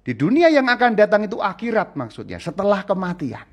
Di 0.01 0.17
dunia 0.17 0.49
yang 0.49 0.65
akan 0.65 0.97
datang 0.97 1.29
itu 1.29 1.37
akhirat 1.37 1.93
maksudnya, 1.93 2.41
setelah 2.41 2.81
kematian. 2.81 3.45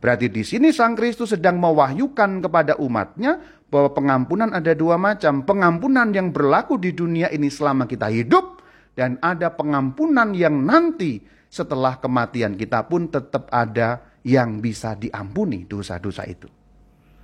Berarti 0.00 0.32
di 0.32 0.42
sini 0.42 0.72
Sang 0.74 0.96
Kristus 0.96 1.36
sedang 1.36 1.60
mewahyukan 1.60 2.40
kepada 2.42 2.74
umatnya 2.80 3.38
bahwa 3.70 3.94
pengampunan 3.94 4.50
ada 4.50 4.72
dua 4.74 4.98
macam. 4.98 5.46
Pengampunan 5.46 6.10
yang 6.10 6.34
berlaku 6.34 6.80
di 6.80 6.90
dunia 6.90 7.30
ini 7.30 7.52
selama 7.52 7.86
kita 7.86 8.10
hidup 8.10 8.59
dan 8.94 9.16
ada 9.22 9.54
pengampunan 9.54 10.34
yang 10.34 10.62
nanti 10.62 11.22
setelah 11.50 11.98
kematian 11.98 12.54
kita 12.54 12.86
pun 12.86 13.10
tetap 13.10 13.50
ada 13.50 14.02
yang 14.22 14.62
bisa 14.62 14.94
diampuni 14.94 15.66
dosa-dosa 15.66 16.28
itu. 16.28 16.46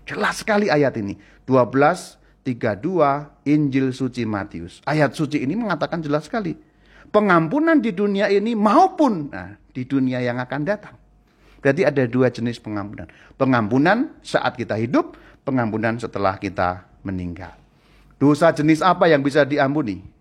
Jelas 0.06 0.42
sekali 0.42 0.70
ayat 0.70 0.94
ini. 0.98 1.18
12, 1.44 2.46
32 2.46 3.50
Injil 3.50 3.90
suci 3.90 4.22
Matius. 4.22 4.82
Ayat 4.86 5.14
suci 5.14 5.42
ini 5.42 5.58
mengatakan 5.58 6.02
jelas 6.02 6.30
sekali. 6.30 6.54
Pengampunan 7.10 7.78
di 7.78 7.94
dunia 7.94 8.26
ini 8.30 8.54
maupun 8.54 9.30
nah, 9.30 9.54
di 9.70 9.82
dunia 9.86 10.22
yang 10.22 10.38
akan 10.42 10.62
datang. 10.66 10.96
Berarti 11.62 11.82
ada 11.82 12.02
dua 12.06 12.30
jenis 12.30 12.62
pengampunan. 12.62 13.10
Pengampunan 13.34 14.14
saat 14.22 14.54
kita 14.54 14.78
hidup, 14.78 15.18
pengampunan 15.42 15.98
setelah 15.98 16.38
kita 16.38 16.86
meninggal. 17.02 17.54
Dosa 18.18 18.54
jenis 18.54 18.82
apa 18.82 19.10
yang 19.10 19.22
bisa 19.22 19.42
diampuni? 19.42 20.15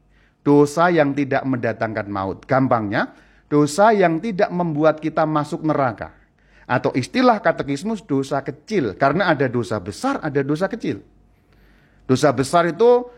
Dosa 0.46 0.94
yang 0.94 1.18
tidak 1.18 1.42
mendatangkan 1.42 2.06
maut. 2.06 2.46
Gampangnya, 2.46 3.18
dosa 3.50 3.90
yang 3.90 4.22
tidak 4.22 4.54
membuat 4.54 5.02
kita 5.02 5.26
masuk 5.26 5.66
neraka. 5.66 6.14
Atau 6.70 6.94
istilah 6.94 7.42
katekismus 7.42 8.06
dosa 8.06 8.46
kecil. 8.46 8.94
Karena 8.94 9.34
ada 9.34 9.50
dosa 9.50 9.82
besar, 9.82 10.22
ada 10.22 10.46
dosa 10.46 10.70
kecil. 10.70 11.02
Dosa 12.06 12.30
besar 12.30 12.70
itu 12.70 13.10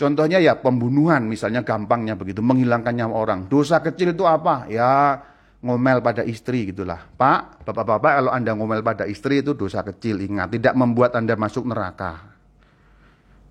contohnya 0.00 0.40
ya 0.40 0.56
pembunuhan 0.56 1.28
misalnya 1.28 1.60
gampangnya 1.60 2.16
begitu. 2.16 2.40
Menghilangkan 2.40 2.96
nyawa 2.96 3.14
orang. 3.16 3.40
Dosa 3.52 3.84
kecil 3.84 4.16
itu 4.16 4.24
apa? 4.24 4.64
Ya 4.72 5.20
ngomel 5.60 6.04
pada 6.04 6.24
istri 6.24 6.72
gitulah. 6.72 7.04
Pak, 7.16 7.64
bapak-bapak 7.68 8.12
kalau 8.24 8.32
Anda 8.32 8.52
ngomel 8.56 8.80
pada 8.80 9.04
istri 9.08 9.44
itu 9.44 9.52
dosa 9.52 9.84
kecil. 9.84 10.24
Ingat, 10.24 10.56
tidak 10.56 10.72
membuat 10.72 11.16
Anda 11.16 11.36
masuk 11.36 11.68
neraka. 11.68 12.35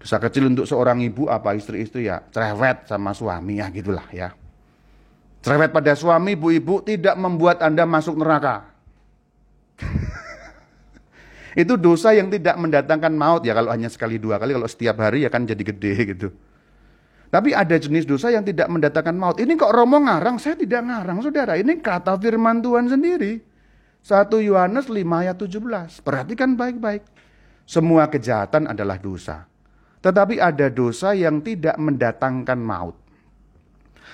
Dosa 0.02 0.18
kecil 0.22 0.52
untuk 0.52 0.66
seorang 0.70 1.02
ibu 1.02 1.32
apa 1.32 1.58
istri-istri 1.58 2.06
ya 2.06 2.22
cerewet 2.30 2.86
sama 2.86 3.16
suami 3.16 3.60
ya 3.60 3.72
gitulah 3.74 4.06
ya. 4.12 4.34
Cerewet 5.42 5.70
pada 5.70 5.94
suami 5.94 6.34
ibu-ibu 6.34 6.82
tidak 6.82 7.16
membuat 7.18 7.62
Anda 7.62 7.86
masuk 7.86 8.18
neraka. 8.18 8.70
itu 11.62 11.74
dosa 11.78 12.12
yang 12.12 12.28
tidak 12.34 12.58
mendatangkan 12.58 13.14
maut 13.14 13.42
ya 13.46 13.56
kalau 13.56 13.72
hanya 13.72 13.88
sekali 13.88 14.20
dua 14.20 14.40
kali 14.42 14.56
kalau 14.56 14.68
setiap 14.68 15.00
hari 15.00 15.24
ya 15.24 15.30
kan 15.30 15.48
jadi 15.48 15.64
gede 15.64 15.94
gitu. 16.16 16.30
Tapi 17.36 17.52
ada 17.52 17.76
jenis 17.76 18.08
dosa 18.08 18.32
yang 18.32 18.48
tidak 18.48 18.72
mendatangkan 18.72 19.12
maut. 19.12 19.38
Ini 19.42 19.60
kok 19.60 19.74
Romo 19.74 20.00
ngarang? 20.00 20.40
Saya 20.40 20.56
tidak 20.56 20.88
ngarang, 20.88 21.20
saudara. 21.20 21.60
Ini 21.60 21.84
kata 21.84 22.16
firman 22.16 22.64
Tuhan 22.64 22.88
sendiri. 22.88 23.44
1 24.06 24.30
Yohanes 24.46 24.86
5 24.86 25.02
ayat 25.02 25.36
17. 25.36 26.06
Perhatikan 26.06 26.56
baik-baik. 26.56 27.04
Semua 27.66 28.06
kejahatan 28.06 28.70
adalah 28.70 29.02
dosa. 29.02 29.50
Tetapi 30.06 30.38
ada 30.38 30.70
dosa 30.70 31.18
yang 31.18 31.42
tidak 31.42 31.82
mendatangkan 31.82 32.62
maut. 32.62 32.94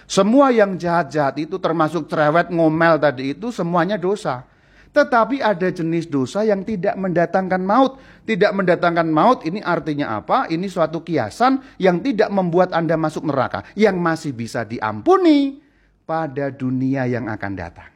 Semua 0.07 0.55
yang 0.55 0.79
jahat-jahat 0.79 1.35
itu 1.43 1.59
termasuk 1.59 2.07
cerewet 2.07 2.47
ngomel 2.47 2.95
tadi 2.95 3.35
itu 3.35 3.51
semuanya 3.51 3.99
dosa. 3.99 4.47
Tetapi 4.91 5.39
ada 5.39 5.67
jenis 5.71 6.07
dosa 6.07 6.47
yang 6.47 6.63
tidak 6.63 6.95
mendatangkan 6.95 7.59
maut. 7.59 7.99
Tidak 8.23 8.51
mendatangkan 8.55 9.07
maut 9.07 9.43
ini 9.43 9.59
artinya 9.59 10.19
apa? 10.19 10.47
Ini 10.47 10.67
suatu 10.67 11.03
kiasan 11.03 11.63
yang 11.79 11.99
tidak 11.99 12.31
membuat 12.31 12.71
Anda 12.71 12.95
masuk 12.95 13.27
neraka. 13.27 13.67
Yang 13.75 13.97
masih 13.99 14.31
bisa 14.31 14.63
diampuni 14.67 15.63
pada 16.03 16.51
dunia 16.51 17.07
yang 17.07 17.31
akan 17.31 17.51
datang. 17.55 17.91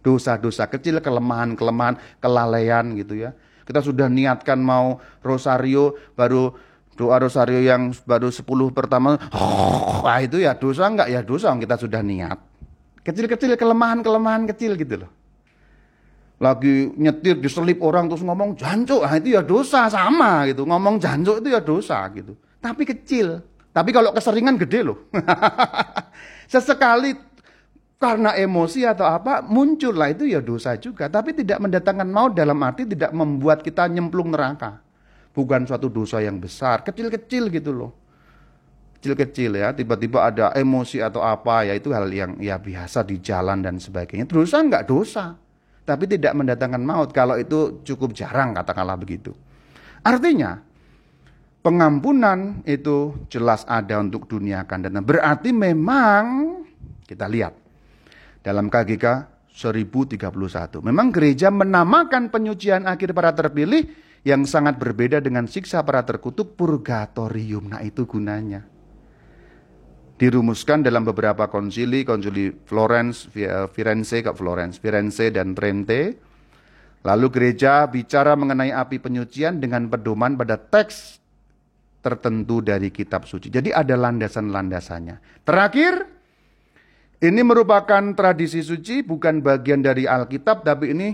Dosa-dosa 0.00 0.68
kecil, 0.72 1.00
kelemahan-kelemahan, 1.04 1.96
kelalaian 2.20 2.92
gitu 2.96 3.28
ya. 3.28 3.36
Kita 3.62 3.84
sudah 3.84 4.08
niatkan 4.08 4.58
mau 4.58 4.98
rosario 5.20 5.94
baru 6.16 6.71
Doa 6.92 7.16
rosario 7.16 7.56
yang 7.56 7.96
baru 8.04 8.28
10 8.28 8.44
pertama, 8.76 9.16
wah 10.04 10.18
itu 10.26 10.44
ya 10.44 10.52
dosa 10.52 10.84
enggak 10.92 11.08
ya 11.08 11.24
dosa 11.24 11.48
kita 11.56 11.80
sudah 11.80 12.04
niat. 12.04 12.36
Kecil-kecil 13.00 13.56
kelemahan-kelemahan 13.56 14.44
kecil 14.52 14.76
gitu 14.76 15.00
loh. 15.00 15.10
Lagi 16.36 16.92
nyetir 17.00 17.40
diselip 17.40 17.80
orang 17.80 18.12
terus 18.12 18.20
ngomong 18.20 18.60
jancuk, 18.60 19.00
ah 19.08 19.16
itu 19.16 19.32
ya 19.32 19.40
dosa 19.40 19.88
sama 19.88 20.44
gitu. 20.52 20.68
Ngomong 20.68 21.00
jancuk 21.00 21.40
itu 21.40 21.48
ya 21.48 21.64
dosa 21.64 22.04
gitu. 22.12 22.36
Tapi 22.60 22.84
kecil. 22.84 23.40
Tapi 23.72 23.88
kalau 23.88 24.12
keseringan 24.12 24.60
gede 24.60 24.84
loh. 24.84 25.08
Sesekali 26.52 27.16
karena 27.96 28.36
emosi 28.36 28.84
atau 28.84 29.08
apa 29.08 29.40
muncul 29.40 29.96
lah 29.96 30.12
itu 30.12 30.28
ya 30.28 30.44
dosa 30.44 30.76
juga. 30.76 31.08
Tapi 31.08 31.32
tidak 31.32 31.56
mendatangkan 31.56 32.10
maut 32.10 32.36
dalam 32.36 32.60
arti 32.60 32.84
tidak 32.84 33.16
membuat 33.16 33.64
kita 33.64 33.88
nyemplung 33.88 34.28
neraka 34.28 34.81
bukan 35.32 35.64
suatu 35.64 35.88
dosa 35.88 36.20
yang 36.20 36.38
besar, 36.38 36.84
kecil-kecil 36.84 37.48
gitu 37.48 37.72
loh. 37.72 37.92
Kecil-kecil 39.00 39.58
ya, 39.58 39.74
tiba-tiba 39.74 40.30
ada 40.30 40.54
emosi 40.54 41.02
atau 41.02 41.26
apa 41.26 41.66
ya 41.66 41.74
itu 41.74 41.90
hal 41.90 42.06
yang 42.12 42.38
ya 42.38 42.62
biasa 42.62 43.02
di 43.02 43.18
jalan 43.18 43.58
dan 43.58 43.82
sebagainya. 43.82 44.30
Dosa 44.30 44.62
enggak 44.62 44.86
dosa, 44.86 45.34
tapi 45.82 46.06
tidak 46.06 46.38
mendatangkan 46.38 46.78
maut 46.78 47.10
kalau 47.10 47.34
itu 47.34 47.82
cukup 47.82 48.14
jarang 48.14 48.54
katakanlah 48.54 48.94
begitu. 48.94 49.34
Artinya 50.06 50.62
pengampunan 51.66 52.62
itu 52.62 53.26
jelas 53.26 53.66
ada 53.66 53.98
untuk 53.98 54.30
dunia 54.30 54.62
akan 54.62 54.78
datang. 54.86 55.02
Berarti 55.02 55.50
memang 55.50 56.22
kita 57.02 57.26
lihat 57.26 57.54
dalam 58.46 58.70
KGK 58.70 59.06
1031. 59.50 60.80
Memang 60.82 61.10
gereja 61.14 61.50
menamakan 61.50 62.30
penyucian 62.30 62.86
akhir 62.88 63.14
para 63.14 63.34
terpilih 63.36 63.90
yang 64.22 64.46
sangat 64.46 64.78
berbeda 64.78 65.18
dengan 65.18 65.50
siksa 65.50 65.82
para 65.82 66.06
terkutuk 66.06 66.54
purgatorium. 66.54 67.74
Nah 67.74 67.82
itu 67.82 68.06
gunanya. 68.06 68.62
Dirumuskan 70.18 70.86
dalam 70.86 71.02
beberapa 71.02 71.50
konsili, 71.50 72.06
konsili 72.06 72.54
Florence, 72.66 73.26
Firenze, 73.74 74.22
Florence, 74.22 74.78
Firenze 74.78 75.34
dan 75.34 75.58
Trente. 75.58 76.14
Lalu 77.02 77.26
gereja 77.34 77.82
bicara 77.90 78.38
mengenai 78.38 78.70
api 78.70 79.02
penyucian 79.02 79.58
dengan 79.58 79.90
pedoman 79.90 80.38
pada 80.38 80.54
teks 80.54 81.18
tertentu 81.98 82.62
dari 82.62 82.94
kitab 82.94 83.26
suci. 83.26 83.50
Jadi 83.50 83.74
ada 83.74 83.98
landasan-landasannya. 83.98 85.42
Terakhir, 85.42 86.06
ini 87.18 87.42
merupakan 87.42 88.14
tradisi 88.14 88.62
suci, 88.62 89.02
bukan 89.02 89.42
bagian 89.42 89.82
dari 89.82 90.06
Alkitab, 90.06 90.62
tapi 90.62 90.94
ini 90.94 91.08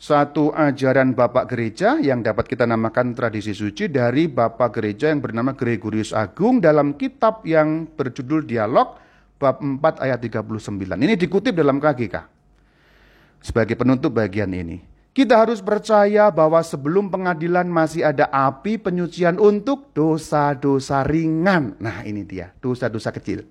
satu 0.00 0.48
ajaran 0.56 1.12
Bapak 1.12 1.52
Gereja 1.52 2.00
yang 2.00 2.24
dapat 2.24 2.48
kita 2.48 2.64
namakan 2.64 3.12
tradisi 3.12 3.52
suci 3.52 3.92
dari 3.92 4.32
Bapak 4.32 4.80
Gereja 4.80 5.12
yang 5.12 5.20
bernama 5.20 5.52
Gregorius 5.52 6.16
Agung 6.16 6.56
dalam 6.56 6.96
kitab 6.96 7.44
yang 7.44 7.84
berjudul 7.84 8.48
Dialog 8.48 8.96
bab 9.36 9.60
4 9.60 10.00
ayat 10.00 10.16
39. 10.24 10.96
Ini 10.96 11.20
dikutip 11.20 11.52
dalam 11.52 11.76
KGK. 11.76 12.16
Sebagai 13.44 13.76
penutup 13.76 14.16
bagian 14.16 14.48
ini. 14.56 14.80
Kita 15.12 15.36
harus 15.36 15.60
percaya 15.60 16.32
bahwa 16.32 16.64
sebelum 16.64 17.12
pengadilan 17.12 17.68
masih 17.68 18.08
ada 18.08 18.24
api 18.32 18.80
penyucian 18.80 19.36
untuk 19.36 19.92
dosa-dosa 19.92 21.04
ringan. 21.04 21.76
Nah 21.76 22.08
ini 22.08 22.24
dia, 22.24 22.56
dosa-dosa 22.64 23.12
kecil. 23.12 23.44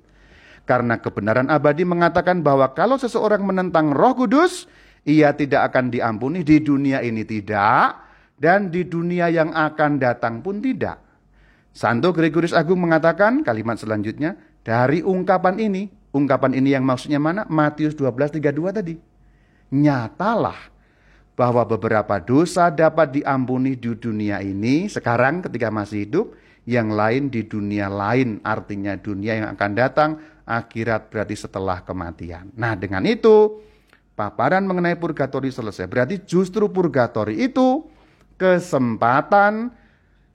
Karena 0.66 0.97
kebenaran 0.97 1.45
abadi 1.45 1.86
mengatakan 1.86 2.41
bahwa 2.41 2.74
kalau 2.74 2.97
seseorang 2.97 3.45
menentang 3.45 3.93
roh 3.93 4.18
kudus, 4.18 4.66
ia 5.08 5.36
tidak 5.36 5.72
akan 5.72 5.91
diampuni 5.93 6.43
di 6.43 6.60
dunia 6.60 7.00
ini 7.04 7.24
tidak 7.24 7.95
dan 8.39 8.72
di 8.72 8.88
dunia 8.88 9.28
yang 9.32 9.52
akan 9.52 10.00
datang 10.00 10.39
pun 10.39 10.64
tidak. 10.64 11.00
Santo 11.76 12.12
Gregorius 12.12 12.56
Agung 12.56 12.82
mengatakan 12.82 13.45
kalimat 13.45 13.78
selanjutnya 13.78 14.36
dari 14.66 15.06
ungkapan 15.06 15.60
ini, 15.60 15.88
ungkapan 16.12 16.58
ini 16.58 16.74
yang 16.74 16.84
maksudnya 16.84 17.22
mana? 17.22 17.45
Matius 17.47 17.93
12:32 17.95 18.74
tadi. 18.74 18.95
Nyatalah 19.70 20.58
bahwa 21.38 21.64
beberapa 21.64 22.20
dosa 22.20 22.68
dapat 22.68 23.22
diampuni 23.22 23.80
di 23.80 23.95
dunia 23.95 24.43
ini 24.43 24.91
sekarang 24.91 25.45
ketika 25.45 25.72
masih 25.72 26.04
hidup, 26.04 26.28
yang 26.68 26.93
lain 26.93 27.34
di 27.34 27.47
dunia 27.47 27.88
lain, 27.88 28.43
artinya 28.45 28.93
dunia 29.00 29.41
yang 29.41 29.47
akan 29.58 29.72
datang, 29.74 30.10
akhirat 30.45 31.10
berarti 31.10 31.34
setelah 31.34 31.82
kematian. 31.82 32.54
Nah, 32.54 32.78
dengan 32.78 33.06
itu 33.10 33.62
paparan 34.20 34.68
mengenai 34.68 35.00
purgatori 35.00 35.48
selesai. 35.48 35.88
Berarti 35.88 36.28
justru 36.28 36.68
purgatori 36.68 37.40
itu 37.40 37.88
kesempatan 38.36 39.72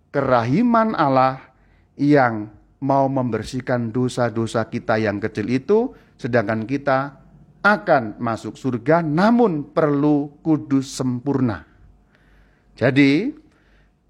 kerahiman 0.09 0.97
Allah 0.97 1.53
yang 2.01 2.49
mau 2.81 3.05
membersihkan 3.13 3.93
dosa-dosa 3.93 4.65
kita 4.73 4.97
yang 4.97 5.21
kecil 5.21 5.53
itu, 5.53 5.93
sedangkan 6.17 6.65
kita 6.65 7.21
akan 7.61 8.17
masuk 8.17 8.57
surga 8.57 9.05
namun 9.05 9.69
perlu 9.73 10.33
kudus 10.41 10.97
sempurna. 10.97 11.69
Jadi, 12.77 13.33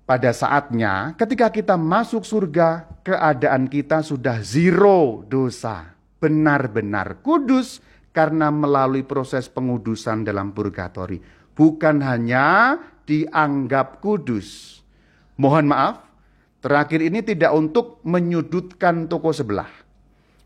pada 0.07 0.31
saatnya 0.31 1.14
ketika 1.18 1.51
kita 1.51 1.75
masuk 1.75 2.22
surga, 2.22 2.87
keadaan 3.03 3.66
kita 3.70 4.03
sudah 4.03 4.43
zero 4.43 5.22
dosa, 5.27 5.95
benar-benar 6.18 7.22
kudus 7.22 7.79
karena 8.14 8.48
melalui 8.54 9.02
proses 9.02 9.50
pengudusan 9.50 10.22
dalam 10.22 10.54
purgatori. 10.54 11.18
Bukan 11.52 11.98
hanya 12.06 12.78
dianggap 13.04 13.98
kudus. 13.98 14.80
Mohon 15.34 15.74
maaf, 15.74 15.96
terakhir 16.62 17.02
ini 17.02 17.26
tidak 17.26 17.50
untuk 17.50 17.98
menyudutkan 18.06 19.10
toko 19.10 19.34
sebelah. 19.34 19.68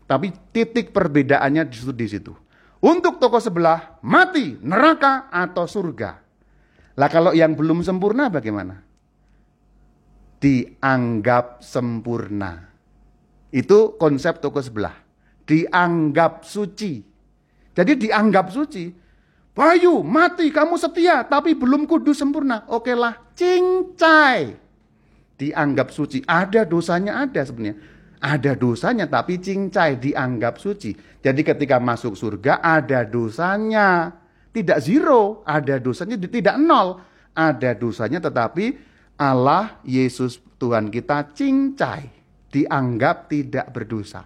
Tapi 0.09 0.33
titik 0.49 0.89
perbedaannya 0.89 1.69
di 1.69 1.77
di 1.93 2.07
situ. 2.09 2.33
Untuk 2.81 3.21
toko 3.21 3.37
sebelah, 3.37 4.01
mati, 4.01 4.57
neraka, 4.65 5.29
atau 5.29 5.69
surga. 5.69 6.25
Lah 6.97 7.09
kalau 7.11 7.37
yang 7.37 7.53
belum 7.53 7.85
sempurna 7.85 8.33
bagaimana? 8.33 8.81
Dianggap 10.41 11.61
sempurna. 11.61 12.71
Itu 13.53 13.99
konsep 13.99 14.41
toko 14.41 14.63
sebelah. 14.63 14.95
Dianggap 15.45 16.47
suci. 16.47 17.08
Jadi 17.73 18.09
dianggap 18.09 18.49
suci. 18.53 18.91
Bayu, 19.53 20.05
mati, 20.05 20.53
kamu 20.53 20.79
setia, 20.79 21.27
tapi 21.27 21.57
belum 21.57 21.83
kudus 21.83 22.21
sempurna. 22.21 22.63
Oke 22.71 22.95
lah, 22.95 23.17
cincai. 23.35 24.55
Dianggap 25.39 25.91
suci. 25.91 26.23
Ada 26.23 26.63
dosanya 26.67 27.23
ada 27.23 27.41
sebenarnya. 27.43 27.79
Ada 28.19 28.51
dosanya 28.59 29.07
tapi 29.07 29.39
cincai 29.39 29.95
dianggap 29.95 30.59
suci. 30.59 30.91
Jadi 31.23 31.41
ketika 31.43 31.79
masuk 31.79 32.19
surga 32.19 32.59
ada 32.59 33.07
dosanya. 33.07 34.19
tidak 34.49 34.81
zero, 34.81 35.45
ada 35.45 35.77
dosanya 35.77 36.17
tidak 36.19 36.57
nol. 36.59 36.99
Ada 37.37 37.77
dosanya 37.77 38.19
tetapi 38.19 38.75
Allah, 39.19 39.79
Yesus 39.83 40.39
Tuhan 40.59 40.87
kita 40.91 41.31
cincai, 41.35 42.07
dianggap 42.51 43.27
tidak 43.31 43.71
berdosa. 43.71 44.23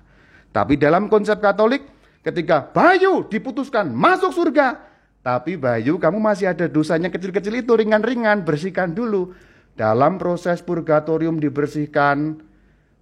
Tapi 0.53 0.77
dalam 0.77 1.09
konsep 1.09 1.41
Katolik, 1.41 1.81
ketika 2.23 2.71
Bayu 2.71 3.27
diputuskan 3.27 3.91
masuk 3.91 4.31
surga, 4.31 4.79
tapi 5.23 5.59
Bayu 5.59 5.99
kamu 5.99 6.19
masih 6.19 6.51
ada 6.51 6.67
dosanya 6.67 7.11
kecil-kecil 7.11 7.63
itu 7.63 7.71
ringan-ringan, 7.75 8.43
bersihkan 8.43 8.95
dulu. 8.95 9.35
Dalam 9.73 10.21
proses 10.21 10.61
purgatorium 10.61 11.41
dibersihkan, 11.41 12.39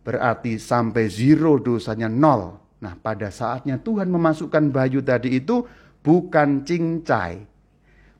berarti 0.02 0.58
sampai 0.58 1.10
zero 1.10 1.62
dosanya 1.62 2.10
nol. 2.10 2.58
Nah 2.82 2.98
pada 2.98 3.30
saatnya 3.30 3.78
Tuhan 3.78 4.10
memasukkan 4.10 4.74
Bayu 4.74 5.06
tadi 5.06 5.38
itu 5.38 5.66
bukan 6.02 6.66
cincai, 6.66 7.46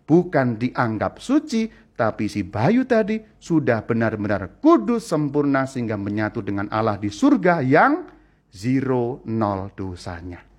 bukan 0.06 0.60
dianggap 0.60 1.18
suci, 1.18 1.70
tapi 1.98 2.30
si 2.30 2.42
Bayu 2.46 2.86
tadi 2.86 3.22
sudah 3.38 3.86
benar-benar 3.86 4.62
kudus 4.62 5.10
sempurna 5.10 5.66
sehingga 5.70 5.98
menyatu 5.98 6.42
dengan 6.42 6.70
Allah 6.74 6.98
di 6.98 7.10
surga 7.10 7.62
yang 7.62 8.06
zero 8.50 9.22
nol 9.30 9.74
dosanya. 9.74 10.51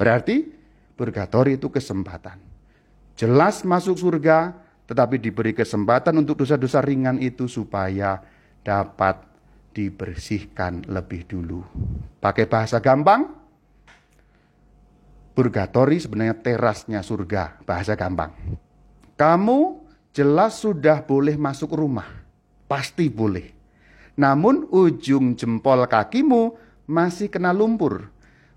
Berarti 0.00 0.48
purgatori 0.96 1.60
itu 1.60 1.68
kesempatan. 1.68 2.40
Jelas 3.20 3.68
masuk 3.68 4.00
surga, 4.00 4.56
tetapi 4.88 5.20
diberi 5.20 5.52
kesempatan 5.52 6.16
untuk 6.24 6.40
dosa-dosa 6.40 6.80
ringan 6.80 7.20
itu 7.20 7.44
supaya 7.44 8.16
dapat 8.64 9.20
dibersihkan 9.76 10.88
lebih 10.88 11.28
dulu. 11.28 11.60
Pakai 12.16 12.48
bahasa 12.48 12.80
gampang, 12.80 13.28
purgatori 15.36 16.00
sebenarnya 16.00 16.40
terasnya 16.40 17.04
surga, 17.04 17.60
bahasa 17.68 17.92
gampang. 17.92 18.32
Kamu 19.20 19.84
jelas 20.16 20.64
sudah 20.64 21.04
boleh 21.04 21.36
masuk 21.36 21.76
rumah, 21.76 22.08
pasti 22.64 23.12
boleh. 23.12 23.52
Namun 24.16 24.64
ujung 24.72 25.36
jempol 25.36 25.84
kakimu 25.84 26.56
masih 26.88 27.28
kena 27.28 27.52
lumpur. 27.52 28.08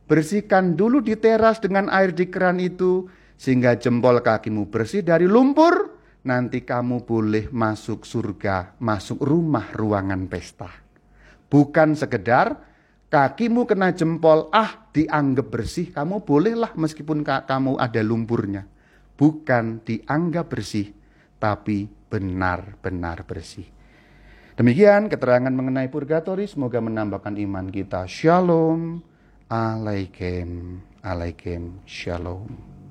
Bersihkan 0.03 0.75
dulu 0.75 0.99
di 0.99 1.15
teras 1.15 1.63
dengan 1.63 1.87
air 1.87 2.11
di 2.11 2.27
keran 2.27 2.59
itu, 2.59 3.07
sehingga 3.39 3.79
jempol 3.79 4.19
kakimu 4.19 4.67
bersih 4.67 5.03
dari 5.03 5.27
lumpur. 5.27 5.95
Nanti 6.23 6.63
kamu 6.63 7.03
boleh 7.03 7.51
masuk 7.51 8.07
surga, 8.07 8.79
masuk 8.79 9.19
rumah 9.19 9.75
ruangan 9.75 10.23
pesta. 10.31 10.71
Bukan 11.51 11.99
sekedar 11.99 12.55
kakimu 13.11 13.67
kena 13.67 13.91
jempol, 13.91 14.47
ah 14.55 14.87
dianggap 14.95 15.51
bersih, 15.51 15.91
kamu 15.91 16.23
bolehlah 16.23 16.71
meskipun 16.79 17.27
kamu 17.27 17.75
ada 17.75 17.99
lumpurnya. 17.99 18.63
Bukan 19.19 19.83
dianggap 19.83 20.47
bersih, 20.47 20.95
tapi 21.43 21.91
benar-benar 22.07 23.27
bersih. 23.27 23.67
Demikian 24.55 25.11
keterangan 25.11 25.51
mengenai 25.51 25.91
purgatori, 25.91 26.47
semoga 26.47 26.79
menambahkan 26.79 27.35
iman 27.35 27.67
kita. 27.67 28.07
Shalom, 28.07 29.03
alaikum, 29.49 30.79
alaikum, 31.03 31.79
shalom. 31.85 32.82